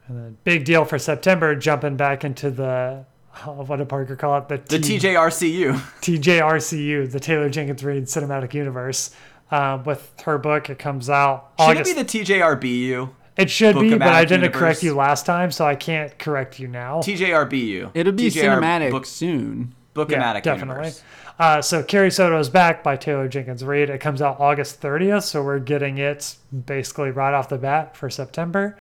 And 0.08 0.16
then 0.18 0.38
big 0.44 0.64
deal 0.64 0.84
for 0.84 0.98
September, 0.98 1.54
jumping 1.56 1.96
back 1.96 2.24
into 2.24 2.50
the 2.50 3.04
oh, 3.46 3.64
what 3.64 3.76
did 3.76 3.88
Parker 3.88 4.16
call 4.16 4.38
it? 4.38 4.48
The 4.48 4.78
T- 4.78 4.98
TJRCU. 4.98 5.72
TJRCU, 6.00 7.10
the 7.10 7.20
Taylor 7.20 7.48
Jenkins 7.48 7.82
Reid 7.84 8.04
Cinematic 8.04 8.54
Universe. 8.54 9.10
Um, 9.50 9.84
with 9.84 10.12
her 10.24 10.38
book, 10.38 10.70
it 10.70 10.78
comes 10.80 11.08
out 11.08 11.52
Should 11.60 11.64
August. 11.78 11.90
it 11.92 11.96
be 11.96 12.02
the 12.02 12.24
TJRBU? 12.34 13.10
it 13.36 13.48
should 13.50 13.78
be, 13.78 13.90
but 13.90 14.02
I 14.08 14.24
didn't 14.24 14.40
Universe? 14.40 14.58
correct 14.58 14.82
you 14.82 14.94
last 14.96 15.24
time, 15.24 15.52
so 15.52 15.64
I 15.64 15.76
can't 15.76 16.18
correct 16.18 16.58
you 16.58 16.66
now. 16.66 16.98
TJRBU. 17.00 17.92
It'll 17.94 18.12
be 18.12 18.28
TJR 18.28 18.58
cinematic 18.58 18.90
Book, 18.90 19.06
soon. 19.06 19.74
Bookamatic 19.96 20.42
definitely. 20.42 20.92
Uh, 21.38 21.60
so 21.60 21.82
Carrie 21.82 22.10
Soto's 22.10 22.48
back 22.48 22.82
by 22.82 22.96
Taylor 22.96 23.28
Jenkins 23.28 23.64
Reid. 23.64 23.90
It 23.90 24.00
comes 24.00 24.22
out 24.22 24.40
August 24.40 24.80
30th, 24.80 25.24
so 25.24 25.42
we're 25.42 25.58
getting 25.58 25.98
it 25.98 26.36
basically 26.66 27.10
right 27.10 27.34
off 27.34 27.48
the 27.48 27.58
bat 27.58 27.96
for 27.96 28.08
September. 28.08 28.78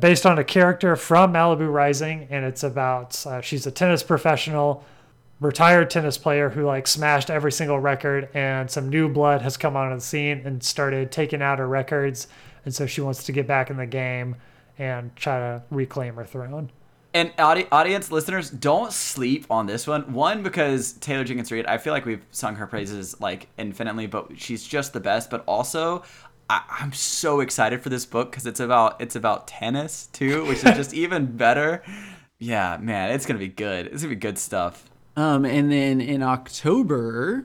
Based 0.00 0.26
on 0.26 0.38
a 0.38 0.44
character 0.44 0.94
from 0.96 1.32
Malibu 1.32 1.72
Rising, 1.72 2.28
and 2.30 2.44
it's 2.44 2.62
about 2.62 3.26
uh, 3.26 3.40
she's 3.40 3.66
a 3.66 3.70
tennis 3.70 4.02
professional, 4.02 4.84
retired 5.40 5.90
tennis 5.90 6.18
player 6.18 6.50
who 6.50 6.64
like 6.64 6.86
smashed 6.86 7.30
every 7.30 7.50
single 7.50 7.80
record, 7.80 8.28
and 8.34 8.70
some 8.70 8.88
new 8.90 9.08
blood 9.08 9.42
has 9.42 9.56
come 9.56 9.76
onto 9.76 9.96
the 9.96 10.00
scene 10.00 10.42
and 10.44 10.62
started 10.62 11.10
taking 11.10 11.42
out 11.42 11.58
her 11.58 11.66
records, 11.66 12.28
and 12.64 12.74
so 12.74 12.86
she 12.86 13.00
wants 13.00 13.24
to 13.24 13.32
get 13.32 13.46
back 13.46 13.70
in 13.70 13.76
the 13.76 13.86
game 13.86 14.36
and 14.78 15.14
try 15.16 15.38
to 15.38 15.62
reclaim 15.70 16.14
her 16.14 16.24
throne. 16.24 16.70
And 17.14 17.32
audi- 17.38 17.66
audience 17.72 18.10
listeners, 18.12 18.50
don't 18.50 18.92
sleep 18.92 19.46
on 19.50 19.66
this 19.66 19.86
one. 19.86 20.12
One, 20.12 20.42
because 20.42 20.92
Taylor 20.92 21.24
Jenkins 21.24 21.50
Reid, 21.50 21.64
I 21.66 21.78
feel 21.78 21.92
like 21.94 22.04
we've 22.04 22.24
sung 22.30 22.56
her 22.56 22.66
praises 22.66 23.18
like 23.20 23.48
infinitely, 23.56 24.06
but 24.06 24.38
she's 24.38 24.62
just 24.66 24.92
the 24.92 25.00
best. 25.00 25.30
But 25.30 25.42
also, 25.46 26.02
I- 26.50 26.62
I'm 26.68 26.92
so 26.92 27.40
excited 27.40 27.80
for 27.82 27.88
this 27.88 28.04
book 28.06 28.30
because 28.30 28.46
it's 28.46 28.60
about 28.60 29.00
it's 29.00 29.16
about 29.16 29.48
tennis 29.48 30.08
too, 30.12 30.44
which 30.46 30.58
is 30.58 30.76
just 30.76 30.92
even 31.02 31.36
better. 31.36 31.82
Yeah, 32.38 32.76
man, 32.80 33.10
it's 33.10 33.24
gonna 33.26 33.38
be 33.38 33.48
good. 33.48 33.86
It's 33.86 34.02
gonna 34.02 34.14
be 34.14 34.20
good 34.20 34.38
stuff. 34.38 34.84
Um, 35.16 35.44
and 35.44 35.72
then 35.72 36.00
in 36.00 36.22
October, 36.22 37.44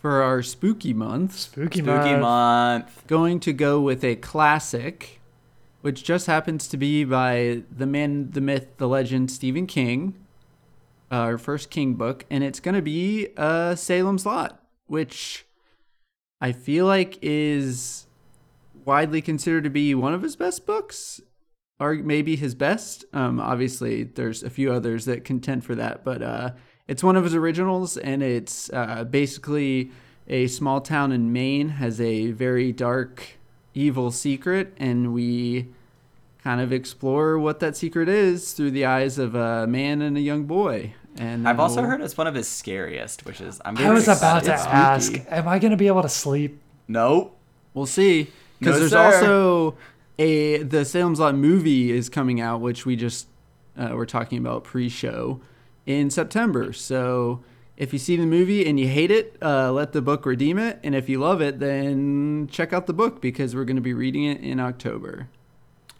for 0.00 0.22
our 0.22 0.42
spooky 0.42 0.92
month, 0.92 1.34
Spooky, 1.36 1.78
Spooky 1.78 2.10
month. 2.16 2.20
month. 2.20 3.06
going 3.06 3.40
to 3.40 3.52
go 3.52 3.80
with 3.80 4.04
a 4.04 4.16
classic, 4.16 5.17
which 5.88 6.04
just 6.04 6.26
happens 6.26 6.68
to 6.68 6.76
be 6.76 7.02
by 7.02 7.62
the 7.74 7.86
man, 7.86 8.30
the 8.32 8.42
myth, 8.42 8.76
the 8.76 8.86
legend, 8.86 9.30
Stephen 9.30 9.66
King, 9.66 10.12
uh, 11.10 11.14
our 11.14 11.38
first 11.38 11.70
King 11.70 11.94
book, 11.94 12.26
and 12.28 12.44
it's 12.44 12.60
going 12.60 12.74
to 12.74 12.82
be 12.82 13.28
uh, 13.38 13.74
Salem's 13.74 14.26
Lot, 14.26 14.62
which 14.86 15.46
I 16.42 16.52
feel 16.52 16.84
like 16.84 17.18
is 17.22 18.06
widely 18.84 19.22
considered 19.22 19.64
to 19.64 19.70
be 19.70 19.94
one 19.94 20.12
of 20.12 20.20
his 20.20 20.36
best 20.36 20.66
books, 20.66 21.22
or 21.80 21.94
maybe 21.94 22.36
his 22.36 22.54
best. 22.54 23.06
Um, 23.14 23.40
obviously, 23.40 24.04
there's 24.04 24.42
a 24.42 24.50
few 24.50 24.70
others 24.70 25.06
that 25.06 25.24
contend 25.24 25.64
for 25.64 25.74
that, 25.74 26.04
but 26.04 26.20
uh, 26.20 26.50
it's 26.86 27.02
one 27.02 27.16
of 27.16 27.24
his 27.24 27.34
originals, 27.34 27.96
and 27.96 28.22
it's 28.22 28.70
uh, 28.74 29.04
basically 29.04 29.90
a 30.26 30.48
small 30.48 30.82
town 30.82 31.12
in 31.12 31.32
Maine 31.32 31.70
has 31.70 31.98
a 31.98 32.30
very 32.32 32.72
dark, 32.72 33.22
evil 33.72 34.10
secret, 34.10 34.74
and 34.76 35.14
we 35.14 35.68
kind 36.42 36.60
of 36.60 36.72
explore 36.72 37.38
what 37.38 37.60
that 37.60 37.76
secret 37.76 38.08
is 38.08 38.52
through 38.52 38.70
the 38.70 38.84
eyes 38.84 39.18
of 39.18 39.34
a 39.34 39.66
man 39.66 40.00
and 40.02 40.16
a 40.16 40.20
young 40.20 40.44
boy. 40.44 40.94
And 41.16 41.48
I've 41.48 41.58
also 41.58 41.80
we'll- 41.80 41.90
heard 41.90 42.00
it's 42.00 42.16
one 42.16 42.26
of 42.26 42.34
his 42.34 42.46
scariest, 42.48 43.24
which 43.24 43.40
is 43.40 43.60
I'm. 43.64 43.76
I 43.76 43.82
very 43.82 43.94
was 43.94 44.08
about 44.08 44.44
to 44.44 44.54
ask, 44.54 45.12
spooky. 45.12 45.28
am 45.28 45.48
I 45.48 45.58
going 45.58 45.72
to 45.72 45.76
be 45.76 45.88
able 45.88 46.02
to 46.02 46.08
sleep? 46.08 46.60
Nope. 46.86 47.36
We'll 47.74 47.86
see. 47.86 48.28
Because 48.58 48.74
No, 48.74 48.78
there's 48.80 48.90
sir. 48.92 48.98
also 48.98 49.76
a 50.18 50.62
the 50.62 50.84
Salem's 50.84 51.20
Lot 51.20 51.34
movie 51.34 51.90
is 51.90 52.08
coming 52.08 52.40
out, 52.40 52.60
which 52.60 52.86
we 52.86 52.94
just 52.96 53.26
uh, 53.76 53.90
were 53.94 54.06
talking 54.06 54.38
about 54.38 54.64
pre-show 54.64 55.40
in 55.86 56.10
September. 56.10 56.72
So 56.72 57.42
if 57.76 57.92
you 57.92 57.98
see 57.98 58.16
the 58.16 58.26
movie 58.26 58.68
and 58.68 58.78
you 58.80 58.88
hate 58.88 59.10
it, 59.10 59.36
uh, 59.42 59.70
let 59.72 59.92
the 59.92 60.02
book 60.02 60.24
redeem 60.26 60.58
it. 60.58 60.78
And 60.82 60.94
if 60.94 61.08
you 61.08 61.18
love 61.20 61.40
it, 61.40 61.58
then 61.60 62.48
check 62.50 62.72
out 62.72 62.86
the 62.86 62.92
book 62.92 63.20
because 63.20 63.54
we're 63.54 63.64
going 63.64 63.76
to 63.76 63.82
be 63.82 63.94
reading 63.94 64.24
it 64.24 64.40
in 64.40 64.58
October. 64.60 65.28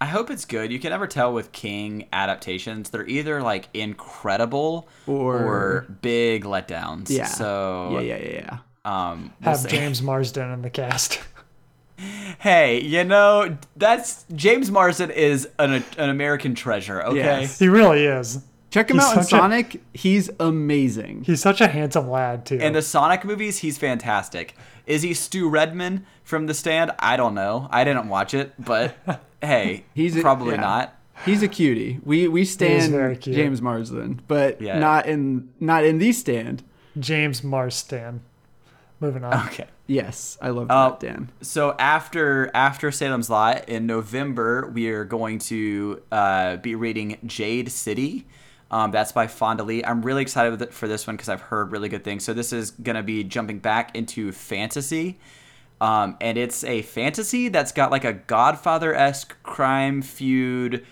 I 0.00 0.06
hope 0.06 0.30
it's 0.30 0.44
good. 0.44 0.70
You 0.70 0.78
can 0.78 0.90
never 0.90 1.06
tell 1.08 1.32
with 1.34 1.50
King 1.52 2.06
adaptations. 2.12 2.90
They're 2.90 3.06
either 3.06 3.42
like 3.42 3.68
incredible 3.74 4.88
Or- 5.06 5.37
or, 5.37 5.87
big 6.02 6.44
letdowns. 6.44 7.11
Yeah. 7.11 7.26
So 7.26 7.98
yeah, 8.00 8.16
yeah, 8.16 8.16
yeah, 8.16 8.30
yeah. 8.30 8.58
Um, 8.84 9.32
we'll 9.40 9.50
Have 9.50 9.58
see. 9.61 9.68
James 9.70 10.00
Marsden 10.11 10.50
in 10.52 10.62
the 10.62 10.70
cast. 10.70 11.20
Hey, 12.38 12.80
you 12.80 13.02
know 13.02 13.58
that's 13.76 14.24
James 14.34 14.70
Marsden 14.70 15.11
is 15.11 15.48
an 15.58 15.82
an 15.96 16.11
American 16.11 16.54
treasure. 16.54 17.02
Okay. 17.02 17.16
Yes. 17.16 17.58
he 17.58 17.66
really 17.68 18.04
is. 18.04 18.40
Check 18.70 18.90
him 18.90 18.98
He's 18.98 19.04
out 19.06 19.16
in 19.16 19.22
such 19.24 19.32
a- 19.32 19.37
Sonic. 19.37 19.82
He's 19.94 20.30
amazing. 20.38 21.24
He's 21.24 21.40
such 21.40 21.61
a 21.61 21.66
handsome 21.66 22.08
lad 22.08 22.46
too. 22.46 22.56
In 22.58 22.74
the 22.74 22.82
Sonic 22.82 23.24
movies, 23.24 23.58
he's 23.58 23.78
fantastic. 23.78 24.54
Is 24.87 25.02
he 25.02 25.12
Stu 25.12 25.48
Redman 25.48 26.06
from 26.22 26.46
The 26.46 26.54
Stand? 26.54 26.92
I 27.00 27.16
don't 27.16 27.34
know. 27.34 27.66
I 27.70 27.82
didn't 27.84 28.08
watch 28.08 28.32
it, 28.34 28.52
but 28.58 28.94
hey, 29.42 29.85
He's 29.94 30.16
a- 30.16 30.20
probably 30.20 30.55
yeah. 30.55 30.61
not. 30.61 30.94
He's 31.24 31.42
a 31.42 31.48
cutie. 31.48 31.98
We 32.05 32.29
we 32.29 32.44
stand. 32.44 33.20
James 33.20 33.61
Marsden, 33.61 34.20
but 34.29 34.61
Yeah. 34.61 34.79
not 34.79 35.07
in 35.07 35.48
not 35.59 35.85
in 35.85 35.98
the 35.98 36.12
stand. 36.12 36.62
James 36.98 37.42
Marsden. 37.42 38.20
Moving 39.01 39.24
on. 39.24 39.46
Okay. 39.48 39.66
Yes, 39.87 40.37
I 40.42 40.51
love 40.51 40.70
Uh, 40.70 40.90
that, 40.90 41.01
Dan. 41.01 41.31
So 41.40 41.74
after 41.79 42.51
after 42.55 42.90
Salem's 42.92 43.31
Lot 43.31 43.68
in 43.68 43.87
November, 43.87 44.70
we 44.72 44.88
are 44.90 45.05
going 45.05 45.38
to 45.40 46.03
uh, 46.12 46.57
be 46.57 46.74
reading 46.74 47.16
Jade 47.27 47.70
City 47.72 48.27
Um, 48.70 48.90
that's 48.90 49.12
by 49.12 49.27
Fonda 49.29 49.62
Lee. 49.64 49.83
I'm 49.83 50.03
really 50.03 50.20
excited 50.22 50.72
for 50.74 50.87
this 50.87 51.07
one 51.07 51.16
because 51.16 51.31
I've 51.31 51.40
heard 51.40 51.72
really 51.72 51.88
good 51.88 52.05
things. 52.05 52.22
So 52.22 52.35
this 52.35 52.53
is 52.53 52.70
gonna 52.72 53.03
be 53.03 53.24
jumping 53.24 53.61
back 53.61 53.96
into 53.96 54.31
fantasy, 54.31 55.18
um, 55.81 56.17
and 56.21 56.37
it's 56.37 56.64
a 56.64 56.83
fantasy 56.83 57.49
that's 57.49 57.73
got 57.73 57.91
like 57.91 58.05
a 58.05 58.12
Godfather 58.12 58.95
esque 58.95 59.41
crime 59.43 60.03
feud, 60.03 60.85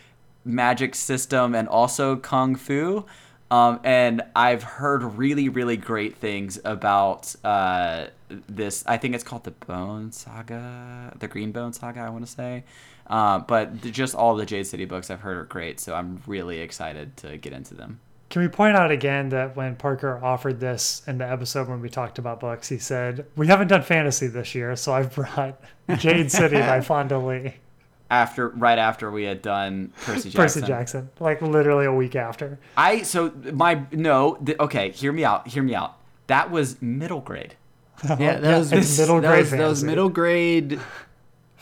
magic 0.44 0.94
system, 0.94 1.54
and 1.54 1.68
also 1.68 2.16
kung 2.16 2.54
fu. 2.54 3.04
Um, 3.50 3.78
and 3.84 4.22
I've 4.34 4.62
heard 4.62 5.02
really, 5.02 5.48
really 5.48 5.76
great 5.76 6.16
things 6.16 6.58
about 6.64 7.34
uh, 7.44 8.06
this. 8.28 8.84
I 8.86 8.96
think 8.96 9.14
it's 9.14 9.22
called 9.22 9.44
the 9.44 9.52
Bone 9.52 10.10
Saga, 10.10 11.14
the 11.18 11.28
Green 11.28 11.52
Bone 11.52 11.72
Saga. 11.72 12.00
I 12.00 12.10
want 12.10 12.26
to 12.26 12.30
say, 12.30 12.64
uh, 13.06 13.38
but 13.38 13.80
just 13.82 14.14
all 14.14 14.34
the 14.34 14.46
Jade 14.46 14.66
City 14.66 14.84
books 14.84 15.10
I've 15.10 15.20
heard 15.20 15.36
are 15.36 15.44
great. 15.44 15.78
So 15.78 15.94
I'm 15.94 16.22
really 16.26 16.58
excited 16.58 17.16
to 17.18 17.36
get 17.36 17.52
into 17.52 17.74
them. 17.74 18.00
Can 18.28 18.42
we 18.42 18.48
point 18.48 18.76
out 18.76 18.90
again 18.90 19.28
that 19.28 19.54
when 19.56 19.76
Parker 19.76 20.22
offered 20.22 20.58
this 20.58 21.02
in 21.06 21.18
the 21.18 21.30
episode 21.30 21.68
when 21.68 21.80
we 21.80 21.88
talked 21.88 22.18
about 22.18 22.40
books, 22.40 22.68
he 22.68 22.78
said, 22.78 23.26
We 23.36 23.46
haven't 23.46 23.68
done 23.68 23.82
fantasy 23.82 24.26
this 24.26 24.54
year, 24.54 24.74
so 24.74 24.92
I've 24.92 25.14
brought 25.14 25.60
Jade 25.98 26.30
City 26.32 26.58
by 26.58 26.80
Fonda 26.80 27.18
Lee. 27.18 27.54
After, 28.10 28.48
right 28.50 28.78
after 28.78 29.10
we 29.10 29.24
had 29.24 29.42
done 29.42 29.92
Percy 30.02 30.30
Jackson. 30.30 30.62
Percy 30.62 30.62
Jackson, 30.62 31.10
like 31.20 31.40
literally 31.42 31.86
a 31.86 31.92
week 31.92 32.14
after. 32.16 32.58
I 32.76 33.02
so 33.02 33.32
my 33.52 33.82
no. 33.90 34.38
The, 34.40 34.60
okay, 34.62 34.90
hear 34.90 35.12
me 35.12 35.24
out. 35.24 35.48
Hear 35.48 35.62
me 35.64 35.74
out. 35.74 35.96
That 36.28 36.50
was 36.50 36.80
middle 36.82 37.20
grade. 37.20 37.54
Yeah, 38.18 38.38
that 38.38 38.58
was 38.58 38.72
it's 38.72 38.98
middle 38.98 39.20
that 39.22 39.28
grade 39.28 39.40
was, 39.40 39.50
that 39.52 39.66
was 39.66 39.82
middle 39.84 40.08
grade 40.10 40.72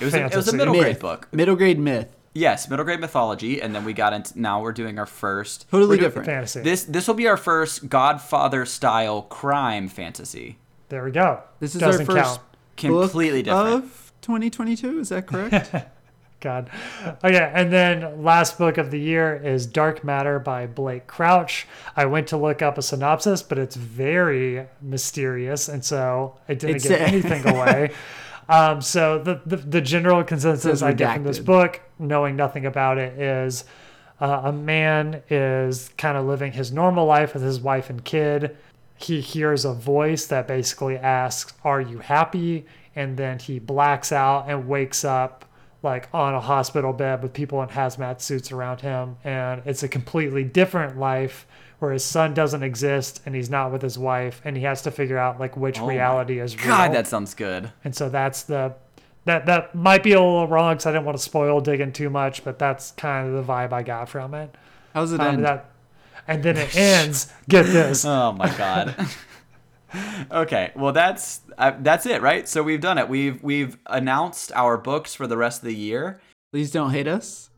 It 0.00 0.04
was 0.04 0.14
a, 0.14 0.24
it 0.26 0.34
was 0.34 0.48
a 0.48 0.56
middle 0.56 0.74
myth. 0.74 0.82
grade 0.82 0.98
book. 0.98 1.28
Middle 1.32 1.54
grade 1.56 1.78
myth. 1.78 2.13
Yes, 2.34 2.68
middle 2.68 2.84
grade 2.84 2.98
mythology, 3.00 3.62
and 3.62 3.72
then 3.74 3.84
we 3.84 3.92
got 3.92 4.12
into. 4.12 4.38
Now 4.40 4.60
we're 4.60 4.72
doing 4.72 4.98
our 4.98 5.06
first. 5.06 5.70
Totally 5.70 5.96
we're 5.96 6.02
different. 6.02 6.26
Fantasy. 6.26 6.60
This 6.62 6.84
this 6.84 7.06
will 7.06 7.14
be 7.14 7.28
our 7.28 7.36
first 7.36 7.88
Godfather 7.88 8.66
style 8.66 9.22
crime 9.22 9.88
fantasy. 9.88 10.58
there 10.88 11.04
we 11.04 11.12
go. 11.12 11.40
This 11.60 11.74
is 11.74 11.80
Doesn't 11.80 12.08
our 12.08 12.16
first 12.16 12.40
count. 12.40 12.42
Completely 12.76 13.42
book 13.44 13.66
different. 13.66 13.84
of 13.84 14.12
2022. 14.22 14.98
Is 15.00 15.08
that 15.10 15.26
correct? 15.28 15.72
God. 16.40 16.68
Okay, 17.24 17.50
and 17.54 17.72
then 17.72 18.22
last 18.22 18.58
book 18.58 18.76
of 18.78 18.90
the 18.90 18.98
year 19.00 19.34
is 19.34 19.64
Dark 19.64 20.04
Matter 20.04 20.38
by 20.38 20.66
Blake 20.66 21.06
Crouch. 21.06 21.66
I 21.96 22.04
went 22.06 22.26
to 22.28 22.36
look 22.36 22.60
up 22.60 22.76
a 22.76 22.82
synopsis, 22.82 23.42
but 23.42 23.58
it's 23.58 23.76
very 23.76 24.66
mysterious, 24.82 25.68
and 25.68 25.82
so 25.84 26.36
I 26.48 26.54
didn't 26.54 26.76
It's- 26.84 26.88
give 26.88 27.00
anything 27.30 27.48
away. 27.48 27.92
Um, 28.46 28.82
so 28.82 29.18
the, 29.20 29.40
the 29.46 29.56
the 29.56 29.80
general 29.80 30.22
consensus 30.22 30.82
I 30.82 30.92
get 30.92 31.14
from 31.14 31.24
this 31.24 31.38
book, 31.38 31.80
knowing 31.98 32.36
nothing 32.36 32.66
about 32.66 32.98
it, 32.98 33.18
is 33.18 33.64
uh, 34.20 34.42
a 34.44 34.52
man 34.52 35.22
is 35.28 35.90
kind 35.98 36.16
of 36.16 36.24
living 36.24 36.52
his 36.52 36.72
normal 36.72 37.06
life 37.06 37.34
with 37.34 37.42
his 37.42 37.60
wife 37.60 37.90
and 37.90 38.04
kid. 38.04 38.56
He 38.96 39.20
hears 39.20 39.64
a 39.64 39.72
voice 39.72 40.26
that 40.26 40.46
basically 40.46 40.96
asks, 40.96 41.52
"Are 41.64 41.80
you 41.80 41.98
happy?" 41.98 42.66
And 42.96 43.16
then 43.16 43.38
he 43.40 43.58
blacks 43.58 44.12
out 44.12 44.46
and 44.48 44.68
wakes 44.68 45.04
up 45.04 45.44
like 45.82 46.08
on 46.14 46.32
a 46.34 46.40
hospital 46.40 46.92
bed 46.92 47.22
with 47.22 47.32
people 47.32 47.62
in 47.62 47.68
hazmat 47.68 48.20
suits 48.20 48.50
around 48.52 48.80
him, 48.80 49.16
and 49.24 49.62
it's 49.66 49.82
a 49.82 49.88
completely 49.88 50.44
different 50.44 50.98
life 50.98 51.46
where 51.80 51.92
his 51.92 52.04
son 52.04 52.32
doesn't 52.32 52.62
exist 52.62 53.20
and 53.26 53.34
he's 53.34 53.50
not 53.50 53.70
with 53.70 53.82
his 53.82 53.98
wife, 53.98 54.40
and 54.44 54.56
he 54.56 54.62
has 54.62 54.80
to 54.82 54.90
figure 54.90 55.18
out 55.18 55.38
like 55.38 55.56
which 55.56 55.78
Oh 55.80 55.86
reality 55.86 56.38
is 56.38 56.56
real. 56.56 56.68
God, 56.68 56.94
that 56.94 57.06
sounds 57.06 57.34
good. 57.34 57.70
And 57.84 57.94
so 57.94 58.08
that's 58.08 58.44
the 58.44 58.74
that 59.24 59.46
that 59.46 59.74
might 59.74 60.02
be 60.02 60.12
a 60.12 60.20
little 60.20 60.46
wrong 60.48 60.74
because 60.74 60.86
I 60.86 60.92
didn't 60.92 61.04
want 61.06 61.16
to 61.18 61.22
spoil 61.22 61.60
digging 61.60 61.92
too 61.92 62.10
much, 62.10 62.44
but 62.44 62.58
that's 62.58 62.90
kind 62.92 63.28
of 63.28 63.46
the 63.46 63.52
vibe 63.52 63.72
I 63.72 63.82
got 63.82 64.08
from 64.08 64.34
it. 64.34 64.54
How's 64.92 65.12
it 65.12 65.20
Um, 65.20 65.36
end? 65.36 65.44
that, 65.44 65.70
and 66.28 66.42
then 66.42 66.56
it 66.56 66.74
ends. 66.76 67.32
Get 67.48 67.66
this. 67.66 68.04
Oh 68.08 68.32
my 68.32 68.48
god. 68.56 68.94
okay, 70.30 70.72
well 70.74 70.92
that's 70.92 71.40
uh, 71.58 71.72
that's 71.80 72.06
it, 72.06 72.20
right? 72.22 72.48
So 72.48 72.62
we've 72.62 72.80
done 72.80 72.98
it. 72.98 73.08
We've 73.08 73.42
we've 73.42 73.76
announced 73.86 74.52
our 74.54 74.76
books 74.76 75.14
for 75.14 75.26
the 75.26 75.36
rest 75.36 75.62
of 75.62 75.66
the 75.68 75.74
year. 75.74 76.20
Please 76.52 76.70
don't 76.70 76.90
hate 76.90 77.06
us. 77.08 77.50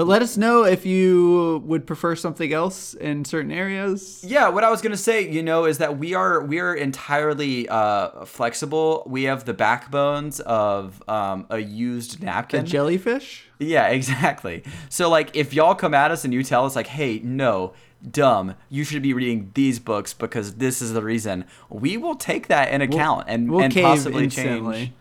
But 0.00 0.06
let 0.06 0.22
us 0.22 0.38
know 0.38 0.64
if 0.64 0.86
you 0.86 1.62
would 1.66 1.86
prefer 1.86 2.16
something 2.16 2.54
else 2.54 2.94
in 2.94 3.22
certain 3.26 3.52
areas. 3.52 4.24
Yeah, 4.26 4.48
what 4.48 4.64
I 4.64 4.70
was 4.70 4.80
gonna 4.80 4.96
say, 4.96 5.30
you 5.30 5.42
know, 5.42 5.66
is 5.66 5.76
that 5.76 5.98
we 5.98 6.14
are 6.14 6.42
we 6.42 6.58
are 6.58 6.74
entirely 6.74 7.68
uh, 7.68 8.24
flexible. 8.24 9.02
We 9.06 9.24
have 9.24 9.44
the 9.44 9.52
backbones 9.52 10.40
of 10.40 11.06
um, 11.06 11.44
a 11.50 11.58
used 11.58 12.22
napkin, 12.22 12.60
A 12.60 12.62
jellyfish? 12.66 13.50
Yeah, 13.58 13.88
exactly. 13.88 14.64
So 14.88 15.10
like 15.10 15.36
if 15.36 15.52
y'all 15.52 15.74
come 15.74 15.92
at 15.92 16.10
us 16.10 16.24
and 16.24 16.32
you 16.32 16.42
tell 16.44 16.64
us 16.64 16.74
like, 16.74 16.86
"Hey, 16.86 17.20
no, 17.22 17.74
dumb, 18.10 18.54
you 18.70 18.84
should 18.84 19.02
be 19.02 19.12
reading 19.12 19.50
these 19.52 19.78
books 19.78 20.14
because 20.14 20.54
this 20.54 20.80
is 20.80 20.94
the 20.94 21.02
reason." 21.02 21.44
We 21.68 21.98
will 21.98 22.14
take 22.14 22.48
that 22.48 22.72
in 22.72 22.80
account 22.80 23.26
and 23.28 23.50
we'll 23.50 23.64
and 23.64 23.74
possibly 23.74 24.24
instantly. 24.24 24.76
change. 24.78 24.92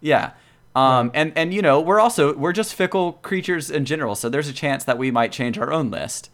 Yeah. 0.00 0.32
Um 0.78 1.10
and 1.14 1.32
and 1.36 1.52
you 1.54 1.62
know, 1.62 1.80
we're 1.80 2.00
also 2.00 2.34
we're 2.36 2.52
just 2.52 2.74
fickle 2.74 3.14
creatures 3.14 3.70
in 3.70 3.84
general, 3.84 4.14
so 4.14 4.28
there's 4.28 4.48
a 4.48 4.52
chance 4.52 4.84
that 4.84 4.98
we 4.98 5.10
might 5.10 5.32
change 5.32 5.58
our 5.58 5.72
own 5.72 5.90
list. 5.90 6.30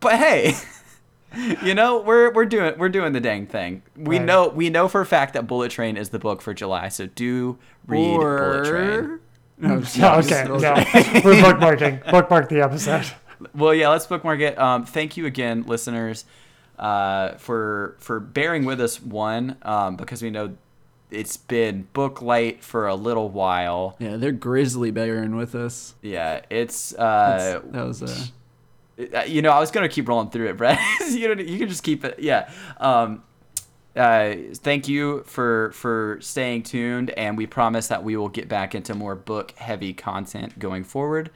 But 0.00 0.16
hey, 0.18 0.54
you 1.64 1.74
know, 1.74 2.00
we're 2.00 2.32
we're 2.32 2.44
doing 2.46 2.74
we're 2.78 2.88
doing 2.88 3.12
the 3.12 3.20
dang 3.20 3.46
thing. 3.46 3.82
We 3.96 4.18
Right. 4.18 4.24
know 4.26 4.48
we 4.48 4.68
know 4.70 4.88
for 4.88 5.00
a 5.00 5.06
fact 5.06 5.34
that 5.34 5.46
Bullet 5.46 5.70
Train 5.70 5.96
is 5.96 6.10
the 6.10 6.18
book 6.18 6.42
for 6.42 6.52
July, 6.54 6.88
so 6.88 7.06
do 7.06 7.58
read 7.86 8.16
Bullet 8.18 8.64
Train. 8.66 9.18
No, 9.58 9.74
okay, 9.76 10.42
no, 10.48 10.54
we're 11.24 11.40
bookmarking. 11.40 12.10
Bookmark 12.10 12.48
the 12.48 12.62
episode. 12.62 13.06
Well, 13.54 13.72
yeah, 13.72 13.90
let's 13.90 14.06
bookmark 14.06 14.40
it. 14.40 14.58
Um, 14.58 14.84
thank 14.84 15.16
you 15.16 15.24
again, 15.24 15.62
listeners, 15.68 16.24
uh, 16.80 17.34
for 17.34 17.94
for 18.00 18.18
bearing 18.18 18.64
with 18.64 18.80
us. 18.80 19.00
One, 19.00 19.56
um, 19.62 19.94
because 19.94 20.20
we 20.20 20.30
know 20.30 20.56
it's 21.12 21.36
been 21.36 21.88
book 21.92 22.22
light 22.22 22.64
for 22.64 22.86
a 22.88 22.94
little 22.94 23.28
while. 23.28 23.96
Yeah, 23.98 24.16
they're 24.16 24.32
grizzly 24.32 24.90
bearing 24.90 25.36
with 25.36 25.54
us. 25.54 25.94
Yeah, 26.02 26.40
it's 26.50 26.94
uh, 26.94 27.36
That's- 27.38 27.62
that 27.72 27.86
was 27.86 28.02
a 28.02 28.32
uh, 29.18 29.22
you 29.24 29.42
know, 29.42 29.50
I 29.50 29.58
was 29.58 29.70
gonna 29.70 29.88
keep 29.88 30.08
rolling 30.08 30.30
through 30.30 30.48
it, 30.48 30.56
Brett. 30.56 30.78
you 31.10 31.34
know, 31.34 31.42
you 31.42 31.58
can 31.58 31.68
just 31.68 31.82
keep 31.82 32.04
it. 32.04 32.18
Yeah. 32.18 32.50
Um, 32.78 33.22
uh, 33.94 34.34
thank 34.54 34.88
you 34.88 35.22
for 35.24 35.72
for 35.72 36.18
staying 36.20 36.62
tuned, 36.62 37.10
and 37.10 37.36
we 37.36 37.46
promise 37.46 37.88
that 37.88 38.02
we 38.04 38.16
will 38.16 38.28
get 38.28 38.48
back 38.48 38.74
into 38.74 38.94
more 38.94 39.14
book 39.14 39.52
heavy 39.52 39.92
content 39.92 40.58
going 40.58 40.84
forward. 40.84 41.30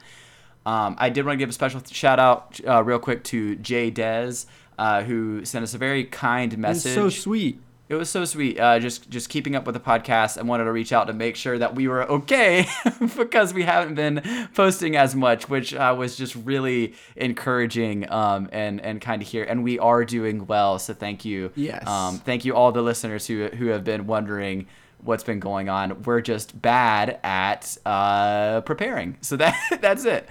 Um, 0.65 0.95
I 0.99 1.09
did 1.09 1.25
want 1.25 1.35
to 1.35 1.39
give 1.39 1.49
a 1.49 1.53
special 1.53 1.81
shout 1.89 2.19
out, 2.19 2.59
uh, 2.67 2.83
real 2.83 2.99
quick, 2.99 3.23
to 3.25 3.55
Jay 3.55 3.89
Dez, 3.89 4.47
uh, 4.77 5.03
who 5.03 5.45
sent 5.45 5.63
us 5.63 5.73
a 5.73 5.77
very 5.77 6.03
kind 6.03 6.51
it's 6.51 6.59
message. 6.59 6.93
so 6.93 7.09
sweet. 7.09 7.61
It 7.89 7.95
was 7.95 8.09
so 8.09 8.25
sweet. 8.25 8.59
Uh, 8.59 8.79
just 8.79 9.09
just 9.09 9.29
keeping 9.29 9.55
up 9.55 9.65
with 9.65 9.73
the 9.73 9.79
podcast 9.79 10.35
and 10.35 10.49
wanted 10.49 10.65
to 10.65 10.71
reach 10.73 10.91
out 10.91 11.07
to 11.07 11.13
make 11.13 11.37
sure 11.37 11.57
that 11.57 11.73
we 11.73 11.87
were 11.87 12.03
okay 12.03 12.67
because 13.17 13.53
we 13.53 13.63
haven't 13.63 13.95
been 13.95 14.49
posting 14.53 14.97
as 14.97 15.15
much, 15.15 15.47
which 15.47 15.73
uh, 15.73 15.95
was 15.97 16.17
just 16.17 16.35
really 16.35 16.95
encouraging 17.15 18.09
um, 18.11 18.49
and 18.51 18.81
and 18.81 18.99
kind 18.99 19.21
of 19.21 19.27
hear. 19.27 19.45
And 19.45 19.63
we 19.63 19.79
are 19.79 20.03
doing 20.03 20.47
well, 20.47 20.79
so 20.79 20.93
thank 20.93 21.23
you. 21.23 21.51
Yes. 21.55 21.87
Um, 21.87 22.17
thank 22.17 22.43
you 22.43 22.55
all 22.55 22.73
the 22.73 22.81
listeners 22.81 23.25
who 23.25 23.47
who 23.47 23.67
have 23.67 23.85
been 23.85 24.05
wondering 24.05 24.67
what's 25.01 25.23
been 25.23 25.39
going 25.39 25.69
on. 25.69 26.03
We're 26.03 26.21
just 26.21 26.61
bad 26.61 27.19
at 27.23 27.77
uh, 27.85 28.61
preparing, 28.61 29.17
so 29.21 29.37
that 29.37 29.55
that's 29.81 30.03
it. 30.03 30.27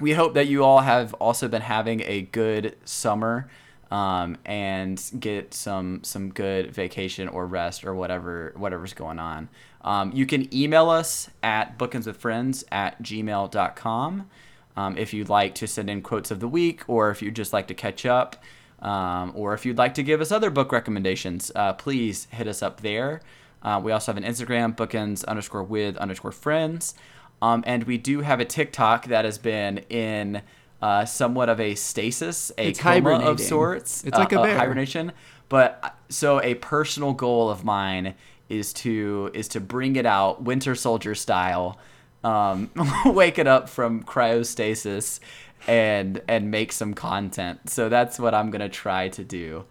We 0.00 0.12
hope 0.12 0.34
that 0.34 0.48
you 0.48 0.64
all 0.64 0.80
have 0.80 1.14
also 1.14 1.48
been 1.48 1.62
having 1.62 2.02
a 2.02 2.22
good 2.22 2.76
summer 2.84 3.48
um, 3.90 4.38
and 4.44 5.02
get 5.18 5.54
some 5.54 6.02
some 6.02 6.30
good 6.30 6.72
vacation 6.72 7.28
or 7.28 7.46
rest 7.46 7.84
or 7.84 7.94
whatever 7.94 8.52
whatever's 8.56 8.92
going 8.92 9.18
on. 9.18 9.48
Um, 9.82 10.12
you 10.12 10.26
can 10.26 10.52
email 10.54 10.88
us 10.88 11.28
at 11.42 11.78
bookendswithfriends 11.78 12.64
at 12.72 13.02
gmail.com 13.02 14.30
um, 14.76 14.96
if 14.96 15.12
you'd 15.12 15.28
like 15.28 15.54
to 15.56 15.66
send 15.66 15.88
in 15.90 16.02
quotes 16.02 16.30
of 16.30 16.40
the 16.40 16.48
week 16.48 16.82
or 16.88 17.10
if 17.10 17.22
you'd 17.22 17.36
just 17.36 17.52
like 17.52 17.68
to 17.68 17.74
catch 17.74 18.04
up 18.06 18.42
um, 18.80 19.32
or 19.34 19.54
if 19.54 19.64
you'd 19.64 19.78
like 19.78 19.94
to 19.94 20.02
give 20.02 20.20
us 20.20 20.32
other 20.32 20.50
book 20.50 20.72
recommendations, 20.72 21.52
uh, 21.54 21.72
please 21.74 22.26
hit 22.30 22.48
us 22.48 22.62
up 22.62 22.80
there. 22.80 23.20
Uh, 23.62 23.80
we 23.82 23.92
also 23.92 24.12
have 24.12 24.22
an 24.22 24.30
Instagram, 24.30 24.76
bookends 24.76 25.24
underscore 25.26 25.62
with 25.62 25.96
underscore 25.96 26.32
friends. 26.32 26.94
Um, 27.40 27.62
and 27.66 27.84
we 27.84 27.98
do 27.98 28.20
have 28.20 28.40
a 28.40 28.44
TikTok 28.44 29.06
that 29.06 29.24
has 29.24 29.38
been 29.38 29.78
in 29.90 30.42
uh, 30.84 31.06
somewhat 31.06 31.48
of 31.48 31.60
a 31.60 31.74
stasis, 31.74 32.52
a 32.58 32.68
It's 32.68 32.78
coma 32.78 33.18
of 33.18 33.40
sorts. 33.40 34.04
It's 34.04 34.18
like 34.18 34.32
a 34.32 34.42
bear. 34.42 34.58
hibernation. 34.58 35.12
But 35.48 35.80
uh, 35.82 35.88
so 36.10 36.42
a 36.42 36.56
personal 36.56 37.14
goal 37.14 37.48
of 37.48 37.64
mine 37.64 38.14
is 38.50 38.74
to 38.74 39.30
is 39.32 39.48
to 39.48 39.60
bring 39.60 39.96
it 39.96 40.04
out 40.04 40.42
Winter 40.42 40.74
Soldier 40.74 41.14
style, 41.14 41.78
um, 42.22 42.70
wake 43.06 43.38
it 43.38 43.46
up 43.46 43.70
from 43.70 44.02
cryostasis, 44.04 45.20
and 45.66 46.20
and 46.28 46.50
make 46.50 46.70
some 46.70 46.92
content. 46.92 47.70
So 47.70 47.88
that's 47.88 48.18
what 48.18 48.34
I'm 48.34 48.50
gonna 48.50 48.68
try 48.68 49.08
to 49.08 49.24
do 49.24 49.64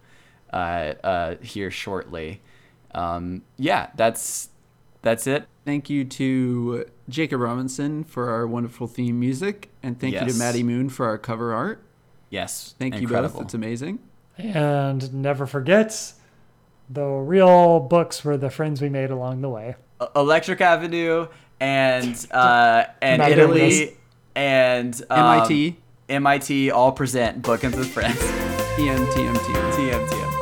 uh, 0.52 0.94
uh, 1.04 1.34
here 1.36 1.70
shortly. 1.70 2.40
Um, 2.92 3.42
yeah, 3.56 3.90
that's 3.94 4.48
that's 5.04 5.26
it. 5.26 5.46
Thank 5.64 5.88
you 5.88 6.04
to 6.04 6.86
Jacob 7.08 7.40
Robinson 7.40 8.04
for 8.04 8.30
our 8.30 8.46
wonderful 8.46 8.86
theme 8.86 9.20
music, 9.20 9.70
and 9.82 9.98
thank 9.98 10.14
you 10.14 10.26
to 10.26 10.34
Maddie 10.34 10.62
Moon 10.62 10.88
for 10.88 11.06
our 11.06 11.18
cover 11.18 11.54
art. 11.54 11.82
Yes. 12.30 12.74
Thank 12.78 12.96
you 12.96 13.02
incredible. 13.02 13.36
both. 13.36 13.44
It's 13.44 13.54
amazing. 13.54 14.00
And 14.36 15.14
never 15.14 15.46
forget, 15.46 16.12
the 16.90 17.06
real 17.06 17.80
books 17.80 18.24
were 18.24 18.36
the 18.36 18.50
friends 18.50 18.82
we 18.82 18.88
made 18.88 19.10
along 19.10 19.42
the 19.42 19.48
way. 19.48 19.76
Electric 20.16 20.60
Avenue 20.60 21.28
and 21.60 22.26
uh, 22.32 22.84
and 23.00 23.20
Not 23.20 23.28
doing 23.34 23.54
this. 23.54 23.80
Italy 23.80 23.96
and 24.34 25.02
um, 25.10 25.38
MIT, 25.38 25.76
MIT 26.08 26.70
all 26.70 26.92
present 26.92 27.42
Bookends 27.42 27.76
with 27.76 27.88
Friends. 27.88 28.18
TM, 28.76 29.06
TM, 29.12 29.34
TM. 29.34 29.72
TM 29.72 30.08
TM. 30.08 30.10
Jesus. 30.10 30.33